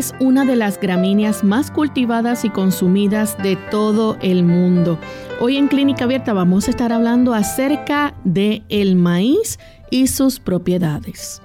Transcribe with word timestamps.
Es 0.00 0.14
una 0.18 0.46
de 0.46 0.56
las 0.56 0.80
gramíneas 0.80 1.44
más 1.44 1.70
cultivadas 1.70 2.46
y 2.46 2.48
consumidas 2.48 3.36
de 3.42 3.56
todo 3.70 4.16
el 4.22 4.44
mundo. 4.44 4.98
Hoy 5.40 5.58
en 5.58 5.68
Clínica 5.68 6.04
Abierta 6.04 6.32
vamos 6.32 6.66
a 6.66 6.70
estar 6.70 6.90
hablando 6.90 7.34
acerca 7.34 8.14
de 8.24 8.62
el 8.70 8.96
maíz 8.96 9.58
y 9.90 10.06
sus 10.06 10.40
propiedades. 10.40 11.42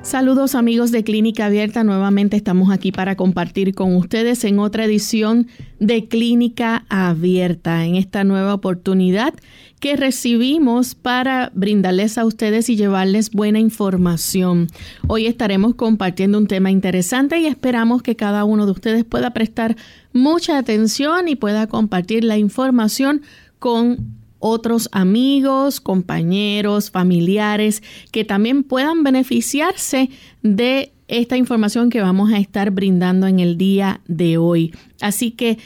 Saludos 0.00 0.54
amigos 0.54 0.92
de 0.92 1.04
Clínica 1.04 1.44
Abierta, 1.44 1.84
nuevamente 1.84 2.34
estamos 2.34 2.70
aquí 2.70 2.90
para 2.90 3.14
compartir 3.14 3.74
con 3.74 3.94
ustedes 3.96 4.42
en 4.44 4.58
otra 4.58 4.86
edición 4.86 5.48
de 5.78 6.08
Clínica 6.08 6.86
Abierta, 6.88 7.84
en 7.84 7.96
esta 7.96 8.24
nueva 8.24 8.54
oportunidad 8.54 9.34
que 9.78 9.96
recibimos 9.96 10.94
para 10.94 11.50
brindarles 11.54 12.18
a 12.18 12.24
ustedes 12.24 12.68
y 12.68 12.76
llevarles 12.76 13.30
buena 13.30 13.58
información. 13.58 14.68
Hoy 15.06 15.26
estaremos 15.26 15.74
compartiendo 15.74 16.38
un 16.38 16.46
tema 16.46 16.70
interesante 16.70 17.38
y 17.38 17.46
esperamos 17.46 18.02
que 18.02 18.16
cada 18.16 18.44
uno 18.44 18.66
de 18.66 18.72
ustedes 18.72 19.04
pueda 19.04 19.32
prestar 19.32 19.76
mucha 20.12 20.58
atención 20.58 21.28
y 21.28 21.36
pueda 21.36 21.66
compartir 21.66 22.24
la 22.24 22.38
información 22.38 23.22
con 23.58 24.18
otros 24.40 24.88
amigos, 24.92 25.80
compañeros, 25.80 26.90
familiares 26.90 27.82
que 28.12 28.24
también 28.24 28.62
puedan 28.62 29.02
beneficiarse 29.02 30.10
de 30.42 30.92
esta 31.08 31.36
información 31.36 31.90
que 31.90 32.02
vamos 32.02 32.32
a 32.32 32.38
estar 32.38 32.70
brindando 32.70 33.26
en 33.26 33.40
el 33.40 33.56
día 33.56 34.00
de 34.06 34.36
hoy. 34.36 34.74
Así 35.00 35.30
que 35.30 35.58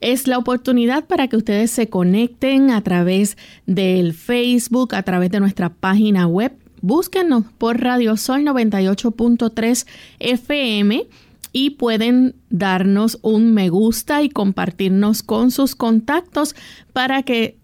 es 0.00 0.26
la 0.26 0.38
oportunidad 0.38 1.06
para 1.06 1.28
que 1.28 1.36
ustedes 1.36 1.70
se 1.70 1.88
conecten 1.88 2.70
a 2.70 2.82
través 2.82 3.36
del 3.66 4.14
Facebook, 4.14 4.94
a 4.94 5.02
través 5.02 5.30
de 5.30 5.40
nuestra 5.40 5.70
página 5.70 6.26
web. 6.26 6.52
Búsquenos 6.80 7.44
por 7.58 7.80
Radio 7.80 8.16
Sol 8.16 8.42
98.3 8.42 9.86
FM 10.20 11.06
y 11.52 11.70
pueden 11.70 12.34
darnos 12.50 13.18
un 13.22 13.52
me 13.52 13.68
gusta 13.68 14.22
y 14.22 14.28
compartirnos 14.28 15.22
con 15.22 15.50
sus 15.50 15.74
contactos 15.74 16.54
para 16.92 17.22
que 17.22 17.56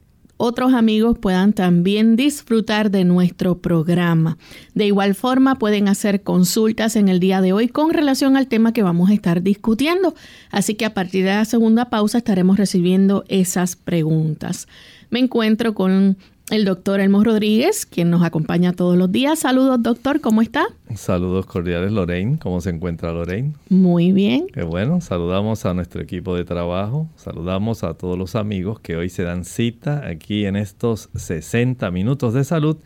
otros 0.44 0.74
amigos 0.74 1.18
puedan 1.18 1.54
también 1.54 2.16
disfrutar 2.16 2.90
de 2.90 3.04
nuestro 3.04 3.58
programa. 3.58 4.36
De 4.74 4.84
igual 4.84 5.14
forma, 5.14 5.58
pueden 5.58 5.88
hacer 5.88 6.22
consultas 6.22 6.96
en 6.96 7.08
el 7.08 7.18
día 7.18 7.40
de 7.40 7.54
hoy 7.54 7.68
con 7.68 7.90
relación 7.90 8.36
al 8.36 8.46
tema 8.46 8.74
que 8.74 8.82
vamos 8.82 9.08
a 9.08 9.14
estar 9.14 9.42
discutiendo. 9.42 10.14
Así 10.50 10.74
que 10.74 10.84
a 10.84 10.92
partir 10.92 11.24
de 11.24 11.30
la 11.30 11.46
segunda 11.46 11.88
pausa 11.88 12.18
estaremos 12.18 12.58
recibiendo 12.58 13.24
esas 13.28 13.74
preguntas. 13.74 14.68
Me 15.08 15.18
encuentro 15.18 15.74
con 15.74 16.18
el 16.50 16.64
doctor 16.64 17.00
Elmo 17.00 17.24
Rodríguez, 17.24 17.86
quien 17.86 18.10
nos 18.10 18.22
acompaña 18.22 18.72
todos 18.72 18.96
los 18.96 19.10
días. 19.10 19.38
Saludos, 19.38 19.82
doctor, 19.82 20.20
¿cómo 20.20 20.42
está? 20.42 20.66
Saludos 20.94 21.46
cordiales, 21.46 21.90
Lorraine. 21.90 22.38
¿Cómo 22.38 22.60
se 22.60 22.70
encuentra 22.70 23.12
Lorraine? 23.12 23.54
Muy 23.70 24.12
bien. 24.12 24.46
Qué 24.52 24.62
bueno. 24.62 25.00
Saludamos 25.00 25.64
a 25.64 25.72
nuestro 25.72 26.02
equipo 26.02 26.36
de 26.36 26.44
trabajo. 26.44 27.08
Saludamos 27.16 27.82
a 27.82 27.94
todos 27.94 28.18
los 28.18 28.34
amigos 28.34 28.78
que 28.80 28.96
hoy 28.96 29.08
se 29.08 29.22
dan 29.22 29.44
cita 29.44 30.06
aquí 30.06 30.44
en 30.44 30.56
estos 30.56 31.08
60 31.14 31.90
minutos 31.90 32.34
de 32.34 32.44
salud. 32.44 32.76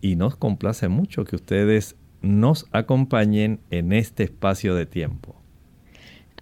Y 0.00 0.16
nos 0.16 0.36
complace 0.36 0.88
mucho 0.88 1.24
que 1.24 1.36
ustedes 1.36 1.96
nos 2.22 2.66
acompañen 2.72 3.60
en 3.70 3.92
este 3.92 4.24
espacio 4.24 4.74
de 4.74 4.86
tiempo. 4.86 5.36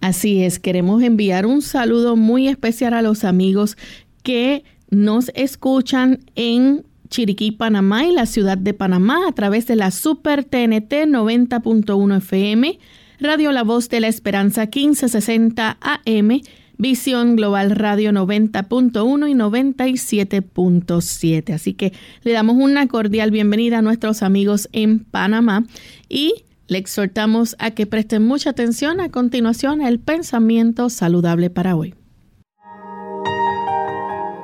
Así 0.01 0.43
es, 0.43 0.59
queremos 0.59 1.03
enviar 1.03 1.45
un 1.45 1.61
saludo 1.61 2.15
muy 2.15 2.47
especial 2.47 2.93
a 2.93 3.01
los 3.01 3.23
amigos 3.23 3.77
que 4.23 4.63
nos 4.89 5.31
escuchan 5.35 6.19
en 6.35 6.85
Chiriquí, 7.09 7.51
Panamá 7.51 8.05
y 8.05 8.11
la 8.11 8.25
ciudad 8.25 8.57
de 8.57 8.73
Panamá 8.73 9.27
a 9.27 9.31
través 9.31 9.67
de 9.67 9.75
la 9.75 9.91
Super 9.91 10.43
TNT 10.43 11.05
90.1 11.07 12.17
FM, 12.17 12.79
Radio 13.19 13.51
La 13.51 13.63
Voz 13.63 13.89
de 13.89 13.99
la 13.99 14.07
Esperanza 14.07 14.63
1560 14.63 15.77
AM, 15.79 16.41
Visión 16.77 17.35
Global 17.35 17.71
Radio 17.71 18.11
90.1 18.11 19.29
y 19.29 19.33
97.7. 19.33 21.53
Así 21.53 21.73
que 21.73 21.93
le 22.23 22.31
damos 22.33 22.57
una 22.57 22.87
cordial 22.87 23.31
bienvenida 23.31 23.79
a 23.79 23.81
nuestros 23.81 24.23
amigos 24.23 24.69
en 24.73 24.99
Panamá 24.99 25.65
y 26.09 26.43
le 26.67 26.79
exhortamos 26.79 27.55
a 27.59 27.71
que 27.71 27.85
presten 27.85 28.25
mucha 28.25 28.49
atención 28.49 28.99
a 28.99 29.09
continuación 29.09 29.81
al 29.81 29.99
pensamiento 29.99 30.89
saludable 30.89 31.49
para 31.49 31.75
hoy. 31.75 31.93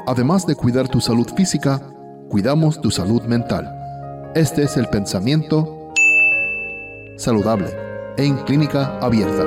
Además 0.07 0.47
de 0.47 0.55
cuidar 0.55 0.87
tu 0.87 0.99
salud 0.99 1.27
física, 1.35 1.79
cuidamos 2.29 2.81
tu 2.81 2.89
salud 2.89 3.21
mental. 3.23 3.71
Este 4.33 4.63
es 4.63 4.77
el 4.77 4.87
pensamiento 4.87 5.93
saludable 7.17 7.67
en 8.17 8.35
clínica 8.37 8.97
abierta. 8.99 9.45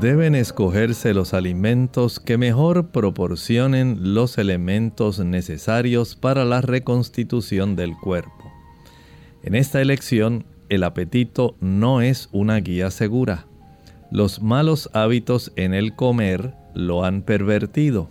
Deben 0.00 0.34
escogerse 0.34 1.14
los 1.14 1.34
alimentos 1.34 2.18
que 2.18 2.38
mejor 2.38 2.88
proporcionen 2.88 4.14
los 4.14 4.38
elementos 4.38 5.20
necesarios 5.20 6.16
para 6.16 6.44
la 6.44 6.60
reconstitución 6.60 7.76
del 7.76 7.96
cuerpo. 7.96 8.50
En 9.42 9.54
esta 9.54 9.80
elección 9.80 10.46
el 10.70 10.84
apetito 10.84 11.56
no 11.60 12.00
es 12.00 12.28
una 12.32 12.56
guía 12.56 12.90
segura. 12.90 13.46
Los 14.10 14.40
malos 14.40 14.88
hábitos 14.94 15.52
en 15.56 15.74
el 15.74 15.94
comer 15.94 16.54
lo 16.74 17.04
han 17.04 17.22
pervertido. 17.22 18.08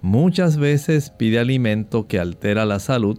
Muchas 0.00 0.56
veces 0.56 1.10
pide 1.10 1.38
alimento 1.38 2.08
que 2.08 2.18
altera 2.18 2.64
la 2.64 2.80
salud 2.80 3.18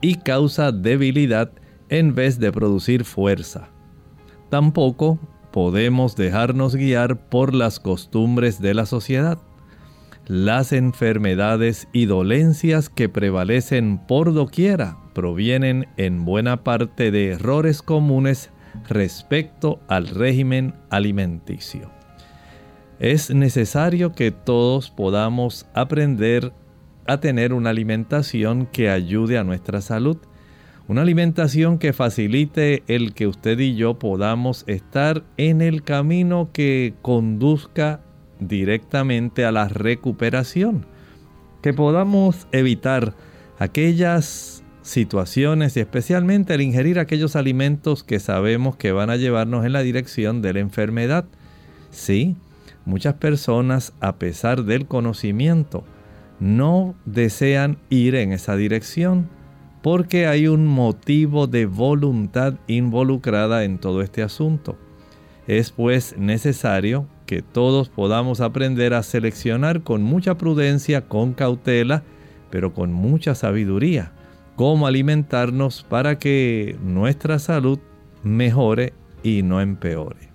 y 0.00 0.14
causa 0.14 0.72
debilidad 0.72 1.50
en 1.90 2.14
vez 2.14 2.38
de 2.38 2.50
producir 2.50 3.04
fuerza. 3.04 3.68
Tampoco 4.48 5.18
podemos 5.52 6.16
dejarnos 6.16 6.76
guiar 6.76 7.28
por 7.28 7.54
las 7.54 7.78
costumbres 7.78 8.60
de 8.60 8.74
la 8.74 8.86
sociedad. 8.86 9.38
Las 10.26 10.72
enfermedades 10.72 11.86
y 11.92 12.06
dolencias 12.06 12.88
que 12.88 13.10
prevalecen 13.10 13.98
por 13.98 14.32
doquiera 14.32 14.96
provienen 15.12 15.86
en 15.98 16.24
buena 16.24 16.64
parte 16.64 17.10
de 17.10 17.32
errores 17.32 17.82
comunes 17.82 18.48
respecto 18.88 19.80
al 19.86 20.08
régimen 20.08 20.74
alimenticio. 20.88 21.90
Es 22.98 23.34
necesario 23.34 24.12
que 24.12 24.30
todos 24.30 24.90
podamos 24.90 25.66
aprender 25.74 26.54
a 27.06 27.20
tener 27.20 27.52
una 27.52 27.68
alimentación 27.68 28.64
que 28.64 28.88
ayude 28.88 29.36
a 29.36 29.44
nuestra 29.44 29.82
salud, 29.82 30.16
una 30.88 31.02
alimentación 31.02 31.78
que 31.78 31.92
facilite 31.92 32.82
el 32.86 33.12
que 33.12 33.26
usted 33.26 33.58
y 33.58 33.74
yo 33.74 33.98
podamos 33.98 34.64
estar 34.68 35.22
en 35.36 35.60
el 35.60 35.82
camino 35.82 36.48
que 36.54 36.94
conduzca 37.02 38.00
directamente 38.48 39.44
a 39.44 39.52
la 39.52 39.68
recuperación, 39.68 40.86
que 41.62 41.72
podamos 41.72 42.46
evitar 42.52 43.14
aquellas 43.58 44.62
situaciones 44.82 45.76
y 45.76 45.80
especialmente 45.80 46.52
al 46.52 46.60
ingerir 46.60 46.98
aquellos 46.98 47.36
alimentos 47.36 48.04
que 48.04 48.20
sabemos 48.20 48.76
que 48.76 48.92
van 48.92 49.10
a 49.10 49.16
llevarnos 49.16 49.64
en 49.64 49.72
la 49.72 49.80
dirección 49.80 50.42
de 50.42 50.52
la 50.52 50.60
enfermedad. 50.60 51.24
Sí, 51.90 52.36
muchas 52.84 53.14
personas 53.14 53.94
a 54.00 54.16
pesar 54.16 54.64
del 54.64 54.86
conocimiento 54.86 55.84
no 56.38 56.94
desean 57.06 57.78
ir 57.88 58.14
en 58.14 58.32
esa 58.32 58.56
dirección 58.56 59.28
porque 59.82 60.26
hay 60.26 60.48
un 60.48 60.66
motivo 60.66 61.46
de 61.46 61.66
voluntad 61.66 62.54
involucrada 62.66 63.64
en 63.64 63.78
todo 63.78 64.02
este 64.02 64.22
asunto. 64.22 64.78
Es 65.46 65.70
pues 65.70 66.16
necesario 66.18 67.06
que 67.34 67.42
todos 67.42 67.88
podamos 67.88 68.40
aprender 68.40 68.94
a 68.94 69.02
seleccionar 69.02 69.82
con 69.82 70.04
mucha 70.04 70.38
prudencia, 70.38 71.08
con 71.08 71.32
cautela, 71.32 72.04
pero 72.48 72.72
con 72.72 72.92
mucha 72.92 73.34
sabiduría 73.34 74.12
cómo 74.54 74.86
alimentarnos 74.86 75.84
para 75.88 76.20
que 76.20 76.76
nuestra 76.84 77.40
salud 77.40 77.80
mejore 78.22 78.92
y 79.24 79.42
no 79.42 79.60
empeore. 79.60 80.28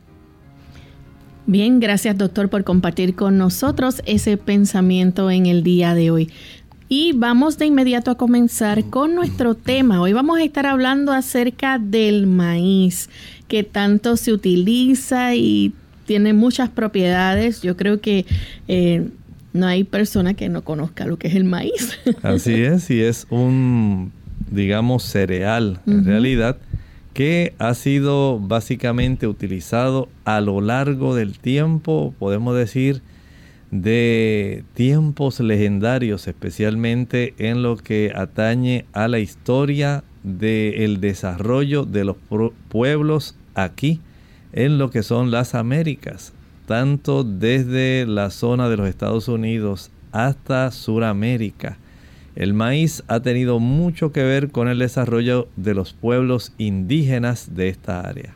Bien, 1.45 1.79
gracias 1.79 2.17
doctor 2.17 2.49
por 2.49 2.65
compartir 2.65 3.15
con 3.15 3.37
nosotros 3.37 4.01
ese 4.05 4.35
pensamiento 4.35 5.31
en 5.31 5.45
el 5.45 5.63
día 5.63 5.93
de 5.93 6.11
hoy. 6.11 6.29
Y 6.89 7.13
vamos 7.13 7.57
de 7.57 7.67
inmediato 7.67 8.11
a 8.11 8.17
comenzar 8.17 8.89
con 8.89 9.15
nuestro 9.15 9.55
tema. 9.55 10.01
Hoy 10.01 10.11
vamos 10.11 10.37
a 10.37 10.43
estar 10.43 10.65
hablando 10.65 11.13
acerca 11.13 11.79
del 11.79 12.27
maíz, 12.27 13.09
que 13.47 13.63
tanto 13.63 14.17
se 14.17 14.33
utiliza 14.33 15.33
y 15.35 15.73
tiene 16.09 16.33
muchas 16.33 16.69
propiedades. 16.69 17.61
Yo 17.61 17.77
creo 17.77 18.01
que 18.01 18.25
eh, 18.67 19.09
no 19.53 19.67
hay 19.67 19.83
persona 19.83 20.33
que 20.33 20.49
no 20.49 20.63
conozca 20.63 21.05
lo 21.05 21.19
que 21.19 21.27
es 21.27 21.35
el 21.35 21.43
maíz. 21.43 21.99
Así 22.23 22.63
es, 22.63 22.89
y 22.89 22.99
es 22.99 23.27
un, 23.29 24.11
digamos, 24.49 25.03
cereal 25.03 25.81
en 25.85 26.05
realidad 26.05 26.57
que 27.13 27.53
ha 27.59 27.75
sido 27.75 28.39
básicamente 28.39 29.27
utilizado 29.27 30.09
a 30.25 30.41
lo 30.41 30.61
largo 30.61 31.13
del 31.13 31.37
tiempo, 31.37 32.15
podemos 32.17 32.57
decir, 32.57 33.03
de 33.69 34.63
tiempos 34.73 35.39
legendarios, 35.39 36.27
especialmente 36.27 37.35
en 37.37 37.61
lo 37.61 37.77
que 37.77 38.13
atañe 38.15 38.85
a 38.93 39.07
la 39.07 39.19
historia 39.19 40.03
del 40.23 41.01
desarrollo 41.01 41.85
de 41.85 42.03
los 42.03 42.15
pueblos 42.67 43.35
aquí, 43.53 44.01
en 44.53 44.77
lo 44.77 44.89
que 44.89 45.03
son 45.03 45.31
las 45.31 45.55
Américas, 45.55 46.33
tanto 46.65 47.23
desde 47.23 48.05
la 48.05 48.29
zona 48.29 48.69
de 48.69 48.77
los 48.77 48.87
Estados 48.87 49.27
Unidos 49.27 49.91
hasta 50.11 50.71
Suramérica 50.71 51.77
el 52.39 52.53
maíz 52.53 53.03
ha 53.07 53.19
tenido 53.19 53.59
mucho 53.59 54.13
que 54.13 54.23
ver 54.23 54.49
con 54.49 54.69
el 54.69 54.79
desarrollo 54.79 55.49
de 55.57 55.73
los 55.73 55.91
pueblos 55.91 56.53
indígenas 56.57 57.53
de 57.53 57.67
esta 57.67 57.99
área. 57.99 58.33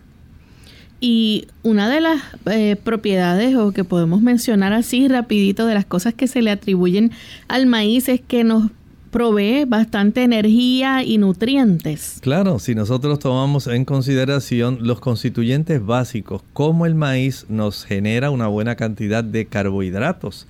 Y 1.00 1.48
una 1.63 1.89
de 1.89 2.01
las 2.01 2.21
eh, 2.48 2.75
propiedades 2.75 3.56
o 3.56 3.71
que 3.71 3.86
podemos 3.86 4.21
mencionar 4.21 4.74
así 4.74 5.07
rapidito 5.07 5.65
de 5.65 5.74
las 5.74 5.86
cosas 5.86 6.13
que 6.13 6.27
se 6.27 6.42
le 6.42 6.51
atribuyen 6.51 7.12
al 7.48 7.65
maíz 7.65 8.10
es 8.10 8.19
que 8.19 8.44
nos 8.44 8.71
provee 9.13 9.65
bastante 9.65 10.24
energía 10.24 11.04
y 11.04 11.19
nutrientes. 11.19 12.18
Claro, 12.19 12.57
si 12.57 12.74
nosotros 12.74 13.19
tomamos 13.19 13.68
en 13.68 13.86
consideración 13.86 14.80
los 14.81 15.00
constituyentes 15.00 15.86
básicos, 15.86 16.42
como 16.51 16.88
el 16.88 16.95
maíz 16.95 17.45
nos 17.48 17.86
genera 17.86 18.31
una 18.31 18.48
buena 18.48 18.75
cantidad 18.75 19.24
de 19.24 19.45
carbohidratos, 19.45 20.48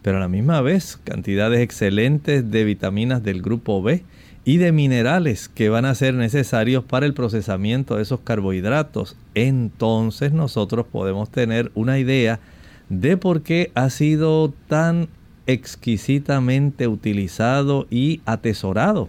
pero 0.00 0.16
a 0.16 0.20
la 0.20 0.28
misma 0.28 0.62
vez 0.62 0.98
cantidades 1.04 1.60
excelentes 1.60 2.50
de 2.50 2.64
vitaminas 2.64 3.22
del 3.22 3.42
grupo 3.42 3.82
B 3.82 4.02
y 4.46 4.56
de 4.56 4.72
minerales 4.72 5.50
que 5.50 5.68
van 5.68 5.84
a 5.84 5.94
ser 5.94 6.14
necesarios 6.14 6.84
para 6.84 7.04
el 7.04 7.12
procesamiento 7.12 7.96
de 7.96 8.02
esos 8.02 8.20
carbohidratos. 8.20 9.14
Entonces 9.34 10.32
nosotros 10.32 10.86
podemos 10.90 11.30
tener 11.30 11.70
una 11.74 11.98
idea 11.98 12.40
de 12.88 13.18
por 13.18 13.42
qué 13.42 13.72
ha 13.74 13.90
sido 13.90 14.54
tan 14.68 15.08
exquisitamente 15.46 16.88
utilizado 16.88 17.86
y 17.90 18.20
atesorado. 18.24 19.08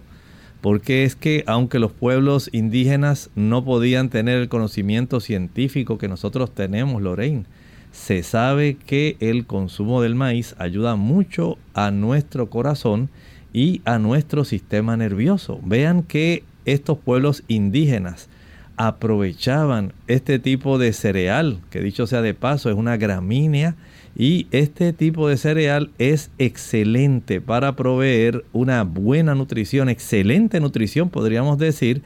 Porque 0.60 1.04
es 1.04 1.14
que 1.14 1.44
aunque 1.46 1.78
los 1.78 1.92
pueblos 1.92 2.50
indígenas 2.52 3.30
no 3.36 3.64
podían 3.64 4.08
tener 4.10 4.38
el 4.38 4.48
conocimiento 4.48 5.20
científico 5.20 5.98
que 5.98 6.08
nosotros 6.08 6.52
tenemos, 6.52 7.00
Lorraine, 7.00 7.44
se 7.92 8.22
sabe 8.22 8.76
que 8.76 9.16
el 9.20 9.46
consumo 9.46 10.02
del 10.02 10.14
maíz 10.14 10.54
ayuda 10.58 10.96
mucho 10.96 11.58
a 11.74 11.90
nuestro 11.90 12.50
corazón 12.50 13.08
y 13.52 13.80
a 13.84 13.98
nuestro 13.98 14.44
sistema 14.44 14.96
nervioso. 14.96 15.60
Vean 15.64 16.02
que 16.02 16.44
estos 16.64 16.98
pueblos 16.98 17.44
indígenas 17.48 18.28
aprovechaban 18.76 19.92
este 20.06 20.38
tipo 20.38 20.78
de 20.78 20.92
cereal, 20.92 21.60
que 21.70 21.80
dicho 21.80 22.06
sea 22.06 22.22
de 22.22 22.34
paso 22.34 22.70
es 22.70 22.76
una 22.76 22.96
gramínea, 22.96 23.74
y 24.18 24.48
este 24.50 24.92
tipo 24.92 25.28
de 25.28 25.36
cereal 25.36 25.90
es 25.98 26.30
excelente 26.38 27.40
para 27.40 27.76
proveer 27.76 28.44
una 28.52 28.82
buena 28.82 29.36
nutrición, 29.36 29.88
excelente 29.88 30.58
nutrición 30.58 31.08
podríamos 31.08 31.56
decir, 31.56 32.02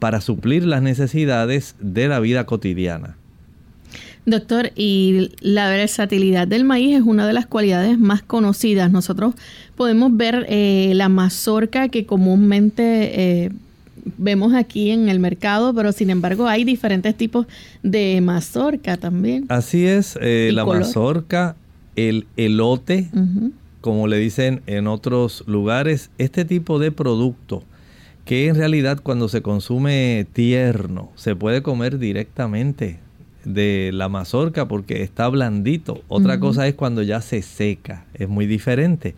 para 0.00 0.20
suplir 0.20 0.66
las 0.66 0.82
necesidades 0.82 1.76
de 1.78 2.08
la 2.08 2.18
vida 2.18 2.44
cotidiana. 2.44 3.16
Doctor, 4.26 4.72
y 4.74 5.30
la 5.40 5.68
versatilidad 5.68 6.48
del 6.48 6.64
maíz 6.64 6.96
es 6.96 7.02
una 7.02 7.26
de 7.26 7.34
las 7.34 7.46
cualidades 7.46 7.98
más 7.98 8.22
conocidas. 8.22 8.90
Nosotros 8.90 9.34
podemos 9.76 10.16
ver 10.16 10.46
eh, 10.48 10.92
la 10.94 11.08
mazorca 11.08 11.88
que 11.88 12.06
comúnmente 12.06 13.44
eh, 13.44 13.50
vemos 14.18 14.54
aquí 14.54 14.90
en 14.90 15.08
el 15.08 15.18
mercado, 15.18 15.74
pero 15.74 15.92
sin 15.92 16.10
embargo 16.10 16.46
hay 16.46 16.64
diferentes 16.64 17.14
tipos 17.14 17.46
de 17.82 18.20
mazorca 18.20 18.96
también. 18.96 19.46
Así 19.48 19.86
es, 19.86 20.18
eh, 20.20 20.50
la 20.52 20.64
mazorca, 20.64 21.56
el 21.96 22.26
elote, 22.36 23.08
como 23.80 24.06
le 24.06 24.18
dicen 24.18 24.62
en 24.66 24.86
otros 24.86 25.44
lugares, 25.46 26.10
este 26.18 26.44
tipo 26.44 26.78
de 26.78 26.92
producto 26.92 27.62
que 28.24 28.48
en 28.48 28.56
realidad 28.56 29.00
cuando 29.02 29.28
se 29.28 29.42
consume 29.42 30.26
tierno 30.32 31.12
se 31.14 31.36
puede 31.36 31.62
comer 31.62 31.98
directamente 31.98 32.98
de 33.44 33.90
la 33.92 34.08
mazorca 34.08 34.66
porque 34.66 35.02
está 35.02 35.28
blandito. 35.28 36.02
Otra 36.08 36.40
cosa 36.40 36.66
es 36.66 36.74
cuando 36.74 37.02
ya 37.02 37.20
se 37.20 37.42
seca, 37.42 38.06
es 38.14 38.28
muy 38.28 38.46
diferente. 38.46 39.14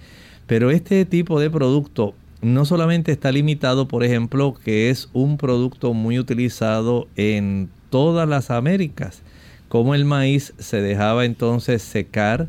Pero 0.47 0.71
este 0.71 1.05
tipo 1.05 1.41
de 1.41 1.51
producto 1.51 2.15
no 2.43 2.65
solamente 2.65 3.13
está 3.13 3.33
limitado, 3.33 3.89
por 3.89 4.05
ejemplo, 4.05 4.55
que 4.65 4.91
es 4.91 5.09
un 5.13 5.39
producto 5.39 5.95
muy 5.95 6.19
utilizado 6.19 7.09
en 7.17 7.69
todas 7.91 8.29
las 8.29 8.51
Américas, 8.51 9.23
como 9.69 9.95
el 9.95 10.05
maíz 10.05 10.55
se 10.59 10.81
dejaba 10.81 11.25
entonces 11.25 11.83
secar, 11.83 12.49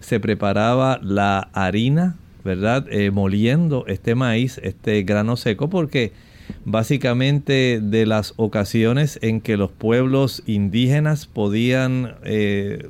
se 0.00 0.20
preparaba 0.20 0.98
la 1.02 1.48
harina, 1.52 2.16
¿verdad? 2.44 2.86
Eh, 2.90 3.10
moliendo 3.10 3.84
este 3.86 4.14
maíz, 4.14 4.60
este 4.62 5.02
grano 5.02 5.36
seco, 5.36 5.68
porque 5.68 6.12
básicamente 6.64 7.80
de 7.82 8.06
las 8.06 8.34
ocasiones 8.36 9.18
en 9.22 9.40
que 9.40 9.56
los 9.56 9.70
pueblos 9.70 10.42
indígenas 10.46 11.26
podían 11.26 12.16
eh, 12.24 12.88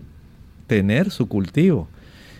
tener 0.67 1.11
su 1.11 1.29
cultivo 1.29 1.89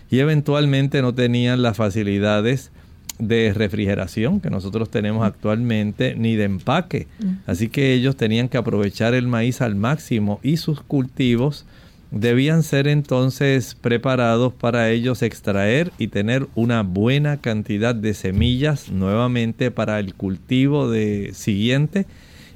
y 0.09 0.19
eventualmente 0.19 1.01
no 1.01 1.13
tenían 1.13 1.61
las 1.61 1.77
facilidades 1.77 2.71
de 3.19 3.53
refrigeración 3.53 4.39
que 4.39 4.49
nosotros 4.49 4.89
tenemos 4.89 5.25
actualmente 5.25 6.15
ni 6.15 6.35
de 6.35 6.43
empaque. 6.45 7.07
Así 7.45 7.69
que 7.69 7.93
ellos 7.93 8.15
tenían 8.15 8.49
que 8.49 8.57
aprovechar 8.57 9.13
el 9.13 9.27
maíz 9.27 9.61
al 9.61 9.75
máximo 9.75 10.39
y 10.43 10.57
sus 10.57 10.81
cultivos 10.81 11.65
debían 12.11 12.63
ser 12.63 12.87
entonces 12.87 13.75
preparados 13.75 14.53
para 14.53 14.89
ellos 14.89 15.21
extraer 15.21 15.91
y 15.97 16.07
tener 16.07 16.47
una 16.55 16.81
buena 16.83 17.37
cantidad 17.37 17.95
de 17.95 18.13
semillas 18.13 18.89
nuevamente 18.89 19.71
para 19.71 19.99
el 19.99 20.13
cultivo 20.13 20.89
de 20.89 21.31
siguiente 21.33 22.05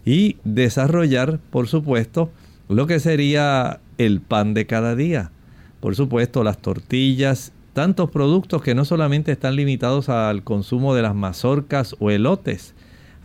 y 0.05 0.37
desarrollar, 0.43 1.39
por 1.49 1.67
supuesto, 1.67 2.31
lo 2.69 2.87
que 2.87 2.99
sería 2.99 3.79
el 3.97 4.21
pan 4.21 4.53
de 4.53 4.65
cada 4.65 4.95
día. 4.95 5.31
Por 5.79 5.95
supuesto, 5.95 6.43
las 6.43 6.57
tortillas, 6.59 7.51
tantos 7.73 8.09
productos 8.11 8.61
que 8.61 8.75
no 8.75 8.85
solamente 8.85 9.31
están 9.31 9.55
limitados 9.55 10.09
al 10.09 10.43
consumo 10.43 10.95
de 10.95 11.01
las 11.01 11.15
mazorcas 11.15 11.95
o 11.99 12.11
elotes, 12.11 12.75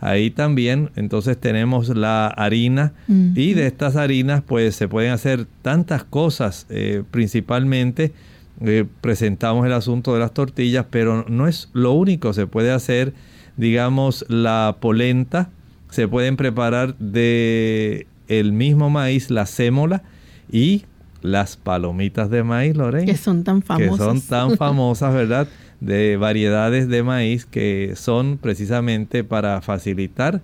Ahí 0.01 0.29
también 0.29 0.91
entonces 0.95 1.37
tenemos 1.37 1.89
la 1.89 2.27
harina. 2.27 2.93
Y 3.07 3.53
de 3.53 3.65
estas 3.65 3.95
harinas 3.95 4.43
pues 4.45 4.75
se 4.75 4.87
pueden 4.87 5.11
hacer 5.11 5.47
tantas 5.61 6.03
cosas, 6.03 6.67
eh, 6.69 7.03
principalmente 7.09 8.13
eh, 8.61 8.85
presentamos 9.01 9.65
el 9.65 9.73
asunto 9.73 10.13
de 10.13 10.19
las 10.19 10.33
tortillas, 10.33 10.85
pero 10.89 11.25
no 11.27 11.47
es 11.47 11.69
lo 11.73 11.93
único, 11.93 12.33
se 12.33 12.45
puede 12.45 12.71
hacer 12.71 13.13
digamos 13.57 14.25
la 14.27 14.77
polenta, 14.79 15.49
se 15.89 16.07
pueden 16.07 16.35
preparar 16.37 16.97
de 16.97 18.05
el 18.27 18.51
mismo 18.51 18.89
maíz 18.89 19.31
la 19.31 19.45
sémola 19.45 20.03
y 20.51 20.83
las 21.25 21.57
palomitas 21.57 22.29
de 22.29 22.43
maíz, 22.43 22.75
Lorena. 22.75 23.05
Que 23.05 23.17
son 23.17 23.43
tan 23.43 23.61
famosas. 23.61 23.91
Que 23.91 24.03
son 24.03 24.21
tan 24.21 24.57
famosas, 24.57 25.13
¿verdad? 25.13 25.47
de 25.79 26.17
variedades 26.17 26.87
de 26.87 27.03
maíz 27.03 27.45
que 27.45 27.93
son 27.95 28.37
precisamente 28.37 29.23
para 29.23 29.61
facilitar, 29.61 30.41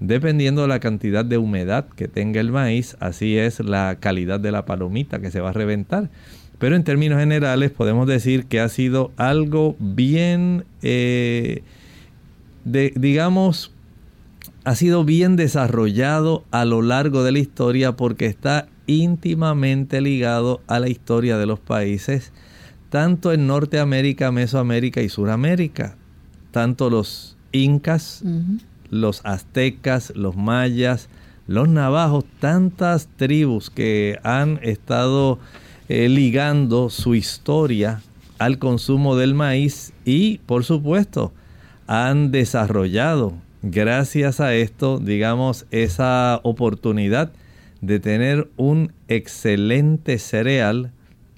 dependiendo 0.00 0.62
de 0.62 0.68
la 0.68 0.80
cantidad 0.80 1.24
de 1.24 1.38
humedad 1.38 1.86
que 1.96 2.08
tenga 2.08 2.40
el 2.40 2.52
maíz, 2.52 2.96
así 3.00 3.36
es 3.36 3.60
la 3.60 3.96
calidad 4.00 4.40
de 4.40 4.52
la 4.52 4.64
palomita 4.64 5.20
que 5.20 5.30
se 5.30 5.40
va 5.40 5.50
a 5.50 5.52
reventar. 5.52 6.10
Pero 6.58 6.74
en 6.74 6.84
términos 6.84 7.20
generales 7.20 7.70
podemos 7.70 8.06
decir 8.06 8.46
que 8.46 8.60
ha 8.60 8.68
sido 8.68 9.12
algo 9.16 9.76
bien, 9.78 10.64
eh, 10.82 11.62
de, 12.64 12.92
digamos, 12.96 13.72
ha 14.68 14.74
sido 14.74 15.02
bien 15.02 15.36
desarrollado 15.36 16.44
a 16.50 16.66
lo 16.66 16.82
largo 16.82 17.24
de 17.24 17.32
la 17.32 17.38
historia 17.38 17.96
porque 17.96 18.26
está 18.26 18.68
íntimamente 18.86 20.02
ligado 20.02 20.60
a 20.66 20.78
la 20.78 20.90
historia 20.90 21.38
de 21.38 21.46
los 21.46 21.58
países 21.58 22.34
tanto 22.90 23.32
en 23.32 23.46
Norteamérica, 23.46 24.30
Mesoamérica 24.30 25.00
y 25.00 25.08
Suramérica. 25.08 25.96
Tanto 26.50 26.90
los 26.90 27.38
incas, 27.50 28.22
los 28.90 29.24
aztecas, 29.24 30.12
los 30.14 30.36
mayas, 30.36 31.08
los 31.46 31.66
navajos, 31.70 32.26
tantas 32.38 33.08
tribus 33.16 33.70
que 33.70 34.18
han 34.22 34.60
estado 34.62 35.38
eh, 35.88 36.10
ligando 36.10 36.90
su 36.90 37.14
historia 37.14 38.02
al 38.38 38.58
consumo 38.58 39.16
del 39.16 39.32
maíz 39.32 39.94
y 40.04 40.38
por 40.44 40.62
supuesto 40.62 41.32
han 41.86 42.32
desarrollado 42.32 43.32
gracias 43.62 44.40
a 44.40 44.54
esto 44.54 44.98
digamos 44.98 45.66
esa 45.70 46.40
oportunidad 46.42 47.32
de 47.80 48.00
tener 48.00 48.48
un 48.56 48.92
excelente 49.08 50.18
cereal 50.18 50.92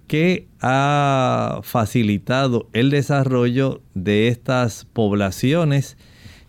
que 0.06 0.46
ha 0.60 1.60
facilitado 1.62 2.68
el 2.72 2.90
desarrollo 2.90 3.80
de 3.94 4.28
estas 4.28 4.84
poblaciones 4.92 5.96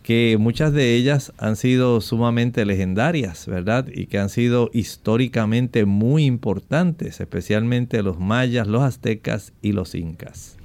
que 0.03 0.37
muchas 0.39 0.73
de 0.73 0.95
ellas 0.95 1.31
han 1.37 1.55
sido 1.55 2.01
sumamente 2.01 2.65
legendarias, 2.65 3.45
¿verdad? 3.45 3.87
Y 3.93 4.07
que 4.07 4.17
han 4.17 4.29
sido 4.29 4.71
históricamente 4.73 5.85
muy 5.85 6.25
importantes, 6.25 7.21
especialmente 7.21 8.01
los 8.01 8.19
mayas, 8.19 8.67
los 8.67 8.81
aztecas 8.81 9.53
y 9.61 9.73
los 9.73 9.93
incas. 9.93 10.57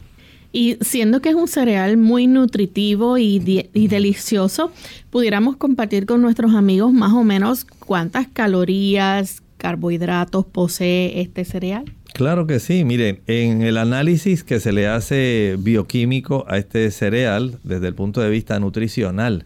Y 0.56 0.78
siendo 0.80 1.20
que 1.20 1.28
es 1.28 1.34
un 1.34 1.48
cereal 1.48 1.98
muy 1.98 2.26
nutritivo 2.26 3.18
y, 3.18 3.38
delicioso, 3.74 4.72
pudiéramos 5.10 5.58
compartir 5.58 6.06
con 6.06 6.22
nuestros 6.22 6.54
amigos 6.54 6.94
más 6.94 7.12
o 7.12 7.24
menos 7.24 7.66
cuántas 7.78 8.26
calorías, 8.28 9.42
carbohidratos 9.58 10.46
posee 10.46 11.20
este 11.20 11.44
cereal. 11.44 11.84
Claro 12.14 12.46
que 12.46 12.58
sí, 12.58 12.84
miren, 12.84 13.20
en 13.26 13.60
el 13.60 13.76
análisis 13.76 14.44
que 14.44 14.58
se 14.58 14.72
le 14.72 14.86
hace 14.86 15.56
bioquímico 15.58 16.46
a 16.48 16.56
este 16.56 16.90
cereal 16.90 17.58
desde 17.62 17.88
el 17.88 17.94
punto 17.94 18.22
de 18.22 18.30
vista 18.30 18.58
nutricional, 18.58 19.44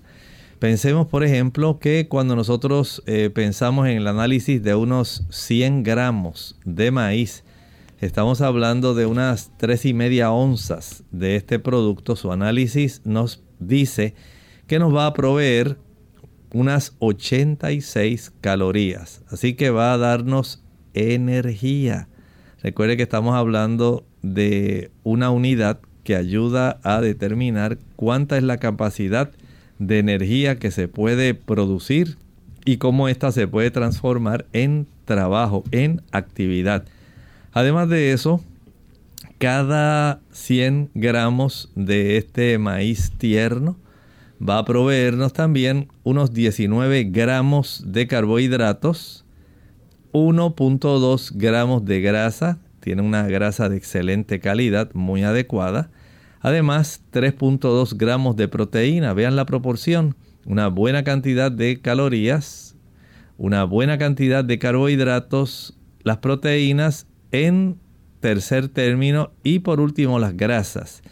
pensemos 0.61 1.09
por 1.09 1.25
ejemplo 1.25 1.81
que 1.81 2.07
cuando 2.07 2.37
nosotros 2.37 3.03
eh, 3.07 3.31
pensamos 3.35 3.89
en 3.89 3.97
el 3.97 4.07
análisis 4.07 4.63
de 4.63 4.77
unos 4.77 5.25
100 5.31 5.83
gramos 5.83 6.55
de 6.65 6.93
maíz, 6.93 7.43
estamos 8.01 8.41
hablando 8.41 8.95
de 8.95 9.05
unas 9.05 9.53
tres 9.59 9.85
y 9.85 9.93
media 9.93 10.33
onzas 10.33 11.05
de 11.11 11.37
este 11.37 11.59
producto. 11.59 12.17
Su 12.17 12.33
análisis 12.33 13.03
nos 13.05 13.43
dice 13.59 14.15
que 14.67 14.79
nos 14.79 14.95
va 14.95 15.07
a 15.07 15.13
proveer 15.13 15.77
unas 16.53 16.97
86 16.99 18.33
calorías, 18.41 19.23
así 19.29 19.55
que 19.55 19.71
va 19.71 19.93
a 19.93 19.99
darnos 19.99 20.65
energía. 20.95 22.09
Recuerde 22.63 22.97
que 22.97 23.03
estamos 23.03 23.37
hablando 23.37 24.05
de 24.23 24.91
una 25.03 25.31
unidad 25.31 25.81
que 26.03 26.17
ayuda 26.17 26.81
a 26.83 27.01
determinar 27.01 27.79
cuánta 27.97 28.37
es 28.37 28.43
la 28.43 28.57
capacidad 28.57 29.31
de 29.79 29.99
energía 29.99 30.59
que 30.59 30.71
se 30.71 30.89
puede 30.89 31.35
producir 31.35 32.17
y 32.65 32.79
cómo 32.79 33.09
ésta 33.09 33.31
se 33.33 33.47
puede 33.47 33.71
transformar 33.71 34.47
en 34.53 34.87
trabajo, 35.05 35.65
en 35.71 36.03
actividad. 36.13 36.85
Además 37.53 37.89
de 37.89 38.13
eso, 38.13 38.41
cada 39.39 40.21
100 40.31 40.91
gramos 40.95 41.71
de 41.75 42.17
este 42.17 42.59
maíz 42.59 43.13
tierno 43.19 43.77
va 44.41 44.59
a 44.59 44.65
proveernos 44.65 45.33
también 45.33 45.89
unos 46.05 46.33
19 46.33 47.05
gramos 47.05 47.83
de 47.87 48.07
carbohidratos, 48.07 49.25
1.2 50.13 51.33
gramos 51.35 51.85
de 51.85 52.01
grasa, 52.01 52.59
tiene 52.81 53.03
una 53.03 53.27
grasa 53.27 53.69
de 53.69 53.77
excelente 53.77 54.41
calidad, 54.41 54.91
muy 54.95 55.23
adecuada. 55.25 55.91
Además, 56.41 57.03
3.2 57.13 57.97
gramos 57.97 58.37
de 58.37 58.49
proteína, 58.49 59.13
vean 59.13 59.37
la 59.37 59.45
proporción, 59.45 60.17
una 60.47 60.69
buena 60.69 61.05
cantidad 61.05 61.53
de 61.53 61.81
calorías, 61.81 62.77
una 63.37 63.65
buena 63.65 63.99
cantidad 63.99 64.45
de 64.45 64.59
carbohidratos, 64.59 65.77
las 66.03 66.19
proteínas 66.19 67.07
en 67.33 67.79
tercer 68.21 68.69
término 68.69 69.31
y 69.43 69.61
por 69.61 69.81
último 69.81 70.19
las 70.19 70.37
grasas. 70.37 71.03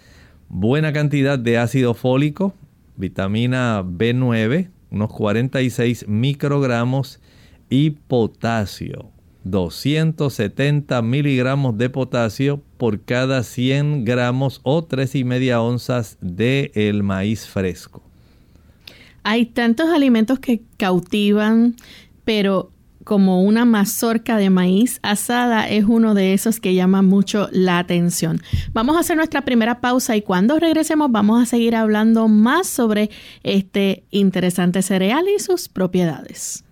Buena 0.48 0.92
cantidad 0.92 1.38
de 1.38 1.58
ácido 1.58 1.94
fólico, 1.94 2.54
vitamina 2.96 3.82
B9, 3.82 4.70
unos 4.90 5.12
46 5.12 6.06
microgramos 6.08 7.20
y 7.70 7.90
potasio. 7.90 9.10
270 9.44 11.00
miligramos 11.02 11.78
de 11.78 11.90
potasio 11.90 12.62
por 12.76 13.00
cada 13.00 13.42
100 13.42 14.04
gramos 14.04 14.60
o 14.62 14.84
3 14.84 15.14
y 15.14 15.24
media 15.24 15.60
onzas 15.62 16.18
de 16.20 16.70
el 16.74 17.02
maíz 17.02 17.46
fresco. 17.46 18.02
Hay 19.22 19.46
tantos 19.46 19.88
alimentos 19.90 20.38
que 20.38 20.62
cautivan, 20.76 21.76
pero 22.24 22.70
como 23.08 23.42
una 23.42 23.64
mazorca 23.64 24.36
de 24.36 24.50
maíz 24.50 25.00
asada 25.02 25.66
es 25.66 25.86
uno 25.86 26.12
de 26.12 26.34
esos 26.34 26.60
que 26.60 26.74
llama 26.74 27.00
mucho 27.00 27.48
la 27.52 27.78
atención. 27.78 28.42
Vamos 28.74 28.96
a 28.96 29.00
hacer 29.00 29.16
nuestra 29.16 29.46
primera 29.46 29.80
pausa 29.80 30.14
y 30.14 30.20
cuando 30.20 30.58
regresemos 30.58 31.10
vamos 31.10 31.42
a 31.42 31.46
seguir 31.46 31.74
hablando 31.74 32.28
más 32.28 32.66
sobre 32.66 33.08
este 33.42 34.04
interesante 34.10 34.82
cereal 34.82 35.24
y 35.34 35.38
sus 35.38 35.70
propiedades. 35.70 36.64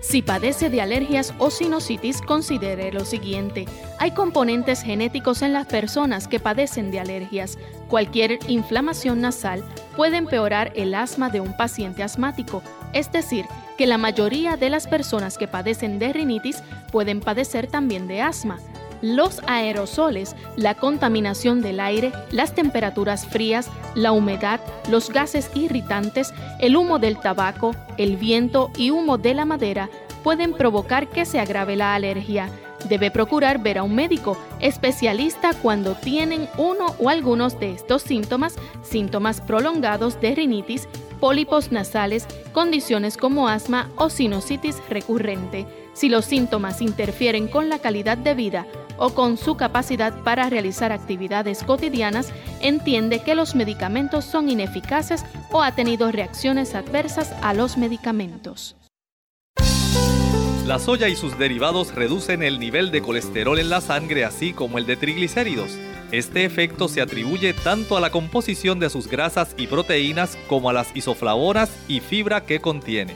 Si 0.00 0.22
padece 0.22 0.70
de 0.70 0.80
alergias 0.80 1.34
o 1.36 1.50
sinusitis, 1.50 2.22
considere 2.22 2.90
lo 2.92 3.04
siguiente. 3.04 3.66
Hay 3.98 4.12
componentes 4.12 4.80
genéticos 4.80 5.42
en 5.42 5.52
las 5.52 5.66
personas 5.66 6.28
que 6.28 6.40
padecen 6.40 6.90
de 6.90 7.00
alergias. 7.00 7.58
Cualquier 7.88 8.38
inflamación 8.48 9.20
nasal 9.20 9.62
puede 9.96 10.16
empeorar 10.16 10.72
el 10.76 10.94
asma 10.94 11.28
de 11.28 11.40
un 11.40 11.54
paciente 11.58 12.02
asmático, 12.02 12.62
es 12.94 13.12
decir, 13.12 13.44
que 13.76 13.86
la 13.86 13.98
mayoría 13.98 14.56
de 14.56 14.70
las 14.70 14.86
personas 14.86 15.38
que 15.38 15.48
padecen 15.48 15.98
de 15.98 16.12
rinitis 16.12 16.62
pueden 16.90 17.20
padecer 17.20 17.66
también 17.66 18.08
de 18.08 18.22
asma. 18.22 18.58
Los 19.02 19.42
aerosoles, 19.46 20.34
la 20.56 20.74
contaminación 20.74 21.60
del 21.60 21.80
aire, 21.80 22.12
las 22.30 22.54
temperaturas 22.54 23.26
frías, 23.26 23.68
la 23.94 24.12
humedad, 24.12 24.60
los 24.90 25.10
gases 25.10 25.50
irritantes, 25.54 26.32
el 26.60 26.76
humo 26.76 26.98
del 26.98 27.18
tabaco, 27.18 27.74
el 27.98 28.16
viento 28.16 28.70
y 28.76 28.90
humo 28.90 29.18
de 29.18 29.34
la 29.34 29.44
madera 29.44 29.90
pueden 30.22 30.54
provocar 30.54 31.08
que 31.08 31.24
se 31.26 31.38
agrave 31.38 31.76
la 31.76 31.94
alergia. 31.94 32.48
Debe 32.88 33.10
procurar 33.10 33.58
ver 33.62 33.78
a 33.78 33.82
un 33.82 33.94
médico 33.94 34.36
especialista 34.60 35.52
cuando 35.54 35.94
tienen 35.94 36.48
uno 36.56 36.86
o 36.98 37.10
algunos 37.10 37.60
de 37.60 37.72
estos 37.72 38.02
síntomas, 38.02 38.56
síntomas 38.82 39.40
prolongados 39.40 40.20
de 40.20 40.34
rinitis, 40.34 40.88
pólipos 41.20 41.72
nasales, 41.72 42.26
condiciones 42.52 43.16
como 43.16 43.48
asma 43.48 43.90
o 43.96 44.10
sinusitis 44.10 44.82
recurrente. 44.88 45.66
Si 45.92 46.08
los 46.08 46.24
síntomas 46.24 46.82
interfieren 46.82 47.48
con 47.48 47.68
la 47.68 47.78
calidad 47.78 48.18
de 48.18 48.34
vida 48.34 48.66
o 48.98 49.10
con 49.10 49.36
su 49.36 49.56
capacidad 49.56 50.22
para 50.22 50.48
realizar 50.48 50.92
actividades 50.92 51.62
cotidianas, 51.62 52.32
entiende 52.60 53.22
que 53.22 53.34
los 53.34 53.54
medicamentos 53.54 54.24
son 54.24 54.48
ineficaces 54.48 55.24
o 55.50 55.62
ha 55.62 55.72
tenido 55.72 56.12
reacciones 56.12 56.74
adversas 56.74 57.32
a 57.42 57.54
los 57.54 57.76
medicamentos. 57.78 58.76
La 60.66 60.80
soya 60.80 61.06
y 61.06 61.14
sus 61.14 61.38
derivados 61.38 61.94
reducen 61.94 62.42
el 62.42 62.58
nivel 62.58 62.90
de 62.90 63.00
colesterol 63.00 63.60
en 63.60 63.70
la 63.70 63.80
sangre 63.80 64.24
así 64.24 64.52
como 64.52 64.78
el 64.78 64.86
de 64.86 64.96
triglicéridos. 64.96 65.78
Este 66.10 66.44
efecto 66.44 66.88
se 66.88 67.00
atribuye 67.00 67.52
tanto 67.52 67.96
a 67.96 68.00
la 68.00 68.10
composición 68.10 68.80
de 68.80 68.90
sus 68.90 69.06
grasas 69.06 69.54
y 69.56 69.68
proteínas 69.68 70.36
como 70.48 70.68
a 70.68 70.72
las 70.72 70.88
isoflavonas 70.96 71.70
y 71.86 72.00
fibra 72.00 72.40
que 72.44 72.58
contiene. 72.58 73.14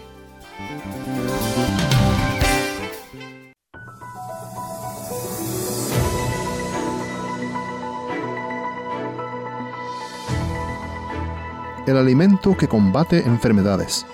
El 11.89 11.97
alimento 11.97 12.57
que 12.57 12.69
combate 12.69 13.19
enfermedades. 13.27 14.07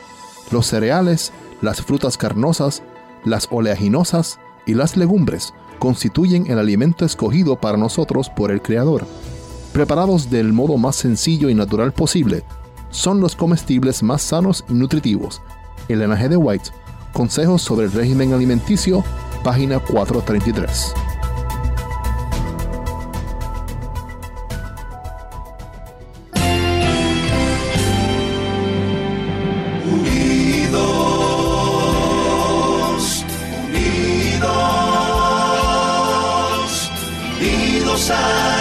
Los 0.51 0.65
cereales, 0.69 1.35
las 1.61 1.83
frutas 1.83 2.17
carnosas, 2.17 2.83
las 3.27 3.49
oleaginosas 3.51 4.41
y 4.65 4.73
las 4.73 4.97
legumbres 4.97 5.53
constituyen 5.79 6.47
el 6.51 6.59
alimento 6.59 7.05
escogido 7.05 7.57
para 7.57 7.77
nosotros 7.77 8.31
por 8.31 8.51
el 8.51 8.63
Creador. 8.63 9.07
Preparados 9.75 10.31
del 10.31 10.55
modo 10.55 10.79
más 10.79 10.97
sencillo 10.97 11.51
y 11.51 11.55
natural 11.55 11.93
posible, 11.93 12.45
son 12.91 13.21
los 13.21 13.37
comestibles 13.37 14.03
más 14.03 14.23
sanos 14.23 14.65
y 14.71 14.73
nutritivos. 14.73 15.43
El 15.89 16.01
G. 16.01 16.29
de 16.29 16.37
White, 16.37 16.71
Consejos 17.13 17.63
sobre 17.63 17.87
el 17.87 17.93
régimen 17.93 18.33
alimenticio, 18.33 19.03
página 19.43 19.79
433. 19.81 21.16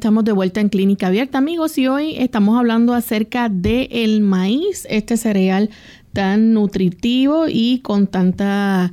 estamos 0.00 0.24
de 0.24 0.32
vuelta 0.32 0.62
en 0.62 0.70
Clínica 0.70 1.08
Abierta, 1.08 1.36
amigos, 1.36 1.76
y 1.76 1.86
hoy 1.86 2.14
estamos 2.16 2.58
hablando 2.58 2.94
acerca 2.94 3.50
del 3.50 3.86
el 3.90 4.22
maíz, 4.22 4.86
este 4.88 5.18
cereal 5.18 5.68
tan 6.14 6.54
nutritivo 6.54 7.48
y 7.48 7.80
con 7.80 8.06
tantas 8.06 8.92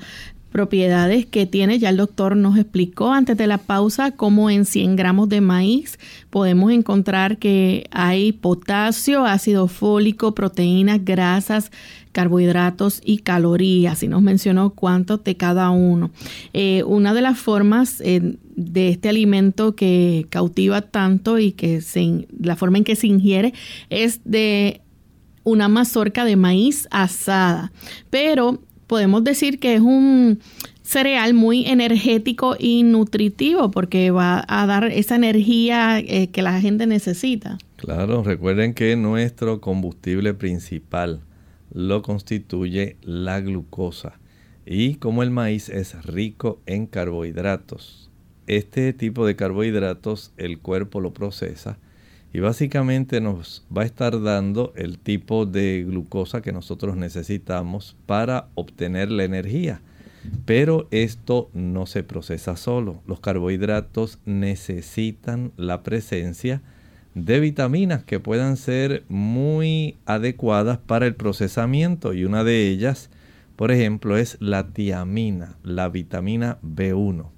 propiedades 0.52 1.26
que 1.26 1.46
tiene. 1.46 1.80
Ya 1.80 1.92
el 1.92 1.98
doctor 1.98 2.36
nos 2.36 2.58
explicó 2.58 3.14
antes 3.14 3.38
de 3.38 3.48
la 3.48 3.58
pausa 3.58 4.12
cómo 4.12 4.50
en 4.50 4.66
100 4.66 4.98
gramos 4.98 5.30
de 5.30 5.40
maíz 5.40 5.98
podemos 6.30 6.74
encontrar 6.74 7.38
que 7.38 7.88
hay 7.92 8.34
potasio, 8.34 9.26
ácido 9.26 9.70
fólico, 9.70 10.36
proteínas, 10.36 11.06
grasas, 11.06 11.72
carbohidratos 12.18 13.00
y 13.06 13.20
calorías, 13.20 14.02
y 14.02 14.08
nos 14.08 14.24
mencionó 14.24 14.72
cuántos 14.72 15.24
de 15.24 15.38
cada 15.38 15.70
uno. 15.70 16.10
Eh, 16.52 16.82
una 16.82 17.14
de 17.14 17.22
las 17.22 17.38
formas 17.38 18.02
eh, 18.02 18.38
de 18.56 18.90
este 18.90 19.10
alimento 19.10 19.76
que 19.76 20.26
cautiva 20.32 20.82
tanto 20.82 21.38
y 21.38 21.52
que 21.52 21.80
se, 21.82 22.28
la 22.42 22.56
forma 22.56 22.80
en 22.80 22.86
que 22.86 22.96
se 22.96 23.06
ingiere 23.06 23.54
es 23.92 24.22
de 24.26 24.82
una 25.44 25.68
mazorca 25.68 26.26
de 26.26 26.38
maíz 26.38 26.88
asada, 26.90 27.72
pero 28.10 28.64
podemos 28.88 29.24
decir 29.24 29.60
que 29.60 29.76
es 29.76 29.82
un 29.82 30.40
cereal 30.82 31.36
muy 31.36 31.68
energético 31.68 32.56
y 32.58 32.82
nutritivo 32.82 33.70
porque 33.70 34.10
va 34.10 34.44
a 34.48 34.66
dar 34.66 34.86
esa 34.86 35.18
energía 35.18 36.00
eh, 36.00 36.30
que 36.32 36.42
la 36.42 36.60
gente 36.62 36.88
necesita. 36.88 37.60
Claro, 37.76 38.24
recuerden 38.24 38.74
que 38.74 38.96
nuestro 38.96 39.62
combustible 39.62 40.34
principal 40.34 41.22
lo 41.72 42.02
constituye 42.02 42.98
la 43.02 43.40
glucosa. 43.42 44.20
Y 44.66 44.96
como 44.96 45.24
el 45.24 45.32
maíz 45.32 45.70
es 45.70 46.06
rico 46.06 46.60
en 46.66 46.88
carbohidratos, 46.88 48.10
este 48.48 48.94
tipo 48.94 49.26
de 49.26 49.36
carbohidratos 49.36 50.32
el 50.38 50.60
cuerpo 50.60 51.02
lo 51.02 51.14
procesa 51.14 51.78
y 52.34 52.40
básicamente 52.40 53.22
nos 53.22 53.66
va 53.76 53.84
a 53.84 53.86
estar 53.86 54.22
dando 54.22 54.74
el 54.76 55.00
tipo 55.00 55.46
de 55.46 55.84
glucosa 55.88 56.42
que 56.42 56.52
nosotros 56.52 56.96
necesitamos 56.96 57.96
para 58.06 58.50
obtener 58.56 59.12
la 59.12 59.24
energía. 59.24 59.82
Pero 60.46 60.88
esto 60.92 61.50
no 61.54 61.86
se 61.86 62.04
procesa 62.04 62.58
solo. 62.58 63.02
Los 63.08 63.22
carbohidratos 63.22 64.20
necesitan 64.26 65.52
la 65.56 65.84
presencia 65.84 66.58
de 66.58 66.77
vitaminas 67.26 68.04
que 68.04 68.20
puedan 68.20 68.58
ser 68.58 69.04
muy 69.10 69.98
adecuadas 70.06 70.78
para 70.78 71.06
el 71.06 71.16
procesamiento 71.16 72.14
y 72.14 72.26
una 72.26 72.44
de 72.44 72.68
ellas, 72.68 73.10
por 73.56 73.72
ejemplo, 73.72 74.18
es 74.18 74.38
la 74.40 74.68
tiamina, 74.68 75.58
la 75.64 75.90
vitamina 75.90 76.60
B1. 76.62 77.30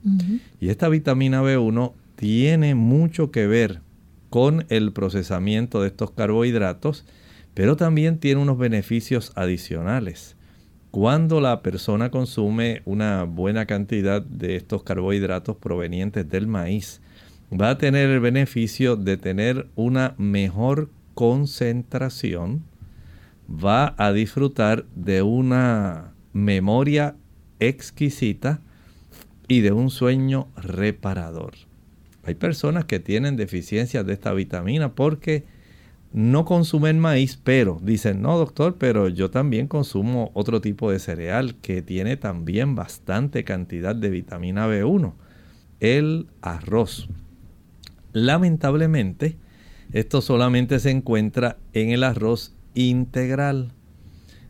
Y 0.60 0.70
esta 0.70 0.90
vitamina 0.90 1.42
B1 1.42 1.94
tiene 2.16 2.76
mucho 2.76 3.32
que 3.32 3.48
ver 3.48 3.82
con 4.30 4.66
el 4.70 4.92
procesamiento 4.92 5.82
de 5.82 5.88
estos 5.88 6.12
carbohidratos, 6.12 7.06
pero 7.54 7.76
también 7.76 8.20
tiene 8.20 8.42
unos 8.42 8.58
beneficios 8.58 9.32
adicionales. 9.36 10.36
Cuando 10.92 11.40
la 11.40 11.62
persona 11.62 12.10
consume 12.10 12.82
una 12.86 13.24
buena 13.24 13.66
cantidad 13.66 14.22
de 14.22 14.56
estos 14.56 14.84
carbohidratos 14.84 15.58
provenientes 15.58 16.28
del 16.28 16.48
maíz, 16.48 17.02
va 17.52 17.72
a 17.72 17.78
tener 17.78 18.10
el 18.10 18.20
beneficio 18.20 18.96
de 18.96 19.18
tener 19.18 19.68
una 19.76 20.16
mejor 20.18 20.90
concentración, 21.16 22.64
va 23.50 23.96
a 23.98 24.12
disfrutar 24.14 24.86
de 24.96 25.22
una 25.22 26.14
memoria 26.34 27.16
exquisita 27.60 28.62
y 29.48 29.62
de 29.62 29.72
un 29.72 29.90
sueño 29.90 30.48
reparador. 30.56 31.54
Hay 32.24 32.36
personas 32.36 32.86
que 32.86 33.00
tienen 33.00 33.36
deficiencias 33.36 34.06
de 34.06 34.14
esta 34.14 34.34
vitamina 34.34 34.94
porque 34.94 35.46
no 36.14 36.46
consumen 36.46 37.00
maíz, 37.00 37.40
pero 37.44 37.80
dicen, 37.82 38.22
no 38.22 38.38
doctor, 38.38 38.78
pero 38.78 39.10
yo 39.10 39.32
también 39.32 39.68
consumo 39.68 40.32
otro 40.34 40.62
tipo 40.62 40.92
de 40.92 41.00
cereal 41.00 41.56
que 41.56 41.82
tiene 41.82 42.18
también 42.18 42.76
bastante 42.76 43.44
cantidad 43.44 43.96
de 43.96 44.10
vitamina 44.10 44.68
B1, 44.68 45.14
el 45.80 46.28
arroz. 46.42 47.10
Lamentablemente, 48.14 49.38
esto 49.92 50.22
solamente 50.22 50.80
se 50.80 50.92
encuentra 50.92 51.58
en 51.74 51.90
el 51.90 52.04
arroz 52.04 52.54
integral. 52.74 53.72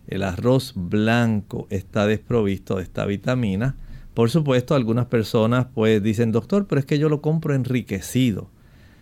El 0.07 0.23
arroz 0.23 0.73
blanco 0.75 1.67
está 1.69 2.07
desprovisto 2.07 2.77
de 2.77 2.83
esta 2.83 3.05
vitamina. 3.05 3.75
Por 4.13 4.29
supuesto, 4.29 4.75
algunas 4.75 5.05
personas 5.05 5.67
pues 5.73 6.01
dicen, 6.01 6.31
doctor, 6.31 6.67
pero 6.67 6.79
es 6.79 6.85
que 6.85 6.99
yo 6.99 7.09
lo 7.09 7.21
compro 7.21 7.53
enriquecido. 7.53 8.49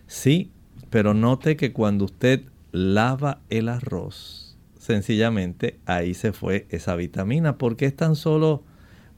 Sí, 0.06 0.50
pero 0.90 1.14
note 1.14 1.56
que 1.56 1.72
cuando 1.72 2.04
usted 2.04 2.42
lava 2.72 3.40
el 3.48 3.68
arroz, 3.68 4.56
sencillamente 4.78 5.78
ahí 5.86 6.14
se 6.14 6.32
fue 6.32 6.66
esa 6.70 6.94
vitamina, 6.94 7.58
porque 7.58 7.86
es 7.86 7.96
tan 7.96 8.14
solo 8.14 8.62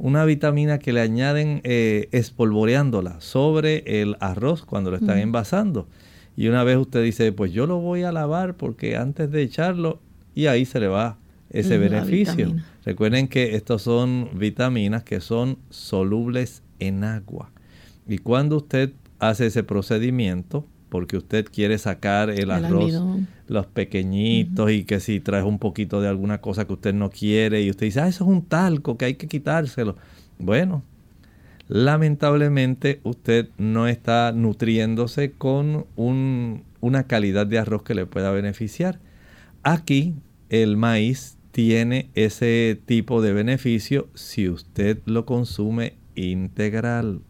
una 0.01 0.25
vitamina 0.25 0.79
que 0.79 0.95
le 0.95 1.03
añaden 1.03 1.61
eh, 1.63 2.09
espolvoreándola 2.11 3.21
sobre 3.21 4.01
el 4.01 4.17
arroz 4.21 4.65
cuando 4.65 4.91
lo 4.91 4.97
están 4.97 5.19
envasando. 5.19 5.89
Y 6.37 6.49
una 6.49 6.65
vez 6.65 6.79
usted 6.79 7.03
dice, 7.03 7.33
pues 7.33 7.53
yo 7.53 7.67
lo 7.67 7.81
voy 7.81 8.03
a 8.03 8.11
lavar 8.11 8.57
porque 8.57 8.97
antes 8.97 9.31
de 9.31 9.43
echarlo, 9.43 10.01
y 10.35 10.47
ahí 10.47 10.65
se 10.65 10.81
le 10.81 10.89
va 10.89 11.19
ese 11.51 11.77
beneficio. 11.77 12.57
Recuerden 12.85 13.29
que 13.29 13.57
estos 13.57 13.83
son 13.83 14.31
vitaminas 14.35 15.05
que 15.05 15.21
son 15.21 15.59
solubles 15.69 16.63
en 16.79 17.05
agua. 17.05 17.51
Y 18.09 18.19
cuando 18.19 18.57
usted 18.57 18.93
hace 19.19 19.47
ese 19.47 19.65
procedimiento, 19.65 20.67
porque 20.91 21.17
usted 21.17 21.47
quiere 21.47 21.79
sacar 21.79 22.29
el, 22.29 22.51
arroz, 22.51 22.93
los 23.47 23.67
pequeñitos 23.67 24.71
y 24.71 24.85
que 24.85 25.01
si 25.01 25.21
trae 25.21 25.43
un 25.43 25.59
poquito 25.59 26.01
de 26.03 26.09
alguna 26.09 26.41
cosa 26.41 26.67
que 26.67 26.75
usted 26.75 26.93
no 26.93 27.09
quiere 27.09 27.63
y 27.63 27.71
usted 27.71 27.87
dice, 27.87 28.01
ah, 28.01 28.09
eso 28.09 28.25
es 28.25 28.31
un 28.31 28.45
talco 28.45 28.99
que 28.99 29.07
hay 29.07 29.15
que 29.15 29.29
quitárselo. 29.29 29.97
Bueno, 30.39 30.83
lamentablemente 31.69 33.01
usted 33.05 33.49
no 33.57 33.87
está 33.87 34.33
nutriéndose 34.33 35.33
con 35.33 35.87
una 35.97 37.05
calidad 37.05 37.47
de 37.47 37.59
arroz 37.59 37.83
que 37.83 37.95
le 37.95 38.07
pueda 38.07 38.33
beneficiar. 38.33 38.99
Aquí 39.63 40.17
el 40.49 40.77
maíz 40.77 41.39
tiene 41.53 42.11
ese 42.15 42.81
tipo 42.87 43.23
de 43.23 43.33
beneficio 43.33 44.09
si 44.15 44.49
usted 44.49 44.99
lo 45.05 45.25
consume 45.25 45.95
integral. 46.15 47.21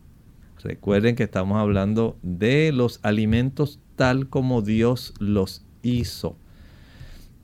Recuerden 0.62 1.16
que 1.16 1.22
estamos 1.22 1.58
hablando 1.58 2.18
de 2.22 2.72
los 2.72 3.00
alimentos 3.02 3.78
tal 3.96 4.28
como 4.28 4.62
Dios 4.62 5.14
los 5.18 5.64
hizo. 5.82 6.36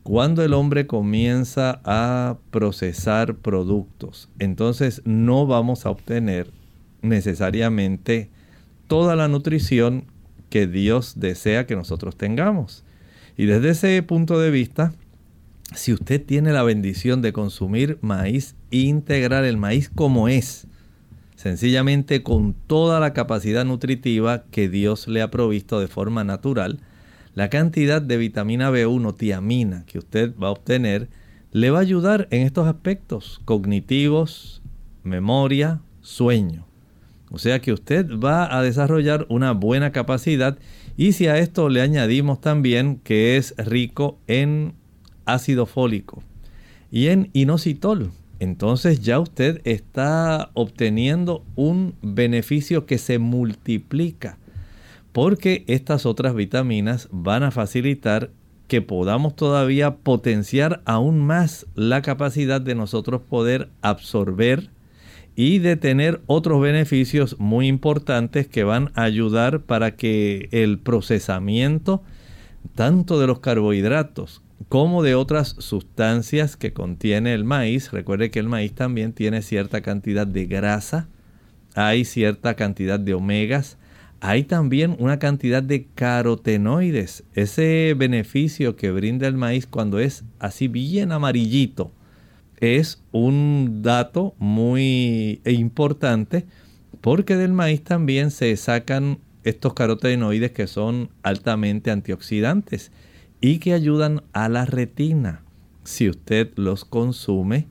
Cuando 0.02 0.44
el 0.44 0.54
hombre 0.54 0.86
comienza 0.86 1.80
a 1.84 2.38
procesar 2.50 3.36
productos, 3.36 4.28
entonces 4.38 5.02
no 5.04 5.46
vamos 5.46 5.84
a 5.84 5.90
obtener 5.90 6.50
necesariamente 7.02 8.30
toda 8.86 9.16
la 9.16 9.28
nutrición 9.28 10.04
que 10.48 10.66
Dios 10.66 11.14
desea 11.16 11.66
que 11.66 11.76
nosotros 11.76 12.16
tengamos. 12.16 12.84
Y 13.36 13.46
desde 13.46 13.70
ese 13.70 14.02
punto 14.02 14.38
de 14.38 14.50
vista, 14.50 14.92
si 15.74 15.92
usted 15.92 16.24
tiene 16.24 16.52
la 16.52 16.62
bendición 16.62 17.20
de 17.20 17.32
consumir 17.32 17.98
maíz 18.00 18.54
integral, 18.70 19.44
el 19.44 19.56
maíz 19.56 19.90
como 19.92 20.28
es, 20.28 20.68
sencillamente 21.36 22.22
con 22.22 22.54
toda 22.54 22.98
la 22.98 23.12
capacidad 23.12 23.64
nutritiva 23.64 24.44
que 24.50 24.68
Dios 24.68 25.06
le 25.06 25.22
ha 25.22 25.30
provisto 25.30 25.78
de 25.78 25.86
forma 25.86 26.24
natural, 26.24 26.80
la 27.34 27.50
cantidad 27.50 28.00
de 28.02 28.16
vitamina 28.16 28.70
B1, 28.70 29.16
tiamina, 29.16 29.84
que 29.84 29.98
usted 29.98 30.34
va 30.42 30.48
a 30.48 30.52
obtener, 30.52 31.08
le 31.52 31.70
va 31.70 31.78
a 31.78 31.82
ayudar 31.82 32.26
en 32.30 32.42
estos 32.42 32.66
aspectos 32.66 33.40
cognitivos, 33.44 34.62
memoria, 35.04 35.80
sueño. 36.00 36.66
O 37.30 37.38
sea 37.38 37.60
que 37.60 37.72
usted 37.72 38.06
va 38.18 38.56
a 38.56 38.62
desarrollar 38.62 39.26
una 39.28 39.52
buena 39.52 39.92
capacidad 39.92 40.58
y 40.96 41.12
si 41.12 41.26
a 41.26 41.38
esto 41.38 41.68
le 41.68 41.82
añadimos 41.82 42.40
también 42.40 43.00
que 43.04 43.36
es 43.36 43.54
rico 43.58 44.18
en 44.26 44.74
ácido 45.26 45.66
fólico 45.66 46.22
y 46.90 47.08
en 47.08 47.28
inositol, 47.34 48.12
entonces 48.38 49.00
ya 49.00 49.18
usted 49.18 49.60
está 49.64 50.50
obteniendo 50.54 51.44
un 51.54 51.94
beneficio 52.02 52.86
que 52.86 52.98
se 52.98 53.18
multiplica. 53.18 54.38
porque 55.12 55.64
estas 55.66 56.04
otras 56.04 56.34
vitaminas 56.34 57.08
van 57.10 57.42
a 57.42 57.50
facilitar 57.50 58.30
que 58.68 58.82
podamos 58.82 59.34
todavía 59.34 59.96
potenciar 59.96 60.82
aún 60.84 61.24
más 61.24 61.66
la 61.74 62.02
capacidad 62.02 62.60
de 62.60 62.74
nosotros 62.74 63.22
poder 63.22 63.70
absorber 63.80 64.68
y 65.34 65.58
de 65.58 65.76
tener 65.76 66.20
otros 66.26 66.60
beneficios 66.60 67.36
muy 67.38 67.66
importantes 67.66 68.48
que 68.48 68.64
van 68.64 68.90
a 68.94 69.04
ayudar 69.04 69.60
para 69.60 69.96
que 69.96 70.48
el 70.50 70.78
procesamiento 70.78 72.02
tanto 72.74 73.20
de 73.20 73.26
los 73.26 73.38
carbohidratos 73.38 74.42
como 74.68 75.02
de 75.02 75.14
otras 75.14 75.56
sustancias 75.58 76.56
que 76.56 76.72
contiene 76.72 77.34
el 77.34 77.44
maíz. 77.44 77.92
Recuerde 77.92 78.30
que 78.30 78.38
el 78.38 78.48
maíz 78.48 78.74
también 78.74 79.12
tiene 79.12 79.42
cierta 79.42 79.80
cantidad 79.80 80.26
de 80.26 80.46
grasa, 80.46 81.08
hay 81.74 82.04
cierta 82.04 82.54
cantidad 82.54 82.98
de 82.98 83.14
omegas, 83.14 83.78
hay 84.20 84.44
también 84.44 84.96
una 84.98 85.18
cantidad 85.18 85.62
de 85.62 85.86
carotenoides. 85.94 87.24
Ese 87.34 87.94
beneficio 87.96 88.76
que 88.76 88.90
brinda 88.90 89.28
el 89.28 89.36
maíz 89.36 89.66
cuando 89.66 89.98
es 89.98 90.24
así 90.38 90.68
bien 90.68 91.12
amarillito 91.12 91.92
es 92.58 93.02
un 93.12 93.82
dato 93.82 94.34
muy 94.38 95.42
importante 95.44 96.46
porque 97.02 97.36
del 97.36 97.52
maíz 97.52 97.84
también 97.84 98.30
se 98.30 98.56
sacan 98.56 99.18
estos 99.44 99.74
carotenoides 99.74 100.50
que 100.52 100.66
son 100.66 101.10
altamente 101.22 101.90
antioxidantes 101.90 102.90
y 103.40 103.58
que 103.58 103.72
ayudan 103.72 104.22
a 104.32 104.48
la 104.48 104.64
retina 104.64 105.42
si 105.84 106.08
usted 106.08 106.50
los 106.56 106.84
consume 106.84 107.68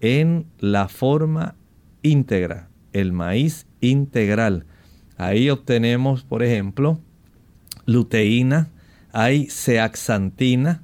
en 0.00 0.46
la 0.58 0.88
forma 0.88 1.56
íntegra, 2.02 2.68
el 2.92 3.12
maíz 3.12 3.66
integral. 3.80 4.64
Ahí 5.16 5.50
obtenemos, 5.50 6.24
por 6.24 6.42
ejemplo, 6.42 6.98
luteína, 7.84 8.70
hay 9.12 9.46
zeaxantina. 9.46 10.82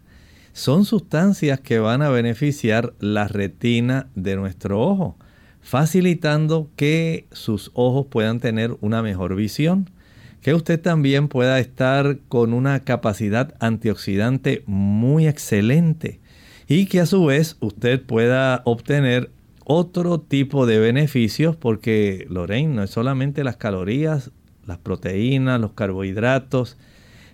Son 0.52 0.84
sustancias 0.84 1.60
que 1.60 1.78
van 1.78 2.02
a 2.02 2.08
beneficiar 2.08 2.94
la 2.98 3.28
retina 3.28 4.08
de 4.14 4.36
nuestro 4.36 4.80
ojo, 4.80 5.16
facilitando 5.60 6.70
que 6.76 7.26
sus 7.32 7.70
ojos 7.74 8.06
puedan 8.10 8.40
tener 8.40 8.76
una 8.80 9.02
mejor 9.02 9.34
visión 9.34 9.90
que 10.40 10.54
usted 10.54 10.80
también 10.80 11.28
pueda 11.28 11.58
estar 11.58 12.18
con 12.28 12.52
una 12.52 12.80
capacidad 12.80 13.54
antioxidante 13.60 14.62
muy 14.66 15.26
excelente 15.26 16.20
y 16.68 16.86
que 16.86 17.00
a 17.00 17.06
su 17.06 17.24
vez 17.24 17.56
usted 17.60 18.02
pueda 18.02 18.62
obtener 18.64 19.30
otro 19.64 20.20
tipo 20.20 20.66
de 20.66 20.78
beneficios 20.78 21.56
porque 21.56 22.26
Lorraine 22.30 22.74
no 22.74 22.82
es 22.82 22.90
solamente 22.90 23.42
las 23.44 23.56
calorías, 23.56 24.30
las 24.64 24.78
proteínas, 24.78 25.60
los 25.60 25.72
carbohidratos, 25.72 26.76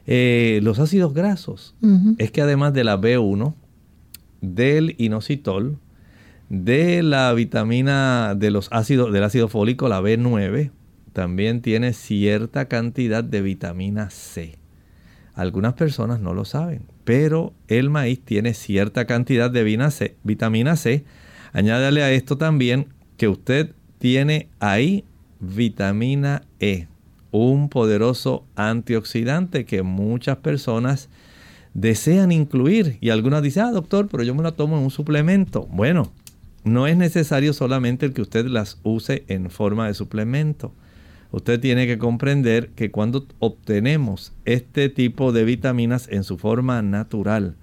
eh, 0.07 0.61
los 0.63 0.79
ácidos 0.79 1.15
grasos. 1.15 1.75
Es 2.19 2.31
que 2.31 2.43
además 2.43 2.73
de 2.73 2.85
la 2.85 2.99
B1, 2.99 3.55
del 4.41 4.95
inositol, 4.99 5.79
de 6.49 7.03
la 7.03 7.33
vitamina 7.33 8.35
de 8.35 8.51
los 8.51 8.69
ácidos, 8.73 9.13
del 9.13 9.25
ácido 9.25 9.49
fólico, 9.49 9.89
la 9.89 10.01
B9, 10.01 10.71
también 11.13 11.63
tiene 11.63 11.93
cierta 11.93 12.67
cantidad 12.67 13.23
de 13.23 13.43
vitamina 13.43 14.11
C. 14.11 14.59
Algunas 15.35 15.75
personas 15.75 16.21
no 16.21 16.35
lo 16.35 16.45
saben, 16.45 16.83
pero 17.05 17.55
el 17.69 17.91
maíz 17.91 18.21
tiene 18.21 18.55
cierta 18.55 19.07
cantidad 19.07 19.51
de 19.51 19.65
vitamina 20.25 20.77
C. 20.77 21.05
Añádale 21.53 22.03
a 22.03 22.13
esto 22.13 22.37
también 22.37 22.89
que 23.17 23.29
usted 23.29 23.75
tiene 23.99 24.49
ahí 24.61 25.05
vitamina 25.41 26.43
E, 26.61 26.87
un 27.31 27.69
poderoso 27.69 28.45
antioxidante 28.57 29.65
que 29.65 29.83
muchas 29.83 30.39
personas 30.39 31.09
desean 31.73 32.31
incluir. 32.31 32.99
Y 33.01 33.11
algunas 33.11 33.43
dicen, 33.43 33.65
ah, 33.65 33.73
doctor, 33.73 34.09
pero 34.09 34.23
yo 34.23 34.35
me 34.35 34.43
la 34.43 34.53
tomo 34.53 34.77
en 34.77 34.85
un 34.85 34.91
suplemento. 34.91 35.67
Bueno, 35.71 36.13
no 36.65 36.87
es 36.87 36.97
necesario 36.97 37.55
solamente 37.55 38.05
el 38.05 38.13
que 38.13 38.23
usted 38.23 38.47
las 38.47 38.79
use 38.83 39.25
en 39.29 39.51
forma 39.51 39.87
de 39.87 39.95
suplemento 39.95 40.75
usted 41.33 41.59
tiene 41.59 41.87
que 41.87 41.99
comprender 41.99 42.69
que 42.71 42.91
cuando 42.91 43.27
obtenemos 43.41 44.33
este 44.45 44.89
tipo 44.89 45.33
de 45.33 45.45
vitaminas 45.45 46.09
en 46.09 46.23
su 46.25 46.39
forma 46.39 46.81
natural, 46.83 47.57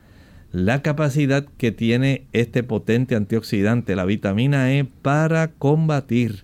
la 0.52 0.82
capacidad 0.82 1.46
que 1.58 1.72
tiene 1.72 2.26
este 2.34 2.64
potente 2.64 3.16
antioxidante, 3.16 3.96
la 3.96 4.06
vitamina 4.06 4.74
E, 4.74 4.86
para 4.86 5.52
combatir 5.52 6.44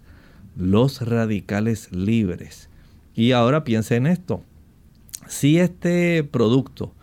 los 0.55 1.01
radicales 1.01 1.91
libres. 1.91 2.69
Y 3.15 3.31
ahora 3.31 3.63
piense 3.63 3.95
en 3.95 4.05
esto. 4.07 4.43
Si 5.27 5.57
este 5.57 6.23
producto 6.23 6.93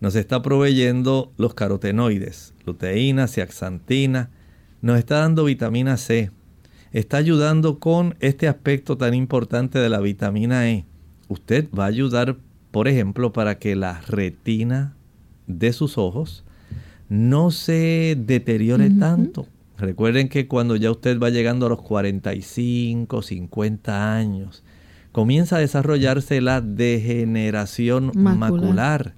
nos 0.00 0.16
está 0.16 0.42
proveyendo 0.42 1.32
los 1.36 1.54
carotenoides, 1.54 2.54
luteína, 2.66 3.28
zeaxantina, 3.28 4.30
nos 4.80 4.98
está 4.98 5.18
dando 5.18 5.44
vitamina 5.44 5.96
C, 5.96 6.30
está 6.92 7.18
ayudando 7.18 7.78
con 7.78 8.16
este 8.20 8.48
aspecto 8.48 8.96
tan 8.96 9.14
importante 9.14 9.78
de 9.78 9.88
la 9.88 10.00
vitamina 10.00 10.68
E. 10.70 10.84
Usted 11.28 11.68
va 11.76 11.84
a 11.84 11.88
ayudar, 11.88 12.36
por 12.70 12.88
ejemplo, 12.88 13.32
para 13.32 13.58
que 13.58 13.76
la 13.76 14.00
retina 14.02 14.94
de 15.46 15.72
sus 15.72 15.98
ojos 15.98 16.44
no 17.08 17.50
se 17.50 18.16
deteriore 18.18 18.90
tanto. 18.90 19.46
Recuerden 19.78 20.28
que 20.28 20.48
cuando 20.48 20.76
ya 20.76 20.90
usted 20.90 21.18
va 21.18 21.30
llegando 21.30 21.66
a 21.66 21.68
los 21.68 21.82
45, 21.82 23.22
50 23.22 24.16
años, 24.16 24.64
comienza 25.12 25.56
a 25.56 25.60
desarrollarse 25.60 26.40
la 26.40 26.60
degeneración 26.60 28.12
macular. 28.14 29.14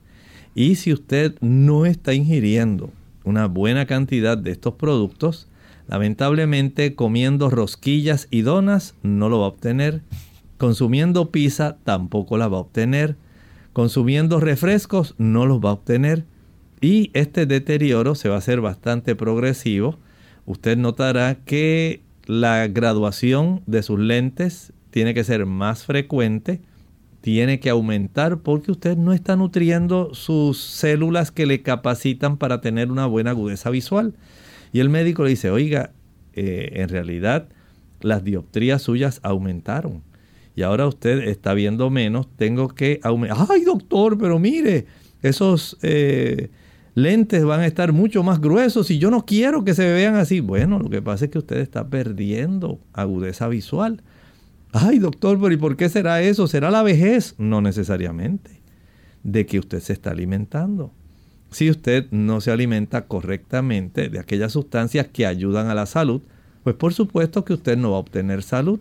Y 0.54 0.74
si 0.76 0.92
usted 0.92 1.34
no 1.40 1.86
está 1.86 2.14
ingiriendo 2.14 2.90
una 3.24 3.46
buena 3.46 3.86
cantidad 3.86 4.36
de 4.36 4.50
estos 4.50 4.74
productos, 4.74 5.48
Lamentablemente 5.90 6.94
comiendo 6.94 7.50
rosquillas 7.50 8.28
y 8.30 8.42
donas 8.42 8.94
no 9.02 9.28
lo 9.28 9.40
va 9.40 9.46
a 9.46 9.48
obtener. 9.48 10.02
Consumiendo 10.56 11.32
pizza 11.32 11.78
tampoco 11.82 12.38
la 12.38 12.46
va 12.46 12.58
a 12.58 12.60
obtener. 12.60 13.16
Consumiendo 13.72 14.38
refrescos 14.38 15.16
no 15.18 15.46
los 15.46 15.58
va 15.58 15.70
a 15.70 15.72
obtener. 15.72 16.24
Y 16.80 17.10
este 17.12 17.44
deterioro 17.44 18.14
se 18.14 18.28
va 18.28 18.36
a 18.36 18.38
hacer 18.38 18.60
bastante 18.60 19.16
progresivo. 19.16 19.98
Usted 20.46 20.78
notará 20.78 21.34
que 21.44 22.02
la 22.24 22.68
graduación 22.68 23.62
de 23.66 23.82
sus 23.82 23.98
lentes 23.98 24.72
tiene 24.90 25.12
que 25.12 25.24
ser 25.24 25.44
más 25.44 25.84
frecuente, 25.84 26.60
tiene 27.20 27.58
que 27.58 27.68
aumentar 27.68 28.38
porque 28.38 28.70
usted 28.70 28.96
no 28.96 29.12
está 29.12 29.34
nutriendo 29.34 30.14
sus 30.14 30.60
células 30.60 31.32
que 31.32 31.46
le 31.46 31.62
capacitan 31.62 32.36
para 32.36 32.60
tener 32.60 32.92
una 32.92 33.06
buena 33.06 33.30
agudeza 33.30 33.70
visual. 33.70 34.14
Y 34.72 34.80
el 34.80 34.88
médico 34.88 35.24
le 35.24 35.30
dice, 35.30 35.50
oiga, 35.50 35.92
eh, 36.32 36.70
en 36.74 36.88
realidad 36.88 37.48
las 38.00 38.24
dioptrías 38.24 38.82
suyas 38.82 39.20
aumentaron. 39.22 40.02
Y 40.54 40.62
ahora 40.62 40.86
usted 40.86 41.28
está 41.28 41.54
viendo 41.54 41.90
menos, 41.90 42.28
tengo 42.36 42.68
que 42.68 43.00
aumentar. 43.02 43.46
Ay, 43.50 43.64
doctor, 43.64 44.18
pero 44.18 44.38
mire, 44.38 44.86
esos 45.22 45.76
eh, 45.82 46.50
lentes 46.94 47.44
van 47.44 47.60
a 47.60 47.66
estar 47.66 47.92
mucho 47.92 48.22
más 48.22 48.40
gruesos 48.40 48.90
y 48.90 48.98
yo 48.98 49.10
no 49.10 49.24
quiero 49.24 49.64
que 49.64 49.74
se 49.74 49.92
vean 49.92 50.16
así. 50.16 50.40
Bueno, 50.40 50.78
lo 50.78 50.90
que 50.90 51.02
pasa 51.02 51.26
es 51.26 51.30
que 51.30 51.38
usted 51.38 51.58
está 51.58 51.88
perdiendo 51.88 52.80
agudeza 52.92 53.48
visual. 53.48 54.02
Ay, 54.72 54.98
doctor, 54.98 55.38
pero 55.40 55.52
¿y 55.52 55.56
por 55.56 55.76
qué 55.76 55.88
será 55.88 56.22
eso? 56.22 56.46
¿Será 56.46 56.70
la 56.70 56.82
vejez? 56.82 57.34
No 57.38 57.60
necesariamente. 57.60 58.60
De 59.22 59.44
que 59.46 59.58
usted 59.58 59.80
se 59.80 59.92
está 59.92 60.10
alimentando 60.10 60.92
si 61.50 61.68
usted 61.68 62.06
no 62.10 62.40
se 62.40 62.52
alimenta 62.52 63.06
correctamente 63.06 64.08
de 64.08 64.18
aquellas 64.20 64.52
sustancias 64.52 65.08
que 65.12 65.26
ayudan 65.26 65.68
a 65.68 65.74
la 65.74 65.86
salud, 65.86 66.22
pues 66.62 66.76
por 66.76 66.94
supuesto 66.94 67.44
que 67.44 67.54
usted 67.54 67.76
no 67.76 67.90
va 67.90 67.96
a 67.96 68.00
obtener 68.00 68.42
salud. 68.42 68.80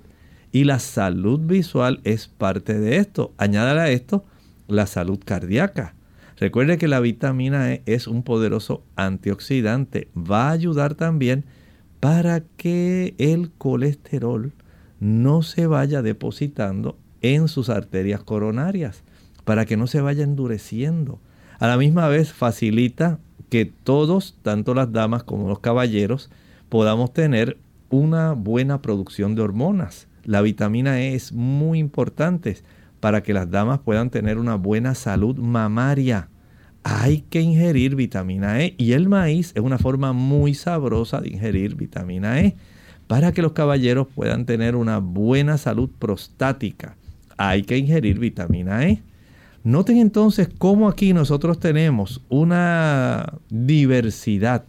Y 0.51 0.63
la 0.63 0.79
salud 0.79 1.39
visual 1.39 1.99
es 2.03 2.27
parte 2.27 2.79
de 2.79 2.97
esto. 2.97 3.33
Añádale 3.37 3.81
a 3.81 3.91
esto 3.91 4.23
la 4.67 4.87
salud 4.87 5.19
cardíaca. 5.23 5.95
Recuerde 6.37 6.77
que 6.77 6.87
la 6.87 6.99
vitamina 6.99 7.73
E 7.73 7.83
es 7.85 8.07
un 8.07 8.23
poderoso 8.23 8.83
antioxidante. 8.95 10.07
Va 10.15 10.49
a 10.49 10.51
ayudar 10.51 10.95
también 10.95 11.45
para 11.99 12.41
que 12.57 13.13
el 13.17 13.51
colesterol 13.57 14.53
no 14.99 15.41
se 15.41 15.67
vaya 15.67 16.01
depositando 16.01 16.97
en 17.21 17.47
sus 17.47 17.69
arterias 17.69 18.23
coronarias, 18.23 19.03
para 19.43 19.65
que 19.65 19.77
no 19.77 19.87
se 19.87 20.01
vaya 20.01 20.23
endureciendo 20.23 21.19
a 21.59 21.67
la 21.67 21.77
misma 21.77 22.07
vez 22.07 22.31
facilita 22.31 23.19
que 23.49 23.65
todos, 23.65 24.37
tanto 24.43 24.73
las 24.73 24.91
damas 24.91 25.23
como 25.23 25.49
los 25.49 25.59
caballeros, 25.59 26.29
podamos 26.69 27.13
tener 27.13 27.57
una 27.89 28.33
buena 28.33 28.81
producción 28.81 29.35
de 29.35 29.41
hormonas. 29.41 30.07
La 30.23 30.41
vitamina 30.41 31.01
E 31.01 31.15
es 31.15 31.33
muy 31.33 31.79
importante 31.79 32.57
para 32.99 33.23
que 33.23 33.33
las 33.33 33.49
damas 33.49 33.79
puedan 33.79 34.09
tener 34.09 34.37
una 34.37 34.55
buena 34.55 34.95
salud 34.95 35.37
mamaria. 35.37 36.29
Hay 36.83 37.21
que 37.29 37.41
ingerir 37.41 37.95
vitamina 37.95 38.61
E 38.61 38.75
y 38.77 38.93
el 38.93 39.09
maíz 39.09 39.51
es 39.55 39.61
una 39.61 39.77
forma 39.77 40.13
muy 40.13 40.53
sabrosa 40.53 41.19
de 41.19 41.29
ingerir 41.29 41.75
vitamina 41.75 42.39
E 42.41 42.55
para 43.07 43.31
que 43.31 43.41
los 43.41 43.53
caballeros 43.53 44.07
puedan 44.07 44.45
tener 44.45 44.75
una 44.75 44.99
buena 44.99 45.57
salud 45.57 45.89
prostática. 45.97 46.95
Hay 47.37 47.63
que 47.63 47.77
ingerir 47.77 48.19
vitamina 48.19 48.87
E. 48.87 49.01
Noten 49.63 49.97
entonces 49.97 50.49
cómo 50.57 50.87
aquí 50.87 51.13
nosotros 51.13 51.59
tenemos 51.59 52.21
una 52.29 53.33
diversidad 53.49 54.65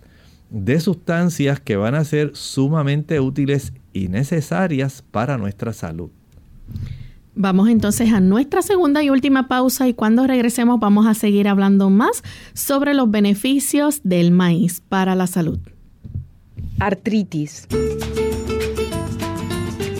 de 0.50 0.80
sustancias 0.80 1.60
que 1.60 1.76
van 1.76 1.94
a 1.94 2.04
ser 2.04 2.32
sumamente 2.34 3.20
útiles 3.20 3.72
y 3.92 4.08
necesarias 4.08 5.04
para 5.10 5.38
nuestra 5.38 5.72
salud. 5.72 6.10
Vamos 7.36 7.68
entonces 7.68 8.12
a 8.12 8.20
nuestra 8.20 8.60
segunda 8.60 9.02
y 9.02 9.10
última 9.10 9.46
pausa 9.46 9.88
y 9.88 9.94
cuando 9.94 10.26
regresemos 10.26 10.80
vamos 10.80 11.06
a 11.06 11.14
seguir 11.14 11.48
hablando 11.48 11.88
más 11.88 12.22
sobre 12.52 12.92
los 12.92 13.10
beneficios 13.10 14.00
del 14.02 14.32
maíz 14.32 14.82
para 14.88 15.14
la 15.14 15.26
salud. 15.26 15.60
Artritis. 16.80 17.68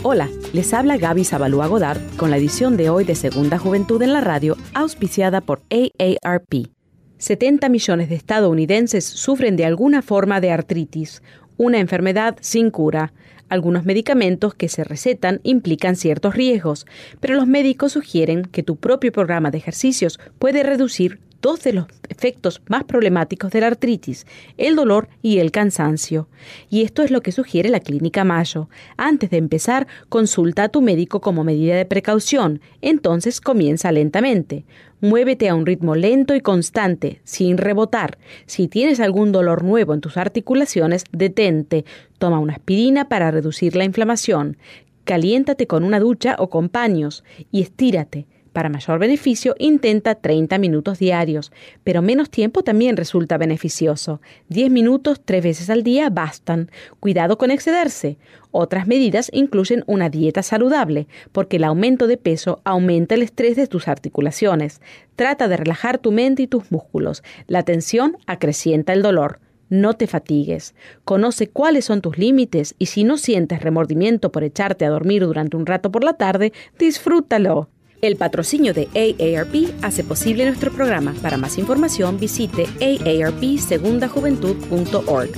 Hola, 0.03 0.29
les 0.51 0.73
habla 0.73 0.97
Gaby 0.97 1.23
Zabalúa 1.23 1.67
Godard 1.67 2.01
con 2.17 2.31
la 2.31 2.37
edición 2.37 2.75
de 2.75 2.89
hoy 2.89 3.03
de 3.03 3.13
Segunda 3.13 3.59
Juventud 3.59 4.01
en 4.01 4.13
la 4.13 4.21
Radio, 4.21 4.57
auspiciada 4.73 5.41
por 5.41 5.61
AARP. 5.69 6.71
70 7.19 7.69
millones 7.69 8.09
de 8.09 8.15
estadounidenses 8.15 9.05
sufren 9.05 9.55
de 9.55 9.65
alguna 9.65 10.01
forma 10.01 10.41
de 10.41 10.49
artritis, 10.49 11.21
una 11.57 11.77
enfermedad 11.77 12.35
sin 12.41 12.71
cura. 12.71 13.13
Algunos 13.47 13.85
medicamentos 13.85 14.55
que 14.55 14.69
se 14.69 14.83
recetan 14.83 15.39
implican 15.43 15.95
ciertos 15.95 16.33
riesgos, 16.33 16.87
pero 17.19 17.35
los 17.35 17.45
médicos 17.45 17.91
sugieren 17.91 18.45
que 18.45 18.63
tu 18.63 18.77
propio 18.77 19.11
programa 19.11 19.51
de 19.51 19.59
ejercicios 19.59 20.19
puede 20.39 20.63
reducir 20.63 21.19
dos 21.41 21.63
de 21.63 21.73
los 21.73 21.85
efectos 22.09 22.61
más 22.67 22.83
problemáticos 22.83 23.51
de 23.51 23.61
la 23.61 23.67
artritis, 23.67 24.25
el 24.57 24.75
dolor 24.75 25.09
y 25.21 25.39
el 25.39 25.51
cansancio. 25.51 26.27
Y 26.69 26.83
esto 26.83 27.03
es 27.03 27.11
lo 27.11 27.21
que 27.21 27.31
sugiere 27.31 27.69
la 27.69 27.79
Clínica 27.79 28.23
Mayo. 28.23 28.69
Antes 28.97 29.29
de 29.29 29.37
empezar, 29.37 29.87
consulta 30.09 30.63
a 30.63 30.69
tu 30.69 30.81
médico 30.81 31.21
como 31.21 31.43
medida 31.43 31.75
de 31.75 31.85
precaución, 31.85 32.61
entonces 32.81 33.41
comienza 33.41 33.91
lentamente. 33.91 34.65
Muévete 35.01 35.49
a 35.49 35.55
un 35.55 35.65
ritmo 35.65 35.95
lento 35.95 36.35
y 36.35 36.41
constante, 36.41 37.21
sin 37.23 37.57
rebotar. 37.57 38.19
Si 38.45 38.67
tienes 38.67 38.99
algún 38.99 39.31
dolor 39.31 39.63
nuevo 39.63 39.95
en 39.95 40.01
tus 40.01 40.15
articulaciones, 40.15 41.05
detente. 41.11 41.85
Toma 42.19 42.39
una 42.39 42.53
aspirina 42.53 43.09
para 43.09 43.31
reducir 43.31 43.75
la 43.75 43.83
inflamación. 43.83 44.57
Caliéntate 45.03 45.65
con 45.65 45.83
una 45.83 45.99
ducha 45.99 46.35
o 46.37 46.51
con 46.51 46.69
paños 46.69 47.23
y 47.51 47.63
estírate. 47.63 48.27
Para 48.53 48.67
mayor 48.67 48.99
beneficio, 48.99 49.55
intenta 49.59 50.15
30 50.15 50.57
minutos 50.57 50.99
diarios, 50.99 51.53
pero 51.85 52.01
menos 52.01 52.29
tiempo 52.29 52.63
también 52.63 52.97
resulta 52.97 53.37
beneficioso. 53.37 54.19
10 54.49 54.69
minutos 54.69 55.21
tres 55.23 55.41
veces 55.41 55.69
al 55.69 55.83
día 55.83 56.09
bastan. 56.09 56.69
Cuidado 56.99 57.37
con 57.37 57.49
excederse. 57.49 58.17
Otras 58.51 58.87
medidas 58.87 59.29
incluyen 59.33 59.85
una 59.87 60.09
dieta 60.09 60.43
saludable, 60.43 61.07
porque 61.31 61.55
el 61.55 61.63
aumento 61.63 62.07
de 62.07 62.17
peso 62.17 62.59
aumenta 62.65 63.15
el 63.15 63.21
estrés 63.21 63.55
de 63.55 63.67
tus 63.67 63.87
articulaciones. 63.87 64.81
Trata 65.15 65.47
de 65.47 65.55
relajar 65.55 65.97
tu 65.97 66.11
mente 66.11 66.43
y 66.43 66.47
tus 66.47 66.71
músculos. 66.73 67.23
La 67.47 67.63
tensión 67.63 68.17
acrecienta 68.27 68.91
el 68.91 69.01
dolor. 69.01 69.39
No 69.69 69.93
te 69.93 70.07
fatigues. 70.07 70.75
Conoce 71.05 71.47
cuáles 71.47 71.85
son 71.85 72.01
tus 72.01 72.17
límites 72.17 72.75
y 72.77 72.87
si 72.87 73.05
no 73.05 73.15
sientes 73.15 73.61
remordimiento 73.61 74.29
por 74.29 74.43
echarte 74.43 74.83
a 74.83 74.89
dormir 74.89 75.23
durante 75.23 75.55
un 75.55 75.65
rato 75.65 75.89
por 75.89 76.03
la 76.03 76.15
tarde, 76.15 76.51
disfrútalo. 76.77 77.69
El 78.01 78.15
patrocinio 78.15 78.73
de 78.73 78.87
AARP 78.95 79.75
hace 79.83 80.03
posible 80.03 80.45
nuestro 80.45 80.71
programa. 80.71 81.13
Para 81.21 81.37
más 81.37 81.59
información 81.59 82.19
visite 82.19 82.65
aarpsegundajuventud.org. 82.81 85.29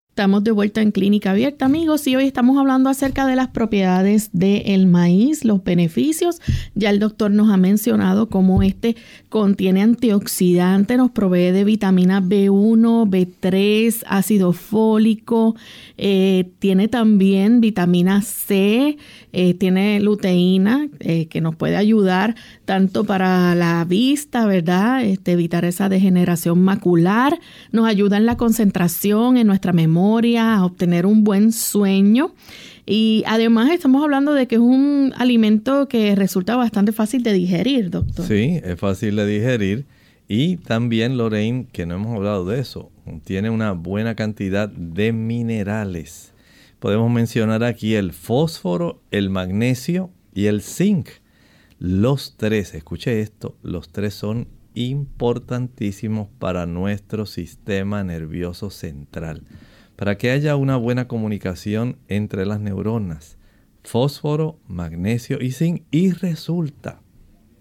Estamos 0.21 0.43
de 0.43 0.51
vuelta 0.51 0.83
en 0.83 0.91
Clínica 0.91 1.31
Abierta, 1.31 1.65
amigos, 1.65 2.05
y 2.05 2.15
hoy 2.15 2.25
estamos 2.25 2.55
hablando 2.59 2.91
acerca 2.91 3.25
de 3.25 3.35
las 3.35 3.47
propiedades 3.47 4.29
del 4.33 4.85
maíz, 4.85 5.43
los 5.43 5.63
beneficios. 5.63 6.39
Ya 6.75 6.91
el 6.91 6.99
doctor 6.99 7.31
nos 7.31 7.49
ha 7.49 7.57
mencionado 7.57 8.29
cómo 8.29 8.61
este 8.61 8.95
contiene 9.29 9.81
antioxidantes, 9.81 10.95
nos 10.95 11.09
provee 11.09 11.49
de 11.49 11.63
vitamina 11.63 12.21
B1, 12.21 13.09
B3, 13.09 14.03
ácido 14.05 14.53
fólico, 14.53 15.55
eh, 15.97 16.51
tiene 16.59 16.87
también 16.87 17.59
vitamina 17.59 18.21
C, 18.21 18.97
eh, 19.33 19.53
tiene 19.55 20.01
luteína 20.01 20.87
eh, 20.99 21.27
que 21.29 21.41
nos 21.41 21.55
puede 21.55 21.77
ayudar 21.77 22.35
tanto 22.65 23.05
para 23.05 23.55
la 23.55 23.85
vista, 23.85 24.45
¿verdad? 24.45 25.03
Este, 25.03 25.31
evitar 25.31 25.65
esa 25.65 25.89
degeneración 25.89 26.61
macular, 26.61 27.39
nos 27.71 27.87
ayuda 27.87 28.17
en 28.17 28.27
la 28.27 28.37
concentración, 28.37 29.37
en 29.37 29.47
nuestra 29.47 29.73
obtener 30.63 31.05
un 31.05 31.23
buen 31.23 31.51
sueño. 31.51 32.33
Y 32.85 33.23
además 33.27 33.69
estamos 33.71 34.03
hablando 34.03 34.33
de 34.33 34.47
que 34.47 34.55
es 34.55 34.61
un 34.61 35.13
alimento 35.15 35.87
que 35.87 36.15
resulta 36.15 36.55
bastante 36.55 36.91
fácil 36.91 37.23
de 37.23 37.33
digerir, 37.33 37.89
doctor. 37.89 38.25
Sí, 38.25 38.59
es 38.63 38.79
fácil 38.79 39.15
de 39.15 39.25
digerir. 39.25 39.85
Y 40.27 40.57
también, 40.57 41.17
Lorraine, 41.17 41.67
que 41.71 41.85
no 41.85 41.95
hemos 41.95 42.15
hablado 42.15 42.45
de 42.45 42.59
eso, 42.59 42.89
tiene 43.23 43.49
una 43.49 43.73
buena 43.73 44.15
cantidad 44.15 44.69
de 44.69 45.11
minerales. 45.11 46.33
Podemos 46.79 47.11
mencionar 47.11 47.63
aquí 47.63 47.95
el 47.95 48.13
fósforo, 48.13 49.01
el 49.11 49.29
magnesio 49.29 50.09
y 50.33 50.45
el 50.45 50.61
zinc. 50.61 51.09
Los 51.79 52.37
tres, 52.37 52.73
escuche 52.73 53.21
esto, 53.21 53.57
los 53.61 53.89
tres 53.89 54.13
son 54.13 54.47
importantísimos 54.73 56.27
para 56.39 56.65
nuestro 56.65 57.25
sistema 57.25 58.03
nervioso 58.03 58.69
central, 58.69 59.43
para 60.01 60.17
que 60.17 60.31
haya 60.31 60.55
una 60.55 60.77
buena 60.77 61.07
comunicación 61.07 61.99
entre 62.07 62.47
las 62.47 62.59
neuronas. 62.59 63.37
Fósforo, 63.83 64.57
magnesio 64.67 65.39
y 65.39 65.51
zinc. 65.51 65.83
Y 65.91 66.09
resulta 66.11 67.03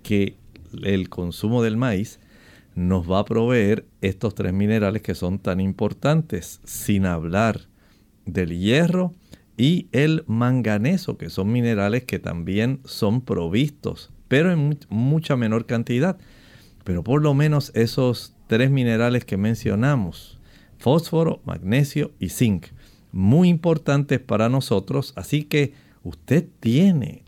que 0.03 0.39
el 0.83 1.11
consumo 1.11 1.63
del 1.63 1.77
maíz 1.77 2.19
nos 2.75 3.11
va 3.11 3.19
a 3.19 3.25
proveer 3.27 3.85
estos 4.01 4.35
tres 4.35 4.55
minerales 4.55 5.03
que 5.03 5.15
son 5.15 5.39
tan 5.39 5.61
importantes, 5.61 6.63
sin 6.65 7.05
hablar 7.05 7.69
del 8.25 8.59
hierro 8.59 9.13
y 9.59 9.89
el 9.93 10.25
manganeso, 10.27 11.19
que 11.19 11.29
son 11.29 11.53
minerales 11.53 12.05
que 12.05 12.19
también 12.19 12.81
son 12.87 13.21
provistos, 13.21 14.13
pero 14.29 14.51
en 14.51 14.79
mucha 14.89 15.37
menor 15.37 15.67
cantidad. 15.67 16.17
Pero 16.85 17.05
por 17.05 17.21
lo 17.21 17.35
menos 17.35 17.71
esos 17.75 18.35
tres 18.47 18.71
minerales 18.71 19.27
que 19.27 19.37
mencionamos, 19.37 20.40
fósforo, 20.81 21.41
magnesio 21.45 22.13
y 22.19 22.31
zinc, 22.31 22.67
muy 23.13 23.49
importantes 23.49 24.19
para 24.19 24.49
nosotros, 24.49 25.13
así 25.17 25.45
que 25.45 25.75
usted 26.03 26.49
tiene, 26.59 27.23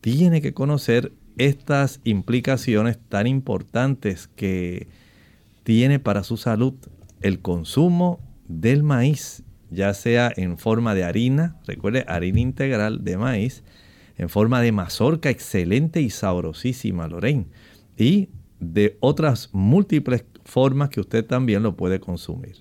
tiene 0.00 0.42
que 0.42 0.52
conocer 0.52 1.12
estas 1.38 2.00
implicaciones 2.04 2.98
tan 3.08 3.26
importantes 3.26 4.28
que 4.28 4.88
tiene 5.62 6.00
para 6.00 6.24
su 6.24 6.36
salud 6.36 6.74
el 7.20 7.40
consumo 7.40 8.18
del 8.48 8.82
maíz 8.82 9.44
ya 9.70 9.94
sea 9.94 10.32
en 10.36 10.58
forma 10.58 10.94
de 10.94 11.04
harina, 11.04 11.56
recuerde, 11.66 12.04
harina 12.08 12.40
integral 12.40 13.04
de 13.04 13.16
maíz, 13.16 13.62
en 14.18 14.28
forma 14.28 14.60
de 14.60 14.72
mazorca 14.72 15.30
excelente 15.30 16.02
y 16.02 16.10
sabrosísima, 16.10 17.08
Lorraine, 17.08 17.46
y 17.96 18.28
de 18.58 18.98
otras 19.00 19.48
múltiples 19.52 20.24
formas 20.44 20.90
que 20.90 21.00
usted 21.00 21.24
también 21.24 21.62
lo 21.62 21.76
puede 21.76 22.00
consumir. 22.00 22.56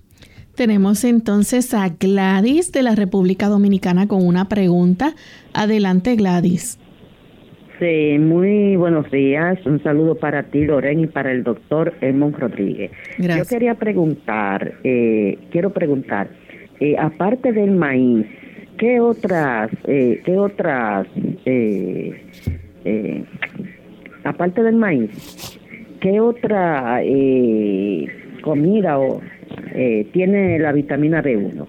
Tenemos 0.59 1.05
entonces 1.05 1.73
a 1.73 1.87
Gladys 1.87 2.73
de 2.73 2.83
la 2.83 2.93
República 2.93 3.47
Dominicana 3.47 4.09
con 4.09 4.27
una 4.27 4.49
pregunta. 4.49 5.13
Adelante, 5.53 6.17
Gladys. 6.17 6.77
Sí, 7.79 8.17
muy 8.19 8.75
buenos 8.75 9.09
días. 9.09 9.57
Un 9.65 9.81
saludo 9.81 10.15
para 10.15 10.43
ti, 10.43 10.65
Loren, 10.65 10.99
y 10.99 11.07
para 11.07 11.31
el 11.31 11.45
doctor 11.45 11.93
Edmond 12.01 12.35
Rodríguez. 12.35 12.91
Yo 13.19 13.45
quería 13.45 13.75
preguntar, 13.75 14.73
eh, 14.83 15.37
quiero 15.49 15.69
preguntar, 15.69 16.29
eh, 16.81 16.97
aparte 16.99 17.53
del 17.53 17.71
maíz, 17.71 18.25
¿qué 18.77 18.99
otras, 18.99 19.71
eh, 19.87 20.21
qué 20.25 20.37
otras, 20.37 21.07
eh, 21.45 22.21
eh, 22.83 23.23
aparte 24.25 24.61
del 24.61 24.75
maíz, 24.75 25.57
qué 26.01 26.19
otra 26.19 26.99
eh, 27.01 28.07
comida 28.41 28.99
o, 28.99 29.21
tiene 30.13 30.59
la 30.59 30.71
vitamina 30.71 31.21
B1? 31.21 31.67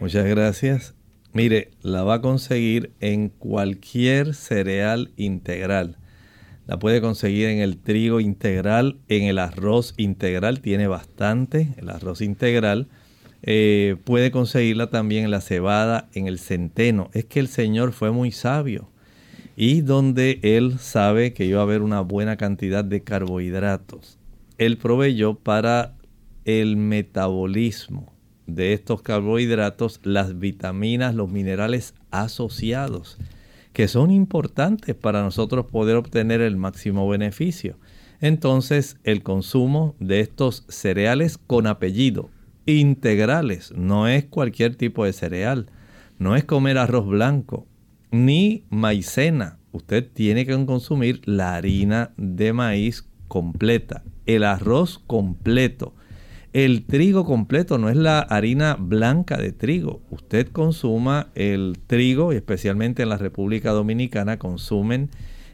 Muchas 0.00 0.26
gracias. 0.26 0.94
Mire, 1.32 1.70
la 1.82 2.04
va 2.04 2.14
a 2.14 2.20
conseguir 2.20 2.92
en 3.00 3.28
cualquier 3.28 4.34
cereal 4.34 5.10
integral. 5.16 5.96
La 6.66 6.78
puede 6.78 7.00
conseguir 7.00 7.48
en 7.48 7.58
el 7.58 7.78
trigo 7.78 8.20
integral, 8.20 8.96
en 9.08 9.24
el 9.24 9.38
arroz 9.38 9.94
integral, 9.96 10.60
tiene 10.60 10.86
bastante, 10.86 11.68
el 11.78 11.88
arroz 11.90 12.20
integral 12.20 12.88
eh, 13.42 13.96
puede 14.04 14.30
conseguirla 14.30 14.90
también 14.90 15.24
en 15.24 15.30
la 15.30 15.40
cebada, 15.40 16.08
en 16.14 16.26
el 16.26 16.38
centeno. 16.38 17.10
Es 17.12 17.24
que 17.24 17.40
el 17.40 17.48
Señor 17.48 17.92
fue 17.92 18.10
muy 18.10 18.32
sabio. 18.32 18.88
Y 19.56 19.80
donde 19.80 20.38
Él 20.42 20.78
sabe 20.78 21.32
que 21.32 21.44
iba 21.44 21.60
a 21.60 21.64
haber 21.64 21.82
una 21.82 22.00
buena 22.00 22.36
cantidad 22.36 22.84
de 22.84 23.02
carbohidratos, 23.02 24.18
Él 24.56 24.78
proveyó 24.78 25.34
para 25.34 25.94
el 26.48 26.78
metabolismo 26.78 28.14
de 28.46 28.72
estos 28.72 29.02
carbohidratos 29.02 30.00
las 30.02 30.38
vitaminas, 30.38 31.14
los 31.14 31.30
minerales 31.30 31.92
asociados, 32.10 33.18
que 33.74 33.86
son 33.86 34.10
importantes 34.10 34.94
para 34.94 35.22
nosotros 35.22 35.66
poder 35.66 35.96
obtener 35.96 36.40
el 36.40 36.56
máximo 36.56 37.06
beneficio. 37.06 37.76
Entonces, 38.22 38.96
el 39.04 39.22
consumo 39.22 39.94
de 40.00 40.20
estos 40.20 40.64
cereales 40.68 41.36
con 41.36 41.66
apellido, 41.66 42.30
integrales, 42.64 43.74
no 43.76 44.08
es 44.08 44.24
cualquier 44.24 44.74
tipo 44.74 45.04
de 45.04 45.12
cereal, 45.12 45.66
no 46.18 46.34
es 46.34 46.44
comer 46.44 46.78
arroz 46.78 47.06
blanco, 47.06 47.66
ni 48.10 48.64
maicena. 48.70 49.58
Usted 49.72 50.08
tiene 50.10 50.46
que 50.46 50.64
consumir 50.64 51.20
la 51.26 51.56
harina 51.56 52.14
de 52.16 52.54
maíz 52.54 53.06
completa, 53.28 54.02
el 54.24 54.44
arroz 54.44 54.98
completo, 55.06 55.94
el 56.52 56.84
trigo 56.84 57.24
completo, 57.24 57.78
no 57.78 57.90
es 57.90 57.96
la 57.96 58.20
harina 58.20 58.76
blanca 58.78 59.36
de 59.36 59.52
trigo. 59.52 60.00
Usted 60.10 60.48
consuma 60.48 61.28
el 61.34 61.78
trigo 61.86 62.32
y 62.32 62.36
especialmente 62.36 63.02
en 63.02 63.10
la 63.10 63.18
República 63.18 63.72
Dominicana 63.72 64.38
consumen 64.38 65.10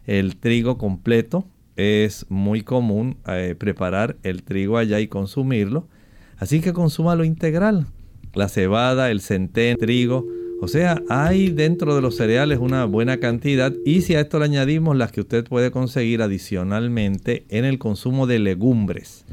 el 0.06 0.36
trigo 0.36 0.78
completo. 0.78 1.46
Es 1.76 2.26
muy 2.28 2.62
común 2.62 3.16
eh, 3.26 3.56
preparar 3.58 4.16
el 4.22 4.44
trigo 4.44 4.78
allá 4.78 5.00
y 5.00 5.08
consumirlo. 5.08 5.88
Así 6.36 6.60
que 6.60 6.72
consuma 6.72 7.16
lo 7.16 7.24
integral. 7.24 7.86
La 8.32 8.48
cebada, 8.48 9.10
el 9.10 9.20
centeno, 9.20 9.72
el 9.72 9.78
trigo. 9.78 10.26
O 10.60 10.68
sea, 10.68 11.02
hay 11.08 11.50
dentro 11.50 11.94
de 11.94 12.02
los 12.02 12.16
cereales 12.16 12.58
una 12.60 12.84
buena 12.84 13.18
cantidad 13.18 13.72
y 13.84 14.02
si 14.02 14.14
a 14.14 14.20
esto 14.20 14.38
le 14.38 14.46
añadimos 14.46 14.96
las 14.96 15.10
que 15.10 15.20
usted 15.20 15.44
puede 15.44 15.70
conseguir 15.70 16.22
adicionalmente 16.22 17.44
en 17.48 17.64
el 17.64 17.78
consumo 17.78 18.26
de 18.26 18.38
legumbres. 18.38 19.24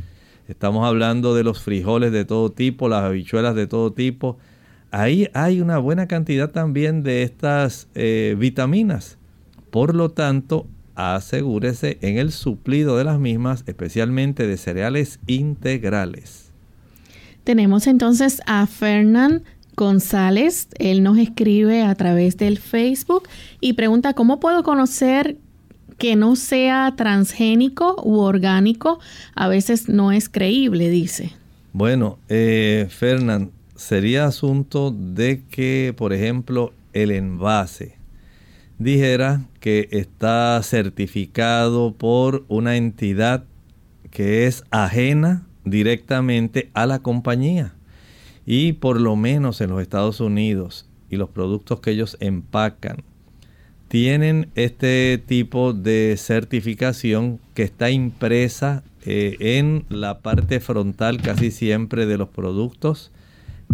Estamos 0.52 0.86
hablando 0.86 1.34
de 1.34 1.46
los 1.46 1.62
frijoles 1.62 2.12
de 2.12 2.26
todo 2.26 2.52
tipo, 2.52 2.90
las 2.90 3.06
habichuelas 3.06 3.56
de 3.56 3.68
todo 3.68 3.94
tipo. 3.94 4.38
Ahí 4.92 5.30
hay 5.34 5.62
una 5.62 5.78
buena 5.78 6.08
cantidad 6.10 6.52
también 6.52 7.04
de 7.04 7.24
estas 7.24 7.88
eh, 7.96 8.36
vitaminas. 8.38 9.18
Por 9.70 9.96
lo 9.96 10.10
tanto, 10.10 10.68
asegúrese 10.96 12.00
en 12.02 12.18
el 12.18 12.34
suplido 12.34 12.98
de 12.98 13.06
las 13.06 13.18
mismas, 13.18 13.64
especialmente 13.66 14.46
de 14.46 14.58
cereales 14.58 15.22
integrales. 15.26 16.52
Tenemos 17.46 17.88
entonces 17.88 18.42
a 18.46 18.68
Fernán 18.68 19.44
González. 19.78 20.68
Él 20.80 21.02
nos 21.02 21.18
escribe 21.18 21.84
a 21.84 21.96
través 21.96 22.36
del 22.36 22.58
Facebook 22.58 23.24
y 23.62 23.72
pregunta 23.72 24.14
cómo 24.16 24.42
puedo 24.42 24.64
conocer 24.64 25.38
que 26.02 26.16
no 26.16 26.36
sea 26.36 26.96
transgénico 26.98 27.96
u 28.04 28.22
orgánico. 28.22 29.00
A 29.36 29.48
veces 29.48 29.88
no 29.88 30.12
es 30.12 30.30
creíble, 30.30 30.90
dice. 30.90 31.34
Bueno, 31.74 32.18
eh, 32.28 32.88
Fernán, 32.90 33.52
sería 33.76 34.26
asunto 34.26 34.90
de 34.90 35.44
que, 35.44 35.94
por 35.96 36.12
ejemplo, 36.12 36.74
el 36.94 37.12
envase 37.12 37.98
dijera 38.80 39.46
que 39.60 39.90
está 39.92 40.60
certificado 40.64 41.94
por 41.94 42.46
una 42.48 42.78
entidad 42.78 43.44
que 44.10 44.48
es 44.48 44.64
ajena 44.72 45.46
directamente 45.66 46.72
a 46.74 46.88
la 46.88 46.98
compañía. 46.98 47.76
Y 48.44 48.74
por 48.74 49.00
lo 49.00 49.16
menos 49.16 49.62
en 49.62 49.70
los 49.70 49.84
Estados 49.84 50.20
Unidos 50.20 50.90
y 51.12 51.18
los 51.18 51.30
productos 51.30 51.80
que 51.80 51.92
ellos 51.92 52.18
empacan 52.20 53.04
tienen 53.92 54.48
este 54.56 55.18
tipo 55.18 55.74
de 55.74 56.16
certificación 56.18 57.42
que 57.54 57.64
está 57.64 57.90
impresa 57.90 58.86
eh, 59.06 59.36
en 59.42 59.84
la 59.90 60.20
parte 60.20 60.62
frontal 60.62 61.22
casi 61.22 61.52
siempre 61.52 62.06
de 62.06 62.18
los 62.18 62.30
productos 62.30 63.12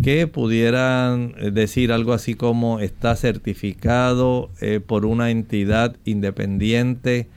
que 0.01 0.25
pudieran 0.25 1.35
eh, 1.37 1.51
decir 1.51 1.91
algo 1.91 2.13
así 2.13 2.33
como 2.33 2.79
está 2.79 3.15
certificado 3.15 4.49
eh, 4.59 4.79
por 4.79 5.05
una 5.05 5.29
entidad 5.29 5.95
independiente 6.03 7.27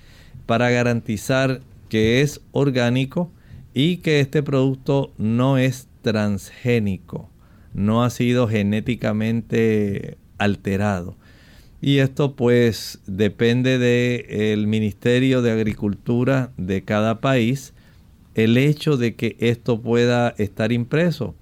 para 0.47 0.71
garantizar 0.71 1.61
que 1.91 2.23
es 2.23 2.41
orgánico 2.51 3.31
y 3.75 3.99
que 3.99 4.21
este 4.21 4.43
producto 4.43 5.13
no 5.19 5.59
es 5.59 5.87
transgénico, 6.01 7.29
no 7.75 8.05
ha 8.05 8.09
sido 8.09 8.49
genéticamente 8.49 10.17
alterado. 10.39 11.20
Y 11.83 11.99
esto 11.99 12.37
pues 12.37 13.01
depende 13.07 13.79
del 13.79 14.67
Ministerio 14.67 15.41
de 15.41 15.51
Agricultura 15.51 16.53
de 16.57 16.83
cada 16.83 17.21
país 17.21 17.73
el 18.35 18.59
hecho 18.59 18.97
de 18.97 19.15
que 19.15 19.37
esto 19.41 19.81
pueda 19.81 20.35
estar 20.37 20.73
impreso. 20.73 21.35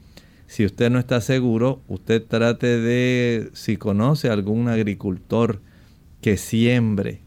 Si 0.46 0.64
usted 0.64 0.90
no 0.90 0.98
está 0.98 1.20
seguro, 1.20 1.83
usted 1.88 2.24
trate 2.24 2.79
de, 2.79 3.51
si 3.53 3.77
conoce 3.77 4.31
algún 4.31 4.68
agricultor 4.68 5.61
que 6.22 6.37
siembre, 6.37 7.20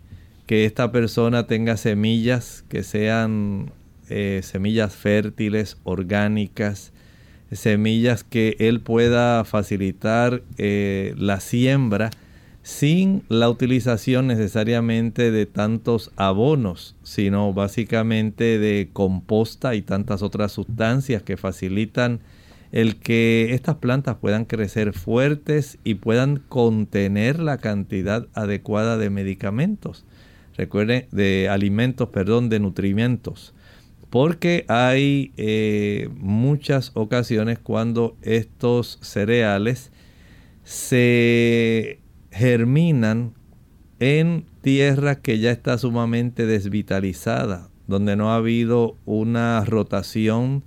que 0.47 0.65
esta 0.65 0.91
persona 0.91 1.47
tenga 1.47 1.77
semillas 1.77 2.63
que 2.67 2.83
sean 2.83 3.71
eh, 4.09 4.41
semillas 4.43 4.95
fértiles, 4.95 5.77
orgánicas, 5.83 6.93
semillas 7.51 8.23
que 8.23 8.55
él 8.59 8.79
pueda 8.79 9.43
facilitar 9.43 10.41
eh, 10.57 11.13
la 11.17 11.39
siembra 11.41 12.09
sin 12.63 13.23
la 13.27 13.49
utilización 13.49 14.27
necesariamente 14.27 15.31
de 15.31 15.45
tantos 15.45 16.11
abonos, 16.15 16.95
sino 17.03 17.53
básicamente 17.53 18.59
de 18.59 18.89
composta 18.93 19.75
y 19.75 19.81
tantas 19.81 20.21
otras 20.21 20.51
sustancias 20.51 21.23
que 21.23 21.37
facilitan 21.37 22.19
el 22.71 22.97
que 22.97 23.53
estas 23.53 23.75
plantas 23.77 24.17
puedan 24.17 24.45
crecer 24.45 24.93
fuertes 24.93 25.77
y 25.83 25.95
puedan 25.95 26.37
contener 26.37 27.39
la 27.39 27.57
cantidad 27.57 28.27
adecuada 28.33 28.97
de 28.97 29.09
medicamentos. 29.09 30.05
Recuerden, 30.55 31.07
de 31.11 31.49
alimentos, 31.49 32.09
perdón, 32.09 32.49
de 32.49 32.59
nutrimentos 32.59 33.53
porque 34.11 34.65
hay 34.67 35.31
eh, 35.37 36.09
muchas 36.17 36.91
ocasiones 36.95 37.59
cuando 37.59 38.17
estos 38.21 38.99
cereales 39.01 39.89
se 40.65 42.00
germinan 42.31 43.33
en 43.99 44.45
tierra 44.61 45.15
que 45.15 45.39
ya 45.39 45.51
está 45.51 45.77
sumamente 45.77 46.45
desvitalizada, 46.45 47.69
donde 47.87 48.15
no 48.15 48.31
ha 48.31 48.37
habido 48.37 48.95
una 49.05 49.63
rotación 49.65 50.63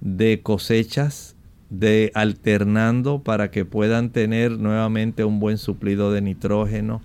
de 0.00 0.40
cosechas, 0.42 1.36
de 1.70 2.10
alternando 2.14 3.22
para 3.22 3.50
que 3.50 3.64
puedan 3.64 4.10
tener 4.10 4.58
nuevamente 4.58 5.24
un 5.24 5.40
buen 5.40 5.56
suplido 5.58 6.12
de 6.12 6.20
nitrógeno, 6.20 7.00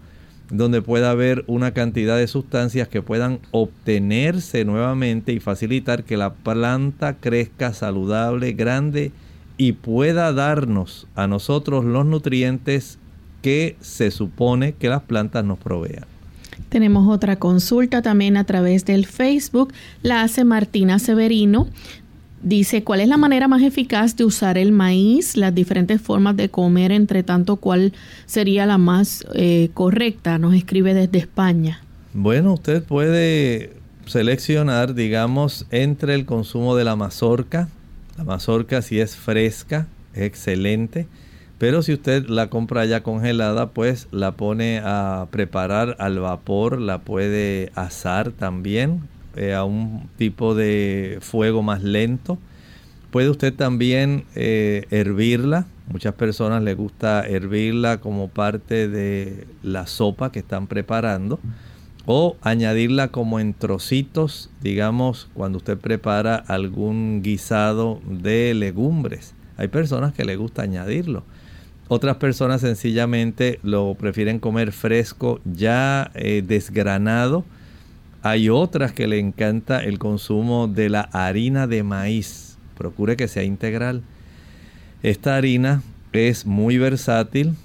donde 0.49 0.81
pueda 0.81 1.11
haber 1.11 1.43
una 1.47 1.71
cantidad 1.71 2.17
de 2.17 2.27
sustancias 2.27 2.87
que 2.87 3.01
puedan 3.01 3.39
obtenerse 3.51 4.65
nuevamente 4.65 5.31
y 5.31 5.39
facilitar 5.39 6.03
que 6.03 6.17
la 6.17 6.33
planta 6.33 7.17
crezca 7.17 7.73
saludable, 7.73 8.53
grande 8.53 9.11
y 9.57 9.73
pueda 9.73 10.33
darnos 10.33 11.07
a 11.15 11.27
nosotros 11.27 11.85
los 11.85 12.05
nutrientes 12.05 12.99
que 13.41 13.75
se 13.81 14.11
supone 14.11 14.73
que 14.73 14.89
las 14.89 15.03
plantas 15.03 15.45
nos 15.45 15.59
provean. 15.59 16.05
Tenemos 16.69 17.07
otra 17.07 17.37
consulta 17.37 18.01
también 18.01 18.35
a 18.37 18.43
través 18.43 18.85
del 18.85 19.05
Facebook. 19.05 19.73
La 20.01 20.21
hace 20.21 20.43
Martina 20.43 20.99
Severino. 20.99 21.67
Dice, 22.43 22.83
¿cuál 22.83 22.99
es 22.99 23.07
la 23.07 23.17
manera 23.17 23.47
más 23.47 23.63
eficaz 23.63 24.15
de 24.15 24.23
usar 24.23 24.57
el 24.57 24.71
maíz? 24.71 25.37
Las 25.37 25.55
diferentes 25.55 26.01
formas 26.01 26.37
de 26.37 26.49
comer, 26.49 26.91
entre 26.91 27.23
tanto, 27.23 27.55
¿cuál 27.55 27.93
sería 28.25 28.65
la 28.65 28.77
más 28.77 29.25
eh, 29.33 29.69
correcta? 29.73 30.37
Nos 30.37 30.53
escribe 30.53 30.93
desde 30.93 31.17
España. 31.17 31.81
Bueno, 32.13 32.53
usted 32.53 32.83
puede 32.83 33.73
seleccionar, 34.05 34.93
digamos, 34.93 35.65
entre 35.71 36.13
el 36.15 36.25
consumo 36.25 36.75
de 36.75 36.83
la 36.83 36.95
mazorca. 36.95 37.69
La 38.17 38.23
mazorca 38.23 38.81
si 38.81 38.99
es 38.99 39.15
fresca, 39.15 39.87
es 40.13 40.23
excelente. 40.23 41.07
Pero 41.57 41.81
si 41.81 41.93
usted 41.93 42.27
la 42.27 42.49
compra 42.49 42.85
ya 42.85 43.01
congelada, 43.01 43.71
pues 43.71 44.07
la 44.11 44.33
pone 44.33 44.79
a 44.83 45.27
preparar 45.31 45.95
al 45.99 46.19
vapor, 46.19 46.79
la 46.79 46.99
puede 46.99 47.71
asar 47.73 48.31
también 48.31 49.01
eh, 49.35 49.55
a 49.55 49.63
un 49.63 50.07
tipo 50.17 50.53
de 50.53 51.17
fuego 51.21 51.63
más 51.63 51.81
lento. 51.81 52.37
Puede 53.09 53.29
usted 53.29 53.53
también 53.53 54.25
eh, 54.35 54.85
hervirla. 54.91 55.65
Muchas 55.87 56.13
personas 56.13 56.61
les 56.61 56.77
gusta 56.77 57.25
hervirla 57.25 57.97
como 58.01 58.27
parte 58.27 58.87
de 58.87 59.47
la 59.63 59.87
sopa 59.87 60.31
que 60.31 60.39
están 60.39 60.67
preparando. 60.67 61.39
O 62.05 62.37
añadirla 62.41 63.07
como 63.09 63.39
en 63.39 63.53
trocitos, 63.53 64.49
digamos, 64.61 65.27
cuando 65.33 65.57
usted 65.57 65.77
prepara 65.77 66.35
algún 66.35 67.21
guisado 67.23 67.99
de 68.07 68.53
legumbres. 68.53 69.33
Hay 69.57 69.69
personas 69.69 70.13
que 70.13 70.23
les 70.23 70.37
gusta 70.37 70.61
añadirlo. 70.61 71.23
Otras 71.89 72.17
personas 72.17 72.61
sencillamente 72.61 73.59
lo 73.63 73.95
prefieren 73.95 74.39
comer 74.39 74.73
fresco, 74.73 75.39
ya 75.45 76.11
eh, 76.15 76.43
desgranado. 76.45 77.45
Hay 78.23 78.49
otras 78.49 78.91
que 78.91 79.07
le 79.07 79.19
encanta 79.19 79.81
el 79.83 79.97
consumo 79.97 80.67
de 80.67 80.89
la 80.89 81.01
harina 81.01 81.65
de 81.65 81.83
maíz. 81.83 82.57
Procure 82.77 83.15
que 83.15 83.29
sea 83.29 83.43
integral. 83.43 84.03
Esta 85.01 85.37
harina 85.37 85.81
es 86.11 86.45
muy 86.45 86.77
versátil, 86.77 87.55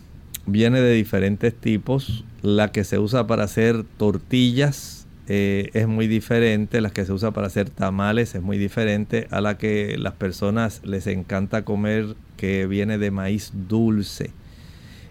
viene 0.47 0.81
de 0.81 0.93
diferentes 0.93 1.53
tipos. 1.55 2.25
La 2.43 2.71
que 2.71 2.85
se 2.85 2.99
usa 2.99 3.27
para 3.27 3.45
hacer 3.45 3.85
tortillas 3.97 5.07
eh, 5.29 5.71
es 5.73 5.89
muy 5.89 6.07
diferente, 6.07 6.81
la 6.81 6.91
que 6.91 7.05
se 7.05 7.13
usa 7.13 7.31
para 7.33 7.47
hacer 7.49 7.71
tamales 7.71 8.35
es 8.35 8.43
muy 8.43 8.59
diferente 8.59 9.27
a 9.31 9.41
la 9.41 9.59
que 9.59 9.97
las 9.99 10.15
personas 10.15 10.81
les 10.85 11.07
encanta 11.07 11.65
comer 11.65 12.15
que 12.43 12.67
viene 12.67 12.99
de 12.99 13.13
maíz 13.13 13.53
dulce. 13.69 14.33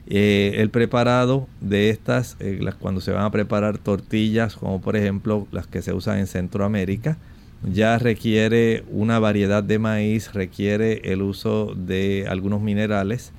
Eh, 0.05 0.55
el 0.57 0.69
preparado 0.69 1.47
de 1.61 1.89
estas, 1.89 2.35
eh, 2.41 2.59
cuando 2.77 2.99
se 2.99 3.13
van 3.13 3.23
a 3.23 3.31
preparar 3.31 3.77
tortillas, 3.77 4.57
como 4.57 4.81
por 4.81 4.97
ejemplo 4.97 5.47
las 5.53 5.65
que 5.65 5.81
se 5.81 5.93
usan 5.93 6.19
en 6.19 6.27
Centroamérica, 6.27 7.17
ya 7.63 7.97
requiere 7.97 8.83
una 8.89 9.17
variedad 9.19 9.63
de 9.63 9.79
maíz, 9.79 10.33
requiere 10.33 11.13
el 11.13 11.21
uso 11.21 11.73
de 11.73 12.25
algunos 12.27 12.61
minerales 12.61 13.31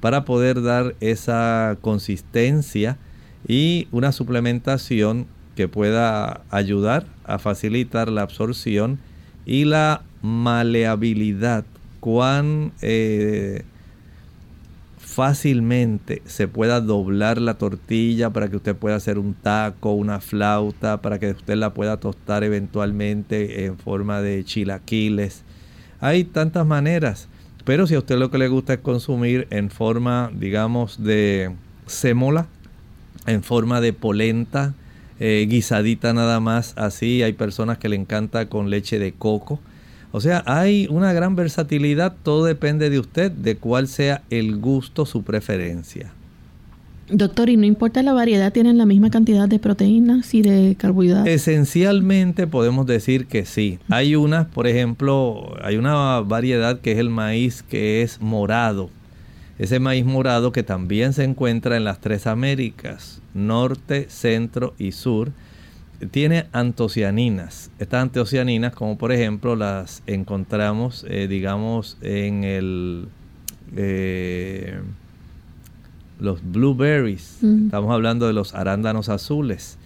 para 0.00 0.24
poder 0.24 0.60
dar 0.60 0.96
esa 0.98 1.78
consistencia 1.80 2.98
y 3.46 3.86
una 3.92 4.10
suplementación 4.10 5.28
que 5.54 5.68
pueda 5.68 6.40
ayudar 6.50 7.06
a 7.22 7.38
facilitar 7.38 8.08
la 8.08 8.22
absorción 8.22 8.98
y 9.46 9.64
la 9.64 10.02
maleabilidad 10.22 11.64
cuán 12.00 12.72
eh, 12.82 13.64
fácilmente 14.98 16.22
se 16.26 16.46
pueda 16.48 16.80
doblar 16.80 17.40
la 17.40 17.54
tortilla 17.54 18.30
para 18.30 18.48
que 18.48 18.56
usted 18.56 18.76
pueda 18.76 18.96
hacer 18.96 19.18
un 19.18 19.34
taco, 19.34 19.92
una 19.92 20.20
flauta, 20.20 21.02
para 21.02 21.18
que 21.18 21.30
usted 21.30 21.56
la 21.56 21.74
pueda 21.74 21.98
tostar 21.98 22.44
eventualmente 22.44 23.64
en 23.64 23.78
forma 23.78 24.20
de 24.20 24.44
chilaquiles. 24.44 25.42
Hay 26.00 26.24
tantas 26.24 26.66
maneras, 26.66 27.28
pero 27.64 27.86
si 27.86 27.94
a 27.94 27.98
usted 27.98 28.16
lo 28.16 28.30
que 28.30 28.38
le 28.38 28.48
gusta 28.48 28.74
es 28.74 28.80
consumir 28.80 29.48
en 29.50 29.70
forma, 29.70 30.30
digamos, 30.32 31.02
de 31.02 31.52
sémola, 31.86 32.46
en 33.26 33.42
forma 33.42 33.80
de 33.80 33.92
polenta, 33.92 34.74
eh, 35.18 35.46
guisadita 35.48 36.12
nada 36.12 36.38
más 36.38 36.74
así, 36.76 37.22
hay 37.22 37.32
personas 37.32 37.78
que 37.78 37.88
le 37.88 37.96
encanta 37.96 38.48
con 38.48 38.70
leche 38.70 38.98
de 39.00 39.12
coco 39.12 39.58
o 40.10 40.20
sea, 40.20 40.42
hay 40.46 40.86
una 40.90 41.12
gran 41.12 41.36
versatilidad, 41.36 42.14
todo 42.22 42.44
depende 42.44 42.88
de 42.90 42.98
usted, 42.98 43.30
de 43.30 43.56
cuál 43.56 43.88
sea 43.88 44.22
el 44.30 44.56
gusto, 44.56 45.04
su 45.04 45.22
preferencia. 45.22 46.12
Doctor, 47.10 47.48
¿y 47.48 47.56
no 47.56 47.64
importa 47.64 48.02
la 48.02 48.12
variedad, 48.12 48.52
tienen 48.52 48.76
la 48.76 48.84
misma 48.84 49.10
cantidad 49.10 49.48
de 49.48 49.58
proteínas 49.58 50.34
y 50.34 50.42
de 50.42 50.76
carbohidratos? 50.78 51.28
Esencialmente 51.28 52.46
podemos 52.46 52.86
decir 52.86 53.26
que 53.26 53.46
sí. 53.46 53.78
Hay 53.88 54.14
unas, 54.14 54.46
por 54.46 54.66
ejemplo, 54.66 55.56
hay 55.62 55.76
una 55.76 56.20
variedad 56.20 56.80
que 56.80 56.92
es 56.92 56.98
el 56.98 57.08
maíz 57.08 57.62
que 57.62 58.02
es 58.02 58.20
morado. 58.20 58.90
Ese 59.58 59.80
maíz 59.80 60.04
morado 60.04 60.52
que 60.52 60.62
también 60.62 61.14
se 61.14 61.24
encuentra 61.24 61.78
en 61.78 61.84
las 61.84 62.00
tres 62.00 62.26
Américas, 62.26 63.22
norte, 63.34 64.06
centro 64.10 64.74
y 64.78 64.92
sur 64.92 65.32
tiene 66.06 66.46
antocianinas. 66.52 67.70
Estas 67.78 68.02
antocianinas, 68.02 68.72
como 68.74 68.96
por 68.98 69.12
ejemplo 69.12 69.56
las 69.56 70.02
encontramos, 70.06 71.04
eh, 71.08 71.26
digamos, 71.28 71.98
en 72.00 72.44
el 72.44 73.08
eh, 73.76 74.80
los 76.20 76.40
blueberries. 76.42 77.42
Estamos 77.42 77.92
hablando 77.92 78.26
de 78.26 78.32
los 78.32 78.54
arándanos 78.54 79.08
azules. 79.08 79.78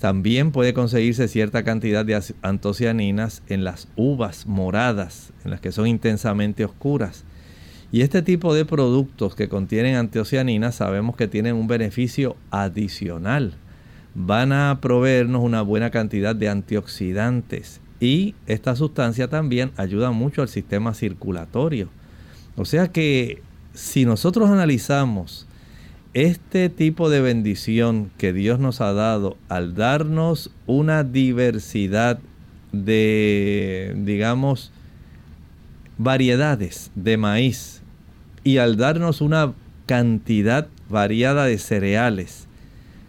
También 0.00 0.50
puede 0.50 0.72
conseguirse 0.72 1.28
cierta 1.28 1.62
cantidad 1.62 2.04
de 2.04 2.20
antocianinas 2.42 3.42
en 3.48 3.64
las 3.64 3.86
uvas 3.96 4.46
moradas, 4.46 5.32
en 5.44 5.50
las 5.50 5.60
que 5.60 5.72
son 5.72 5.86
intensamente 5.86 6.64
oscuras. 6.64 7.24
Y 7.92 8.00
este 8.00 8.22
tipo 8.22 8.54
de 8.54 8.64
productos 8.64 9.34
que 9.34 9.48
contienen 9.48 9.96
antocianinas 9.96 10.76
sabemos 10.76 11.16
que 11.16 11.28
tienen 11.28 11.54
un 11.54 11.66
beneficio 11.66 12.36
adicional 12.50 13.54
van 14.14 14.52
a 14.52 14.78
proveernos 14.80 15.42
una 15.42 15.62
buena 15.62 15.90
cantidad 15.90 16.34
de 16.34 16.48
antioxidantes 16.48 17.80
y 18.00 18.34
esta 18.46 18.74
sustancia 18.74 19.28
también 19.28 19.72
ayuda 19.76 20.10
mucho 20.10 20.42
al 20.42 20.48
sistema 20.48 20.94
circulatorio. 20.94 21.88
O 22.56 22.64
sea 22.64 22.88
que 22.88 23.42
si 23.74 24.04
nosotros 24.04 24.50
analizamos 24.50 25.46
este 26.12 26.70
tipo 26.70 27.08
de 27.08 27.20
bendición 27.20 28.10
que 28.18 28.32
Dios 28.32 28.58
nos 28.58 28.80
ha 28.80 28.92
dado 28.92 29.36
al 29.48 29.74
darnos 29.74 30.50
una 30.66 31.04
diversidad 31.04 32.18
de, 32.72 33.94
digamos, 33.98 34.72
variedades 35.98 36.90
de 36.94 37.16
maíz 37.16 37.82
y 38.42 38.56
al 38.56 38.76
darnos 38.76 39.20
una 39.20 39.52
cantidad 39.86 40.66
variada 40.88 41.44
de 41.44 41.58
cereales, 41.58 42.48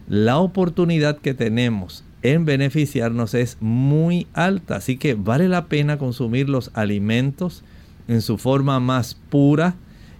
la 0.08 0.38
oportunidad 0.38 1.18
que 1.18 1.34
tenemos 1.34 2.04
en 2.22 2.44
beneficiarnos 2.44 3.34
es 3.34 3.56
muy 3.60 4.26
alta. 4.32 4.76
Así 4.76 4.96
que 4.96 5.14
vale 5.14 5.48
la 5.48 5.66
pena 5.66 5.98
consumir 5.98 6.48
los 6.48 6.70
alimentos 6.74 7.64
en 8.08 8.22
su 8.22 8.38
forma 8.38 8.80
más 8.80 9.14
pura 9.30 9.74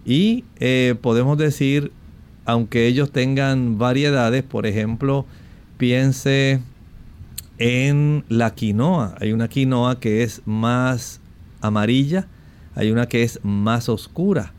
y 0.04 0.44
eh, 0.58 0.94
podemos 1.00 1.38
decir, 1.38 1.92
aunque 2.44 2.86
ellos 2.86 3.12
tengan 3.12 3.78
variedades, 3.78 4.42
por 4.42 4.66
ejemplo, 4.66 5.26
piense 5.78 6.60
en 7.58 8.24
la 8.28 8.54
quinoa. 8.54 9.14
Hay 9.20 9.32
una 9.32 9.48
quinoa 9.48 10.00
que 10.00 10.22
es 10.22 10.42
más 10.44 11.20
amarilla, 11.60 12.26
hay 12.74 12.90
una 12.90 13.06
que 13.06 13.22
es 13.22 13.38
más 13.44 13.88
oscura. 13.88 14.52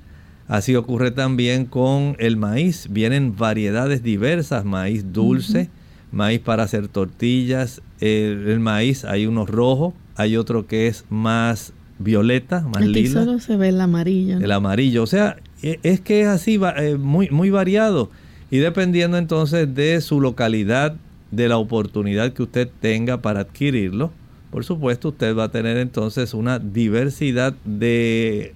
Así 0.48 0.76
ocurre 0.76 1.12
también 1.12 1.66
con 1.66 2.16
el 2.20 2.38
maíz. 2.38 2.88
Vienen 2.90 3.36
variedades 3.36 4.04
diversas, 4.04 4.66
maíz 4.66 5.14
dulce, 5.14 5.70
maíz 6.12 6.40
para 6.40 6.64
hacer 6.64 6.88
tortillas. 6.88 7.82
El, 8.00 8.60
maíz, 8.60 9.06
hay 9.06 9.26
uno 9.26 9.46
rojo, 9.46 9.94
hay 10.16 10.36
otro 10.36 10.68
que 10.68 10.88
es 10.88 11.06
más 11.10 11.74
violeta, 12.00 12.62
más 12.62 12.84
Aquí 12.84 13.08
solo 13.08 13.40
se 13.40 13.56
ve 13.56 13.70
el 13.70 13.80
amarillo. 13.80 14.38
El 14.40 14.52
amarillo, 14.52 15.04
o 15.04 15.08
sea, 15.08 15.38
e, 15.62 15.80
es 15.84 16.02
que 16.02 16.22
es 16.22 16.28
así, 16.28 16.60
eh, 16.78 16.98
muy, 17.00 17.30
muy 17.30 17.50
variado. 17.50 18.10
Y 18.52 18.58
dependiendo 18.58 19.18
entonces 19.18 19.74
de 19.74 20.02
su 20.02 20.20
localidad, 20.20 20.96
de 21.32 21.48
la 21.48 21.58
oportunidad 21.58 22.34
que 22.34 22.44
usted 22.44 22.70
tenga 22.80 23.22
para 23.22 23.40
adquirirlo, 23.40 24.12
por 24.52 24.64
supuesto 24.64 25.10
usted 25.10 25.36
va 25.36 25.46
a 25.46 25.50
tener 25.50 25.78
entonces 25.78 26.36
una 26.36 26.60
diversidad 26.60 27.56
de 27.66 28.54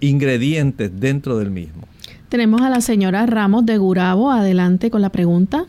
ingredientes 0.00 1.00
dentro 1.00 1.38
del 1.38 1.50
mismo. 1.50 1.82
Tenemos 2.28 2.60
a 2.62 2.70
la 2.70 2.80
señora 2.80 3.24
Ramos 3.26 3.64
de 3.66 3.78
Gurabo. 3.78 4.30
Adelante 4.30 4.90
con 4.90 5.00
la 5.00 5.10
pregunta. 5.10 5.64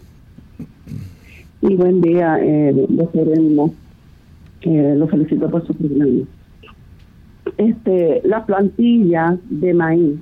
Y 1.62 1.76
buen 1.76 2.02
día, 2.02 2.38
eh, 2.42 2.74
doctor 2.90 3.28
Eh, 4.62 4.96
lo 4.98 5.08
felicito 5.08 5.50
por 5.50 5.66
su 5.66 5.74
programa. 5.74 6.26
este, 7.58 8.22
las 8.26 8.46
plantillas 8.46 9.40
de 9.50 9.74
maíz, 9.74 10.20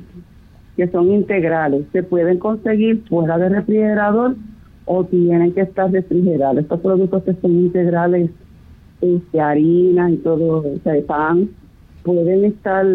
que 0.78 0.88
son 0.90 1.12
integrales, 1.12 1.86
se 1.92 2.04
pueden 2.04 2.38
conseguir 2.38 3.04
fuera 3.10 3.38
del 3.38 3.54
refrigerador 3.54 4.36
o 4.86 5.04
tienen 5.06 5.54
que 5.54 5.62
estar 5.62 5.92
refrigerados. 5.92 6.60
Estos 6.60 6.80
productos 6.82 7.24
que 7.24 7.34
son 7.42 7.52
integrales, 7.52 8.30
este, 9.02 9.42
harina 9.42 10.12
y 10.12 10.18
todo, 10.18 10.60
o 10.60 10.80
sea, 10.84 10.94
pan, 11.06 11.50
pueden 12.06 12.46
estar, 12.46 12.86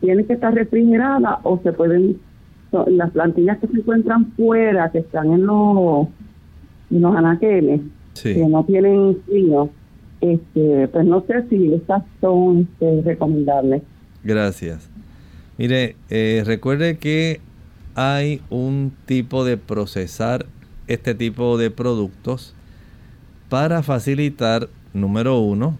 tienen 0.00 0.26
que 0.26 0.32
estar 0.32 0.54
refrigeradas 0.54 1.40
o 1.42 1.60
se 1.62 1.72
pueden, 1.72 2.20
las 2.86 3.10
plantillas 3.10 3.58
que 3.58 3.66
se 3.66 3.78
encuentran 3.78 4.32
fuera, 4.32 4.90
que 4.92 5.00
están 5.00 5.32
en 5.32 5.44
los, 5.44 6.06
en 6.90 7.02
los 7.02 7.16
anaqueles, 7.16 7.80
que 8.22 8.46
no 8.46 8.64
tienen 8.64 9.18
frío, 9.26 9.68
este, 10.20 10.88
pues 10.88 11.04
no 11.04 11.24
sé 11.26 11.44
si 11.50 11.74
estas 11.74 12.04
son 12.20 12.68
este, 12.72 13.02
recomendables. 13.02 13.82
Gracias. 14.22 14.88
Mire, 15.58 15.96
eh, 16.08 16.44
recuerde 16.46 16.96
que 16.98 17.40
hay 17.96 18.40
un 18.48 18.92
tipo 19.04 19.44
de 19.44 19.56
procesar 19.56 20.46
este 20.86 21.14
tipo 21.14 21.58
de 21.58 21.70
productos 21.70 22.54
para 23.48 23.82
facilitar, 23.82 24.68
número 24.94 25.40
uno, 25.40 25.76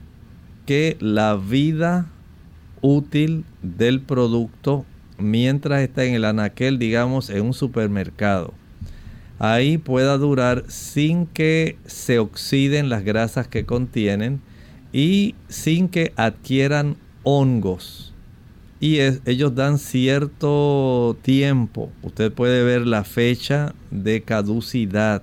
que 0.67 0.97
la 1.01 1.37
vida 1.37 2.07
útil 2.83 3.45
del 3.63 4.01
producto 4.01 4.85
mientras 5.19 5.81
está 5.81 6.05
en 6.05 6.15
el 6.15 6.25
anaquel, 6.25 6.79
digamos, 6.79 7.31
en 7.31 7.43
un 7.43 7.55
supermercado, 7.55 8.53
ahí 9.39 9.79
pueda 9.79 10.19
durar 10.19 10.65
sin 10.69 11.27
que 11.27 11.79
se 11.87 12.19
oxiden 12.19 12.89
las 12.89 13.05
grasas 13.05 13.49
que 13.49 13.65
contienen 13.65 14.41
y 14.93 15.35
sin 15.49 15.89
que 15.89 16.13
adquieran 16.17 16.97
hongos. 17.23 18.13
Y 18.81 18.99
ellos 18.99 19.55
dan 19.55 19.79
cierto 19.79 21.17
tiempo. 21.23 21.93
Usted 22.03 22.33
puede 22.33 22.65
ver 22.65 22.85
la 22.85 23.05
fecha 23.05 23.75
de 23.93 24.23
caducidad. 24.23 25.23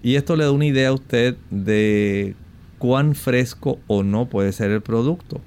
Y 0.00 0.14
esto 0.14 0.36
le 0.36 0.44
da 0.44 0.52
una 0.52 0.66
idea 0.66 0.90
a 0.90 0.92
usted 0.92 1.36
de 1.50 2.36
cuán 2.78 3.16
fresco 3.16 3.80
o 3.88 4.04
no 4.04 4.26
puede 4.26 4.52
ser 4.52 4.70
el 4.70 4.80
producto. 4.80 5.40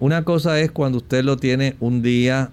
Una 0.00 0.24
cosa 0.24 0.58
es 0.60 0.70
cuando 0.70 0.96
usted 0.96 1.22
lo 1.22 1.36
tiene 1.36 1.76
un 1.78 2.00
día, 2.00 2.50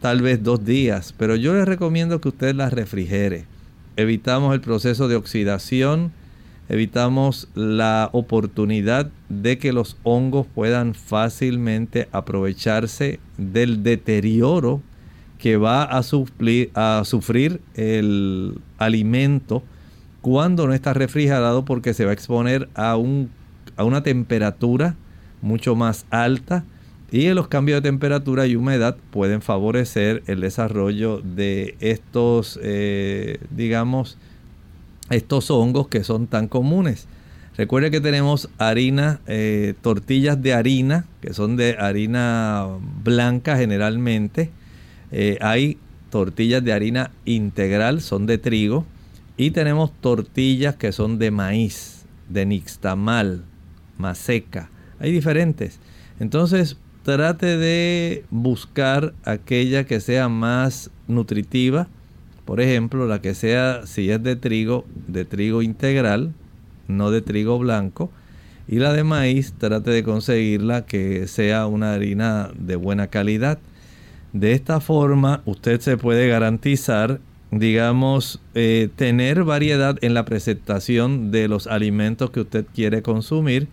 tal 0.00 0.22
vez 0.22 0.42
dos 0.42 0.64
días, 0.64 1.14
pero 1.18 1.36
yo 1.36 1.52
le 1.52 1.66
recomiendo 1.66 2.22
que 2.22 2.30
usted 2.30 2.54
la 2.54 2.70
refrigere. 2.70 3.44
Evitamos 3.96 4.54
el 4.54 4.62
proceso 4.62 5.06
de 5.06 5.16
oxidación, 5.16 6.10
evitamos 6.70 7.48
la 7.54 8.08
oportunidad 8.12 9.10
de 9.28 9.58
que 9.58 9.74
los 9.74 9.98
hongos 10.04 10.46
puedan 10.54 10.94
fácilmente 10.94 12.08
aprovecharse 12.12 13.20
del 13.36 13.82
deterioro 13.82 14.80
que 15.36 15.58
va 15.58 15.82
a, 15.82 15.98
a 15.98 17.04
sufrir 17.04 17.60
el 17.74 18.58
alimento 18.78 19.62
cuando 20.22 20.66
no 20.66 20.72
está 20.72 20.94
refrigerado 20.94 21.66
porque 21.66 21.92
se 21.92 22.06
va 22.06 22.12
a 22.12 22.14
exponer 22.14 22.70
a, 22.74 22.96
un, 22.96 23.28
a 23.76 23.84
una 23.84 24.02
temperatura 24.02 24.96
mucho 25.42 25.74
más 25.74 26.06
alta 26.10 26.64
y 27.12 27.28
los 27.30 27.48
cambios 27.48 27.82
de 27.82 27.88
temperatura 27.88 28.46
y 28.46 28.54
humedad 28.54 28.96
pueden 29.10 29.42
favorecer 29.42 30.22
el 30.26 30.40
desarrollo 30.40 31.20
de 31.20 31.74
estos, 31.80 32.58
eh, 32.62 33.38
digamos, 33.50 34.16
estos 35.10 35.50
hongos 35.50 35.88
que 35.88 36.04
son 36.04 36.28
tan 36.28 36.46
comunes. 36.46 37.08
Recuerde 37.56 37.90
que 37.90 38.00
tenemos 38.00 38.48
harina, 38.58 39.20
eh, 39.26 39.74
tortillas 39.82 40.40
de 40.40 40.54
harina, 40.54 41.04
que 41.20 41.34
son 41.34 41.56
de 41.56 41.76
harina 41.78 42.66
blanca 43.02 43.56
generalmente. 43.56 44.50
Eh, 45.10 45.36
hay 45.40 45.78
tortillas 46.10 46.62
de 46.62 46.72
harina 46.72 47.10
integral, 47.24 48.02
son 48.02 48.26
de 48.26 48.38
trigo. 48.38 48.86
Y 49.36 49.50
tenemos 49.50 49.90
tortillas 50.00 50.76
que 50.76 50.92
son 50.92 51.18
de 51.18 51.32
maíz, 51.32 52.04
de 52.28 52.46
nixtamal, 52.46 53.42
maseca. 53.98 54.70
Hay 55.00 55.12
diferentes. 55.12 55.80
Entonces, 56.20 56.76
trate 57.02 57.56
de 57.56 58.24
buscar 58.30 59.14
aquella 59.24 59.84
que 59.84 60.00
sea 60.00 60.28
más 60.28 60.90
nutritiva. 61.08 61.88
Por 62.44 62.60
ejemplo, 62.60 63.06
la 63.06 63.22
que 63.22 63.34
sea, 63.34 63.86
si 63.86 64.10
es 64.10 64.22
de 64.22 64.36
trigo, 64.36 64.84
de 65.08 65.24
trigo 65.24 65.62
integral, 65.62 66.34
no 66.86 67.10
de 67.10 67.22
trigo 67.22 67.58
blanco. 67.58 68.10
Y 68.68 68.76
la 68.76 68.92
de 68.92 69.02
maíz, 69.02 69.54
trate 69.58 69.90
de 69.90 70.04
conseguirla 70.04 70.84
que 70.84 71.26
sea 71.26 71.66
una 71.66 71.94
harina 71.94 72.50
de 72.56 72.76
buena 72.76 73.06
calidad. 73.06 73.58
De 74.32 74.52
esta 74.52 74.80
forma, 74.80 75.42
usted 75.46 75.80
se 75.80 75.96
puede 75.96 76.28
garantizar, 76.28 77.20
digamos, 77.50 78.40
eh, 78.54 78.90
tener 78.94 79.44
variedad 79.44 79.96
en 80.02 80.12
la 80.12 80.24
presentación 80.26 81.30
de 81.30 81.48
los 81.48 81.66
alimentos 81.66 82.30
que 82.30 82.40
usted 82.40 82.66
quiere 82.72 83.02
consumir 83.02 83.66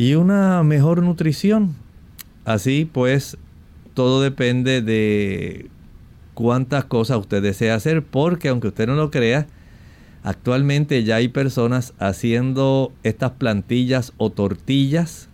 y 0.00 0.14
una 0.14 0.62
mejor 0.62 1.02
nutrición 1.02 1.74
Así 2.44 2.88
pues, 2.90 3.36
todo 3.94 4.22
depende 4.22 4.82
de 4.82 5.68
cuántas 6.34 6.84
cosas 6.84 7.18
usted 7.18 7.42
desea 7.42 7.74
hacer, 7.74 8.02
porque 8.02 8.48
aunque 8.48 8.68
usted 8.68 8.86
no 8.86 8.94
lo 8.94 9.10
crea, 9.10 9.46
actualmente 10.22 11.04
ya 11.04 11.16
hay 11.16 11.28
personas 11.28 11.92
haciendo 11.98 12.92
estas 13.02 13.32
plantillas 13.32 14.12
o 14.16 14.30
tortillas 14.30 15.28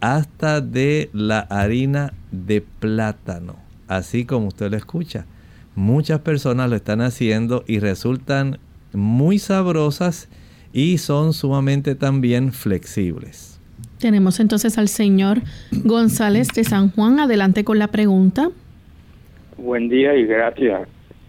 hasta 0.00 0.60
de 0.60 1.10
la 1.12 1.40
harina 1.40 2.12
de 2.30 2.60
plátano, 2.60 3.56
así 3.88 4.24
como 4.24 4.46
usted 4.46 4.70
lo 4.70 4.76
escucha. 4.76 5.26
Muchas 5.74 6.20
personas 6.20 6.70
lo 6.70 6.76
están 6.76 7.00
haciendo 7.00 7.64
y 7.66 7.80
resultan 7.80 8.60
muy 8.92 9.38
sabrosas 9.38 10.28
y 10.72 10.98
son 10.98 11.32
sumamente 11.32 11.96
también 11.96 12.52
flexibles. 12.52 13.55
Tenemos 14.00 14.40
entonces 14.40 14.76
al 14.76 14.88
señor 14.88 15.38
González 15.84 16.48
de 16.48 16.64
San 16.64 16.90
Juan. 16.90 17.18
Adelante 17.18 17.64
con 17.64 17.78
la 17.78 17.88
pregunta. 17.88 18.50
Buen 19.56 19.88
día 19.88 20.14
y 20.14 20.26
gracias. 20.26 20.86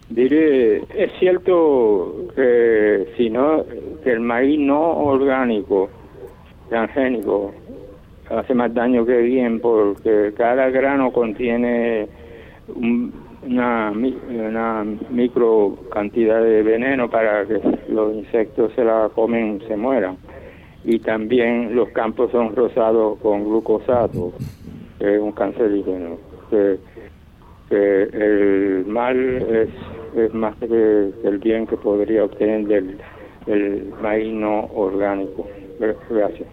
Diré, 0.09 0.77
es 0.95 1.11
cierto 1.19 2.27
que 2.35 3.07
si 3.17 3.29
no, 3.29 3.63
que 4.03 4.11
el 4.11 4.19
maíz 4.19 4.59
no 4.59 4.81
orgánico, 4.81 5.89
transgénico, 6.69 7.53
hace 8.29 8.53
más 8.53 8.73
daño 8.73 9.05
que 9.05 9.17
bien 9.17 9.59
porque 9.59 10.33
cada 10.35 10.69
grano 10.69 11.11
contiene 11.11 12.07
una, 12.75 13.91
una 13.91 14.85
micro 15.09 15.77
cantidad 15.91 16.41
de 16.41 16.63
veneno 16.63 17.09
para 17.09 17.45
que 17.45 17.61
los 17.89 18.13
insectos 18.13 18.73
se 18.75 18.83
la 18.83 19.09
comen 19.13 19.61
se 19.67 19.75
mueran 19.77 20.17
y 20.87 20.99
también 20.99 21.75
los 21.75 21.89
campos 21.89 22.31
son 22.31 22.55
rosados 22.55 23.19
con 23.19 23.43
glucosato, 23.43 24.31
que 24.97 25.15
es 25.15 25.21
un 25.21 25.33
cancerígeno. 25.33 26.17
Que, 26.49 26.79
el 27.69 28.85
mal 28.87 29.17
es, 30.15 30.33
más 30.33 30.55
que 30.55 31.11
el 31.25 31.37
bien 31.39 31.67
que 31.67 31.75
podría 31.75 32.23
obtener 32.23 32.65
del, 32.67 32.97
del 33.45 33.91
maíz 34.01 34.33
no 34.33 34.69
orgánico. 34.73 35.45
Gracias. 36.09 36.47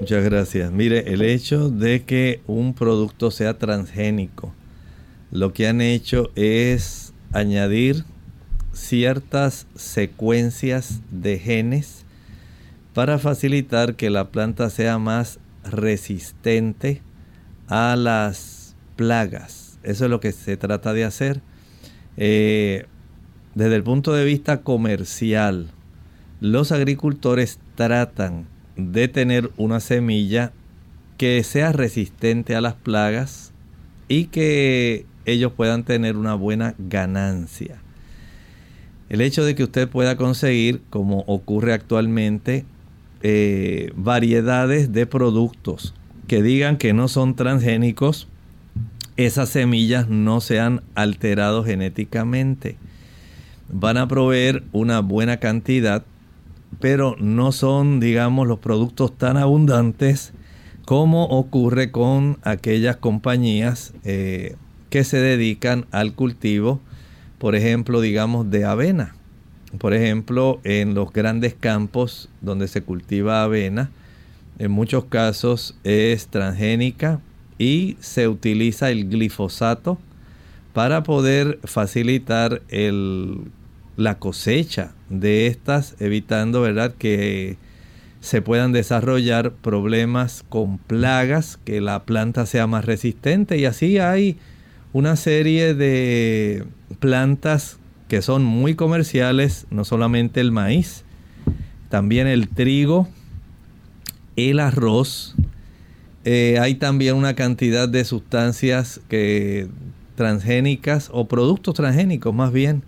Muchas 0.00 0.24
gracias. 0.24 0.72
Mire, 0.72 1.12
el 1.12 1.22
hecho 1.22 1.70
de 1.70 2.02
que 2.04 2.40
un 2.48 2.74
producto 2.74 3.30
sea 3.30 3.58
transgénico, 3.58 4.52
lo 5.30 5.52
que 5.52 5.68
han 5.68 5.80
hecho 5.80 6.30
es 6.34 7.14
añadir 7.32 8.02
ciertas 8.72 9.68
secuencias 9.76 11.00
de 11.12 11.38
genes 11.38 11.99
para 12.94 13.18
facilitar 13.18 13.94
que 13.94 14.10
la 14.10 14.30
planta 14.30 14.70
sea 14.70 14.98
más 14.98 15.38
resistente 15.64 17.02
a 17.68 17.96
las 17.96 18.74
plagas. 18.96 19.78
Eso 19.82 20.04
es 20.04 20.10
lo 20.10 20.20
que 20.20 20.32
se 20.32 20.56
trata 20.56 20.92
de 20.92 21.04
hacer. 21.04 21.40
Eh, 22.16 22.86
desde 23.54 23.76
el 23.76 23.82
punto 23.82 24.12
de 24.12 24.24
vista 24.24 24.62
comercial, 24.62 25.70
los 26.40 26.72
agricultores 26.72 27.60
tratan 27.74 28.46
de 28.76 29.08
tener 29.08 29.50
una 29.56 29.80
semilla 29.80 30.52
que 31.16 31.42
sea 31.44 31.72
resistente 31.72 32.54
a 32.54 32.60
las 32.60 32.74
plagas 32.74 33.52
y 34.08 34.26
que 34.26 35.06
ellos 35.26 35.52
puedan 35.52 35.84
tener 35.84 36.16
una 36.16 36.34
buena 36.34 36.74
ganancia. 36.78 37.80
El 39.08 39.20
hecho 39.20 39.44
de 39.44 39.54
que 39.54 39.64
usted 39.64 39.88
pueda 39.88 40.16
conseguir, 40.16 40.82
como 40.88 41.24
ocurre 41.26 41.72
actualmente, 41.72 42.64
eh, 43.22 43.92
variedades 43.96 44.92
de 44.92 45.06
productos 45.06 45.94
que 46.26 46.42
digan 46.42 46.76
que 46.76 46.92
no 46.92 47.08
son 47.08 47.34
transgénicos, 47.34 48.28
esas 49.16 49.48
semillas 49.48 50.08
no 50.08 50.40
se 50.40 50.60
han 50.60 50.82
alterado 50.94 51.64
genéticamente. 51.64 52.76
Van 53.68 53.96
a 53.96 54.08
proveer 54.08 54.62
una 54.72 55.00
buena 55.00 55.38
cantidad, 55.38 56.04
pero 56.78 57.16
no 57.18 57.52
son, 57.52 58.00
digamos, 58.00 58.46
los 58.46 58.60
productos 58.60 59.16
tan 59.18 59.36
abundantes 59.36 60.32
como 60.84 61.24
ocurre 61.24 61.90
con 61.90 62.38
aquellas 62.42 62.96
compañías 62.96 63.92
eh, 64.04 64.56
que 64.88 65.04
se 65.04 65.18
dedican 65.18 65.86
al 65.90 66.14
cultivo, 66.14 66.80
por 67.38 67.54
ejemplo, 67.54 68.00
digamos, 68.00 68.50
de 68.50 68.64
avena. 68.64 69.14
Por 69.78 69.94
ejemplo, 69.94 70.60
en 70.64 70.94
los 70.94 71.12
grandes 71.12 71.54
campos 71.54 72.28
donde 72.40 72.68
se 72.68 72.82
cultiva 72.82 73.42
avena, 73.42 73.90
en 74.58 74.70
muchos 74.70 75.04
casos 75.04 75.76
es 75.84 76.26
transgénica 76.26 77.20
y 77.58 77.96
se 78.00 78.28
utiliza 78.28 78.90
el 78.90 79.08
glifosato 79.08 79.98
para 80.72 81.02
poder 81.02 81.58
facilitar 81.64 82.62
la 83.96 84.18
cosecha 84.18 84.92
de 85.08 85.46
estas, 85.46 85.96
evitando 86.00 86.60
¿verdad? 86.60 86.94
que 86.98 87.56
se 88.20 88.42
puedan 88.42 88.72
desarrollar 88.72 89.52
problemas 89.52 90.44
con 90.48 90.78
plagas, 90.78 91.58
que 91.64 91.80
la 91.80 92.04
planta 92.04 92.46
sea 92.46 92.66
más 92.66 92.84
resistente 92.84 93.56
y 93.56 93.64
así 93.64 93.98
hay 93.98 94.38
una 94.92 95.16
serie 95.16 95.74
de 95.74 96.64
plantas 96.98 97.79
que 98.10 98.22
son 98.22 98.42
muy 98.42 98.74
comerciales, 98.74 99.68
no 99.70 99.84
solamente 99.84 100.40
el 100.40 100.50
maíz, 100.50 101.04
también 101.90 102.26
el 102.26 102.48
trigo, 102.48 103.06
el 104.34 104.58
arroz. 104.58 105.36
Eh, 106.24 106.58
hay 106.60 106.74
también 106.74 107.14
una 107.14 107.36
cantidad 107.36 107.88
de 107.88 108.04
sustancias 108.04 109.00
que, 109.08 109.68
transgénicas 110.16 111.08
o 111.12 111.28
productos 111.28 111.74
transgénicos 111.74 112.34
más 112.34 112.52
bien 112.52 112.82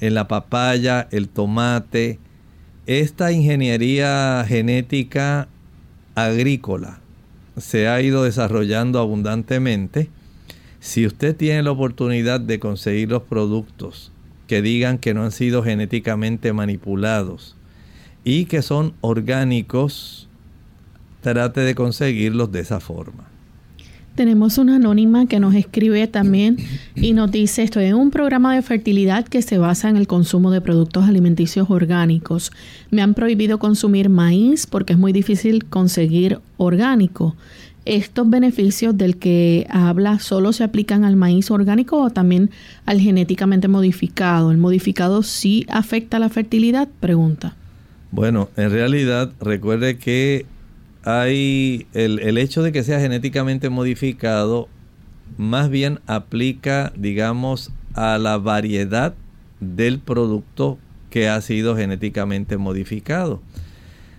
en 0.00 0.12
la 0.12 0.28
papaya, 0.28 1.08
el 1.12 1.30
tomate. 1.30 2.18
Esta 2.84 3.32
ingeniería 3.32 4.44
genética 4.46 5.48
agrícola 6.14 7.00
se 7.56 7.88
ha 7.88 8.02
ido 8.02 8.22
desarrollando 8.22 8.98
abundantemente. 8.98 10.10
Si 10.78 11.06
usted 11.06 11.34
tiene 11.34 11.62
la 11.62 11.70
oportunidad 11.70 12.38
de 12.38 12.60
conseguir 12.60 13.08
los 13.08 13.22
productos 13.22 14.12
que 14.48 14.62
digan 14.62 14.98
que 14.98 15.14
no 15.14 15.22
han 15.22 15.30
sido 15.30 15.62
genéticamente 15.62 16.52
manipulados 16.52 17.54
y 18.24 18.46
que 18.46 18.62
son 18.62 18.94
orgánicos, 19.00 20.28
trate 21.20 21.60
de 21.60 21.76
conseguirlos 21.76 22.50
de 22.50 22.60
esa 22.60 22.80
forma. 22.80 23.28
Tenemos 24.16 24.58
una 24.58 24.76
anónima 24.76 25.26
que 25.26 25.38
nos 25.38 25.54
escribe 25.54 26.08
también 26.08 26.56
y 26.96 27.12
nos 27.12 27.30
dice, 27.30 27.62
estoy 27.62 27.84
en 27.84 27.94
un 27.94 28.10
programa 28.10 28.52
de 28.52 28.62
fertilidad 28.62 29.24
que 29.24 29.42
se 29.42 29.58
basa 29.58 29.88
en 29.88 29.96
el 29.96 30.08
consumo 30.08 30.50
de 30.50 30.60
productos 30.60 31.04
alimenticios 31.04 31.70
orgánicos. 31.70 32.50
Me 32.90 33.00
han 33.00 33.14
prohibido 33.14 33.60
consumir 33.60 34.08
maíz 34.08 34.66
porque 34.66 34.94
es 34.94 34.98
muy 34.98 35.12
difícil 35.12 35.66
conseguir 35.66 36.40
orgánico. 36.56 37.36
¿Estos 37.88 38.28
beneficios 38.28 38.98
del 38.98 39.16
que 39.16 39.66
habla 39.70 40.18
solo 40.18 40.52
se 40.52 40.62
aplican 40.62 41.06
al 41.06 41.16
maíz 41.16 41.50
orgánico 41.50 42.02
o 42.02 42.10
también 42.10 42.50
al 42.84 43.00
genéticamente 43.00 43.66
modificado? 43.66 44.50
¿El 44.50 44.58
modificado 44.58 45.22
sí 45.22 45.64
afecta 45.70 46.18
la 46.18 46.28
fertilidad? 46.28 46.86
Pregunta. 47.00 47.56
Bueno, 48.10 48.50
en 48.58 48.70
realidad 48.70 49.32
recuerde 49.40 49.96
que 49.96 50.44
hay 51.02 51.86
el, 51.94 52.18
el 52.18 52.36
hecho 52.36 52.62
de 52.62 52.72
que 52.72 52.82
sea 52.82 53.00
genéticamente 53.00 53.70
modificado 53.70 54.68
más 55.38 55.70
bien 55.70 56.00
aplica, 56.06 56.92
digamos, 56.94 57.72
a 57.94 58.18
la 58.18 58.36
variedad 58.36 59.14
del 59.60 59.98
producto 59.98 60.76
que 61.08 61.30
ha 61.30 61.40
sido 61.40 61.74
genéticamente 61.74 62.58
modificado. 62.58 63.40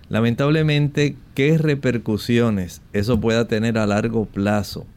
Lamentablemente, 0.09 1.15
¿qué 1.35 1.59
repercusiones 1.59 2.81
eso 2.93 3.21
pueda 3.21 3.47
tener 3.47 3.77
a 3.77 3.85
largo 3.85 4.25
plazo 4.25 4.87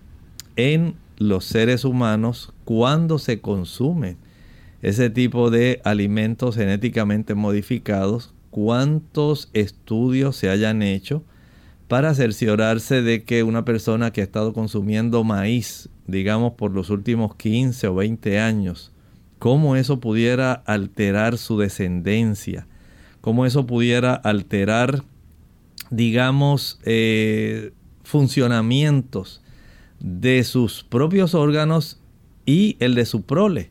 en 0.56 0.94
los 1.18 1.44
seres 1.44 1.84
humanos 1.84 2.54
cuando 2.64 3.18
se 3.18 3.40
consume 3.40 4.16
ese 4.80 5.10
tipo 5.10 5.50
de 5.50 5.82
alimentos 5.84 6.56
genéticamente 6.56 7.34
modificados? 7.34 8.32
¿Cuántos 8.50 9.50
estudios 9.52 10.36
se 10.36 10.48
hayan 10.48 10.80
hecho 10.80 11.22
para 11.88 12.14
cerciorarse 12.14 13.02
de 13.02 13.22
que 13.22 13.42
una 13.42 13.66
persona 13.66 14.12
que 14.12 14.22
ha 14.22 14.24
estado 14.24 14.54
consumiendo 14.54 15.24
maíz, 15.24 15.90
digamos, 16.06 16.54
por 16.54 16.70
los 16.70 16.88
últimos 16.88 17.34
15 17.36 17.86
o 17.88 17.94
20 17.96 18.40
años, 18.40 18.92
cómo 19.38 19.76
eso 19.76 20.00
pudiera 20.00 20.52
alterar 20.52 21.36
su 21.36 21.58
descendencia? 21.58 22.66
Cómo 23.22 23.46
eso 23.46 23.66
pudiera 23.66 24.12
alterar, 24.12 25.04
digamos, 25.88 26.78
eh, 26.84 27.72
funcionamientos 28.02 29.40
de 30.00 30.44
sus 30.44 30.82
propios 30.84 31.34
órganos 31.34 32.00
y 32.44 32.76
el 32.80 32.94
de 32.94 33.06
su 33.06 33.22
prole. 33.22 33.70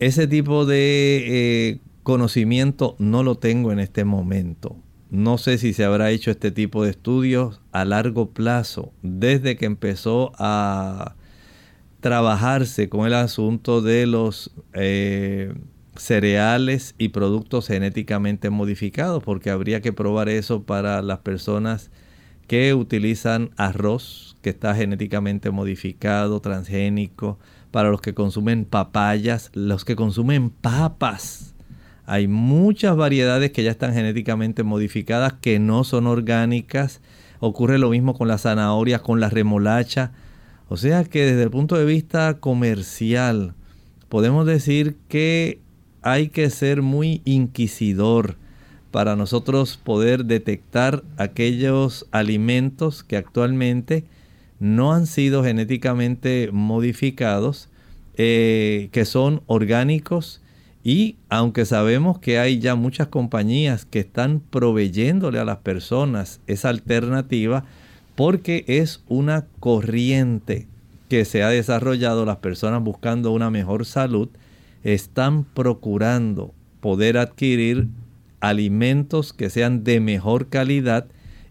Ese 0.00 0.26
tipo 0.26 0.64
de 0.64 1.24
eh, 1.26 1.78
conocimiento 2.02 2.96
no 2.98 3.22
lo 3.22 3.36
tengo 3.36 3.70
en 3.70 3.78
este 3.78 4.04
momento. 4.04 4.76
No 5.10 5.36
sé 5.38 5.58
si 5.58 5.74
se 5.74 5.84
habrá 5.84 6.10
hecho 6.10 6.30
este 6.30 6.50
tipo 6.50 6.82
de 6.84 6.90
estudios 6.90 7.60
a 7.72 7.84
largo 7.84 8.30
plazo, 8.30 8.92
desde 9.02 9.56
que 9.56 9.66
empezó 9.66 10.32
a 10.38 11.16
trabajarse 12.00 12.88
con 12.88 13.06
el 13.06 13.12
asunto 13.12 13.82
de 13.82 14.06
los 14.06 14.52
eh, 14.72 15.52
cereales 16.00 16.94
y 16.98 17.10
productos 17.10 17.66
genéticamente 17.68 18.50
modificados, 18.50 19.22
porque 19.22 19.50
habría 19.50 19.80
que 19.80 19.92
probar 19.92 20.28
eso 20.28 20.62
para 20.62 21.02
las 21.02 21.18
personas 21.18 21.90
que 22.46 22.74
utilizan 22.74 23.50
arroz 23.56 24.36
que 24.42 24.50
está 24.50 24.74
genéticamente 24.74 25.50
modificado, 25.50 26.40
transgénico, 26.40 27.38
para 27.70 27.90
los 27.90 28.00
que 28.00 28.14
consumen 28.14 28.64
papayas, 28.64 29.50
los 29.52 29.84
que 29.84 29.94
consumen 29.94 30.50
papas. 30.50 31.54
Hay 32.06 32.26
muchas 32.26 32.96
variedades 32.96 33.52
que 33.52 33.62
ya 33.62 33.70
están 33.70 33.92
genéticamente 33.92 34.62
modificadas 34.62 35.34
que 35.34 35.58
no 35.60 35.84
son 35.84 36.06
orgánicas. 36.06 37.00
Ocurre 37.38 37.78
lo 37.78 37.90
mismo 37.90 38.14
con 38.14 38.26
las 38.26 38.42
zanahorias, 38.42 39.02
con 39.02 39.20
la 39.20 39.28
remolacha. 39.28 40.12
O 40.68 40.76
sea 40.76 41.04
que 41.04 41.24
desde 41.24 41.44
el 41.44 41.50
punto 41.50 41.76
de 41.76 41.84
vista 41.84 42.38
comercial 42.38 43.54
podemos 44.08 44.44
decir 44.44 44.96
que 45.08 45.60
hay 46.02 46.28
que 46.28 46.50
ser 46.50 46.82
muy 46.82 47.22
inquisidor 47.24 48.36
para 48.90 49.16
nosotros 49.16 49.76
poder 49.76 50.24
detectar 50.24 51.04
aquellos 51.16 52.06
alimentos 52.10 53.04
que 53.04 53.16
actualmente 53.16 54.04
no 54.58 54.92
han 54.92 55.06
sido 55.06 55.44
genéticamente 55.44 56.50
modificados, 56.52 57.68
eh, 58.16 58.88
que 58.92 59.04
son 59.04 59.42
orgánicos 59.46 60.40
y 60.82 61.16
aunque 61.28 61.64
sabemos 61.66 62.18
que 62.18 62.38
hay 62.38 62.58
ya 62.58 62.74
muchas 62.74 63.08
compañías 63.08 63.84
que 63.84 64.00
están 64.00 64.40
proveyéndole 64.40 65.38
a 65.38 65.44
las 65.44 65.58
personas 65.58 66.40
esa 66.46 66.70
alternativa, 66.70 67.64
porque 68.16 68.64
es 68.66 69.02
una 69.08 69.46
corriente 69.60 70.66
que 71.08 71.24
se 71.24 71.42
ha 71.42 71.48
desarrollado, 71.48 72.24
las 72.24 72.38
personas 72.38 72.82
buscando 72.82 73.32
una 73.32 73.50
mejor 73.50 73.84
salud, 73.84 74.28
están 74.82 75.44
procurando 75.44 76.54
poder 76.80 77.18
adquirir 77.18 77.88
alimentos 78.40 79.32
que 79.32 79.50
sean 79.50 79.84
de 79.84 80.00
mejor 80.00 80.48
calidad 80.48 81.06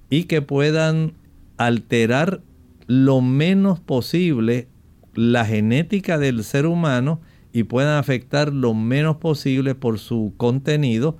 y 0.10 0.24
que 0.24 0.42
puedan 0.42 1.14
alterar 1.58 2.42
lo 2.88 3.22
menos 3.22 3.80
posible 3.80 4.68
la 5.14 5.46
genética 5.46 6.18
del 6.18 6.44
ser 6.44 6.66
humano 6.66 7.22
y 7.54 7.64
puedan 7.64 7.98
afectar 7.98 8.54
lo 8.54 8.74
menos 8.74 9.18
posible 9.18 9.76
por 9.76 10.00
su 10.00 10.34
contenido 10.38 11.18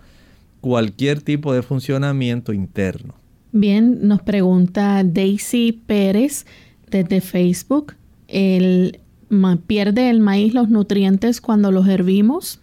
cualquier 0.62 1.22
tipo 1.22 1.54
de 1.54 1.62
funcionamiento 1.62 2.54
interno. 2.54 3.14
Bien, 3.52 4.08
nos 4.08 4.22
pregunta 4.22 5.04
Daisy 5.04 5.72
Pérez 5.72 6.46
desde 6.90 7.22
Facebook. 7.22 7.96
El 8.28 9.00
¿Pierde 9.68 10.10
el 10.10 10.20
maíz 10.20 10.54
los 10.54 10.70
nutrientes 10.70 11.42
cuando 11.42 11.72
los 11.72 11.88
hervimos? 11.88 12.60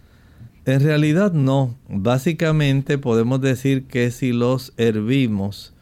En 0.65 0.81
realidad 0.81 1.31
no. 1.31 1.75
Básicamente 1.87 2.97
podemos 2.97 3.39
decir 3.39 3.85
que 3.85 4.11
si 4.11 4.33
los 4.33 4.73
hervimos, 4.75 5.73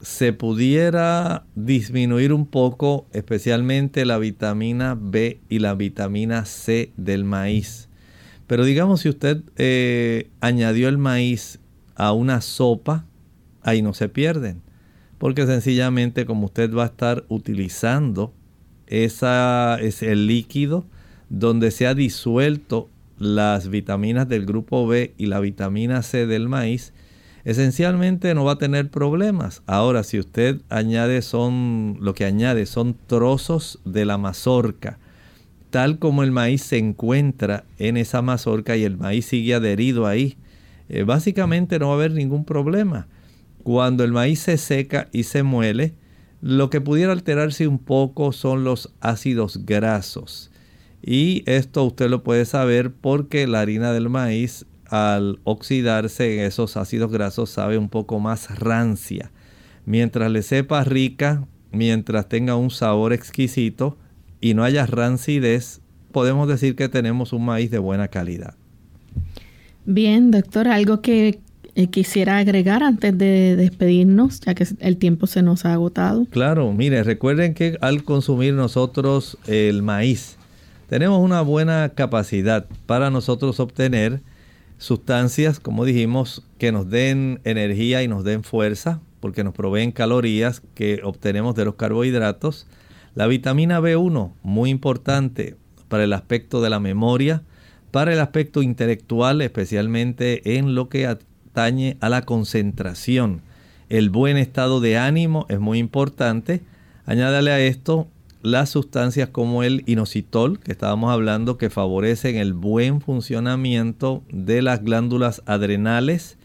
se 0.00 0.32
pudiera 0.32 1.44
disminuir 1.54 2.32
un 2.32 2.46
poco, 2.46 3.06
especialmente 3.12 4.04
la 4.04 4.18
vitamina 4.18 4.98
B 5.00 5.38
y 5.48 5.60
la 5.60 5.74
vitamina 5.74 6.44
C 6.44 6.92
del 6.96 7.24
maíz. 7.24 7.88
Pero 8.48 8.64
digamos 8.64 9.02
si 9.02 9.08
usted 9.08 9.42
eh, 9.56 10.30
añadió 10.40 10.88
el 10.88 10.98
maíz 10.98 11.60
a 11.94 12.12
una 12.12 12.40
sopa, 12.40 13.06
ahí 13.62 13.80
no 13.80 13.94
se 13.94 14.08
pierden. 14.08 14.60
Porque 15.18 15.46
sencillamente 15.46 16.26
como 16.26 16.46
usted 16.46 16.74
va 16.74 16.82
a 16.82 16.86
estar 16.86 17.24
utilizando 17.28 18.32
esa 18.92 19.78
es 19.80 20.02
el 20.02 20.26
líquido 20.26 20.84
donde 21.30 21.70
se 21.70 21.86
ha 21.86 21.94
disuelto 21.94 22.90
las 23.18 23.68
vitaminas 23.68 24.28
del 24.28 24.44
grupo 24.44 24.86
B 24.86 25.14
y 25.16 25.26
la 25.26 25.40
vitamina 25.40 26.02
C 26.02 26.26
del 26.26 26.50
maíz, 26.50 26.92
esencialmente 27.44 28.34
no 28.34 28.44
va 28.44 28.52
a 28.52 28.58
tener 28.58 28.90
problemas. 28.90 29.62
Ahora, 29.66 30.02
si 30.02 30.18
usted 30.18 30.60
añade 30.68 31.22
son, 31.22 31.96
lo 32.02 32.12
que 32.12 32.26
añade 32.26 32.66
son 32.66 32.94
trozos 33.06 33.80
de 33.86 34.04
la 34.04 34.18
mazorca, 34.18 34.98
tal 35.70 35.98
como 35.98 36.22
el 36.22 36.30
maíz 36.30 36.62
se 36.62 36.76
encuentra 36.76 37.64
en 37.78 37.96
esa 37.96 38.20
mazorca 38.20 38.76
y 38.76 38.84
el 38.84 38.98
maíz 38.98 39.24
sigue 39.24 39.54
adherido 39.54 40.06
ahí, 40.06 40.36
eh, 40.90 41.04
básicamente 41.04 41.78
no 41.78 41.86
va 41.86 41.92
a 41.92 41.96
haber 41.96 42.12
ningún 42.12 42.44
problema. 42.44 43.08
Cuando 43.62 44.04
el 44.04 44.12
maíz 44.12 44.40
se 44.40 44.58
seca 44.58 45.08
y 45.12 45.22
se 45.22 45.42
muele, 45.42 45.94
lo 46.42 46.70
que 46.70 46.80
pudiera 46.80 47.12
alterarse 47.12 47.68
un 47.68 47.78
poco 47.78 48.32
son 48.32 48.64
los 48.64 48.92
ácidos 49.00 49.64
grasos. 49.64 50.50
Y 51.00 51.44
esto 51.46 51.84
usted 51.84 52.10
lo 52.10 52.24
puede 52.24 52.44
saber 52.44 52.92
porque 52.92 53.46
la 53.46 53.60
harina 53.60 53.92
del 53.92 54.10
maíz 54.10 54.66
al 54.86 55.38
oxidarse 55.44 56.34
en 56.34 56.44
esos 56.44 56.76
ácidos 56.76 57.12
grasos 57.12 57.48
sabe 57.48 57.78
un 57.78 57.88
poco 57.88 58.18
más 58.18 58.58
rancia. 58.58 59.30
Mientras 59.86 60.30
le 60.32 60.42
sepa 60.42 60.82
rica, 60.82 61.46
mientras 61.70 62.28
tenga 62.28 62.56
un 62.56 62.70
sabor 62.70 63.12
exquisito 63.12 63.96
y 64.40 64.54
no 64.54 64.64
haya 64.64 64.84
rancidez, 64.84 65.80
podemos 66.10 66.48
decir 66.48 66.74
que 66.74 66.88
tenemos 66.88 67.32
un 67.32 67.44
maíz 67.44 67.70
de 67.70 67.78
buena 67.78 68.08
calidad. 68.08 68.54
Bien, 69.84 70.32
doctor, 70.32 70.66
algo 70.66 71.02
que 71.02 71.38
eh, 71.74 71.86
quisiera 71.86 72.38
agregar 72.38 72.82
antes 72.82 73.16
de 73.16 73.56
despedirnos, 73.56 74.40
ya 74.40 74.54
que 74.54 74.66
el 74.80 74.98
tiempo 74.98 75.26
se 75.26 75.42
nos 75.42 75.64
ha 75.64 75.72
agotado. 75.72 76.26
Claro, 76.30 76.72
mire, 76.72 77.02
recuerden 77.02 77.54
que 77.54 77.78
al 77.80 78.04
consumir 78.04 78.52
nosotros 78.54 79.38
el 79.46 79.82
maíz, 79.82 80.36
tenemos 80.88 81.20
una 81.24 81.40
buena 81.40 81.92
capacidad 81.94 82.66
para 82.84 83.10
nosotros 83.10 83.58
obtener 83.60 84.20
sustancias, 84.76 85.60
como 85.60 85.86
dijimos, 85.86 86.44
que 86.58 86.72
nos 86.72 86.90
den 86.90 87.40
energía 87.44 88.02
y 88.02 88.08
nos 88.08 88.24
den 88.24 88.42
fuerza, 88.42 89.00
porque 89.20 89.44
nos 89.44 89.54
proveen 89.54 89.92
calorías 89.92 90.62
que 90.74 91.00
obtenemos 91.02 91.54
de 91.54 91.64
los 91.64 91.76
carbohidratos. 91.76 92.66
La 93.14 93.26
vitamina 93.26 93.80
B1, 93.80 94.32
muy 94.42 94.68
importante 94.68 95.56
para 95.88 96.04
el 96.04 96.12
aspecto 96.12 96.60
de 96.60 96.68
la 96.68 96.80
memoria, 96.80 97.42
para 97.90 98.12
el 98.12 98.20
aspecto 98.20 98.62
intelectual, 98.62 99.40
especialmente 99.40 100.58
en 100.58 100.74
lo 100.74 100.88
que 100.88 101.06
a 101.54 102.08
la 102.08 102.22
concentración. 102.22 103.42
El 103.90 104.08
buen 104.08 104.38
estado 104.38 104.80
de 104.80 104.96
ánimo 104.96 105.44
es 105.50 105.60
muy 105.60 105.78
importante. 105.78 106.62
Añádale 107.04 107.50
a 107.50 107.60
esto 107.60 108.08
las 108.40 108.70
sustancias 108.70 109.28
como 109.28 109.62
el 109.62 109.82
inositol, 109.86 110.58
que 110.60 110.72
estábamos 110.72 111.12
hablando, 111.12 111.58
que 111.58 111.68
favorecen 111.68 112.36
el 112.36 112.54
buen 112.54 113.02
funcionamiento 113.02 114.22
de 114.30 114.62
las 114.62 114.82
glándulas 114.82 115.42
adrenales, 115.44 116.38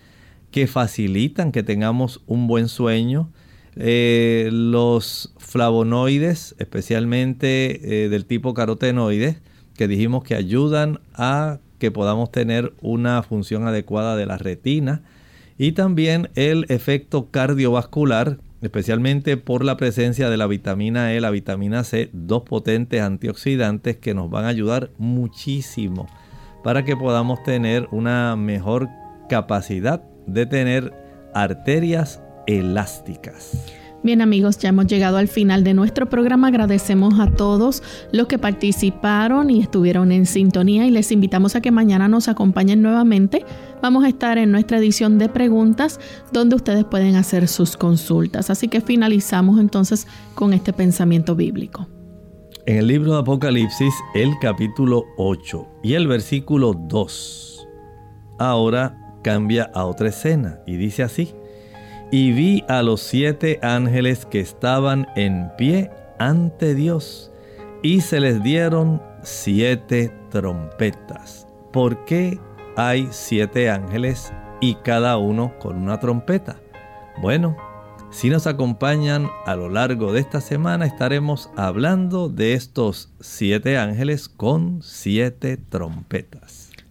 que 0.51 0.67
facilitan 0.67 1.53
que 1.53 1.63
tengamos 1.63 2.21
un 2.27 2.47
buen 2.47 2.67
sueño. 2.67 3.29
Eh, 3.77 4.49
los 4.51 5.33
flavonoides, 5.37 6.53
especialmente 6.59 8.05
eh, 8.05 8.09
del 8.09 8.25
tipo 8.25 8.53
carotenoides, 8.53 9.37
que 9.75 9.87
dijimos 9.87 10.23
que 10.25 10.35
ayudan 10.35 10.99
a 11.13 11.59
que 11.79 11.91
podamos 11.91 12.31
tener 12.31 12.73
una 12.81 13.21
función 13.23 13.67
adecuada 13.67 14.15
de 14.15 14.25
la 14.25 14.37
retina. 14.37 15.01
Y 15.57 15.71
también 15.71 16.29
el 16.35 16.65
efecto 16.69 17.29
cardiovascular, 17.31 18.37
especialmente 18.61 19.37
por 19.37 19.63
la 19.63 19.77
presencia 19.77 20.29
de 20.29 20.37
la 20.37 20.47
vitamina 20.47 21.13
E, 21.13 21.21
la 21.21 21.31
vitamina 21.31 21.83
C, 21.83 22.09
dos 22.13 22.43
potentes 22.43 23.01
antioxidantes 23.01 23.97
que 23.97 24.13
nos 24.13 24.29
van 24.29 24.45
a 24.45 24.49
ayudar 24.49 24.91
muchísimo 24.97 26.07
para 26.63 26.83
que 26.83 26.95
podamos 26.95 27.43
tener 27.43 27.87
una 27.91 28.35
mejor 28.35 28.89
capacidad 29.29 30.03
de 30.25 30.45
tener 30.45 30.93
arterias 31.33 32.21
elásticas. 32.45 33.65
Bien 34.03 34.21
amigos, 34.21 34.59
ya 34.59 34.69
hemos 34.69 34.85
llegado 34.85 35.17
al 35.17 35.27
final 35.27 35.63
de 35.63 35.73
nuestro 35.73 36.07
programa. 36.07 36.47
Agradecemos 36.47 37.19
a 37.19 37.31
todos 37.31 37.81
los 38.11 38.27
que 38.27 38.37
participaron 38.37 39.49
y 39.49 39.59
estuvieron 39.59 40.11
en 40.11 40.27
sintonía 40.27 40.85
y 40.85 40.91
les 40.91 41.11
invitamos 41.11 41.55
a 41.55 41.61
que 41.61 41.71
mañana 41.71 42.07
nos 42.07 42.27
acompañen 42.27 42.81
nuevamente. 42.81 43.43
Vamos 43.81 44.05
a 44.05 44.09
estar 44.09 44.37
en 44.37 44.51
nuestra 44.51 44.77
edición 44.77 45.17
de 45.17 45.29
preguntas 45.29 45.99
donde 46.31 46.55
ustedes 46.55 46.85
pueden 46.85 47.15
hacer 47.15 47.47
sus 47.47 47.75
consultas. 47.75 48.51
Así 48.51 48.67
que 48.67 48.81
finalizamos 48.81 49.59
entonces 49.59 50.07
con 50.35 50.53
este 50.53 50.73
pensamiento 50.73 51.35
bíblico. 51.35 51.87
En 52.67 52.77
el 52.77 52.87
libro 52.87 53.13
de 53.13 53.19
Apocalipsis, 53.19 53.93
el 54.13 54.31
capítulo 54.39 55.05
8 55.17 55.67
y 55.83 55.93
el 55.93 56.07
versículo 56.07 56.73
2, 56.73 57.67
ahora 58.37 59.17
cambia 59.23 59.71
a 59.73 59.85
otra 59.85 60.09
escena 60.09 60.59
y 60.67 60.75
dice 60.75 61.01
así 61.01 61.33
y 62.11 62.31
vi 62.31 62.63
a 62.67 62.81
los 62.81 63.01
siete 63.01 63.59
ángeles 63.61 64.25
que 64.25 64.39
estaban 64.39 65.07
en 65.15 65.51
pie 65.57 65.91
ante 66.19 66.75
Dios, 66.75 67.31
y 67.83 68.01
se 68.01 68.19
les 68.19 68.41
dieron 68.41 69.01
siete 69.23 70.11
trompetas. 70.29 71.47
¿Por 71.71 72.05
qué 72.05 72.39
hay 72.75 73.07
siete 73.11 73.69
ángeles 73.69 74.33
y 74.61 74.75
cada 74.75 75.17
uno 75.17 75.53
con 75.59 75.77
una 75.77 75.99
trompeta? 75.99 76.59
Bueno, 77.21 77.57
si 78.09 78.29
nos 78.29 78.47
acompañan 78.47 79.29
a 79.45 79.55
lo 79.55 79.69
largo 79.69 80.13
de 80.13 80.21
esta 80.21 80.39
semana 80.39 80.85
estaremos 80.85 81.49
hablando 81.55 82.29
de 82.29 82.53
estos 82.53 83.11
siete 83.19 83.77
ángeles 83.77 84.29
con 84.29 84.81
siete 84.81 85.57
trompetas. 85.57 86.46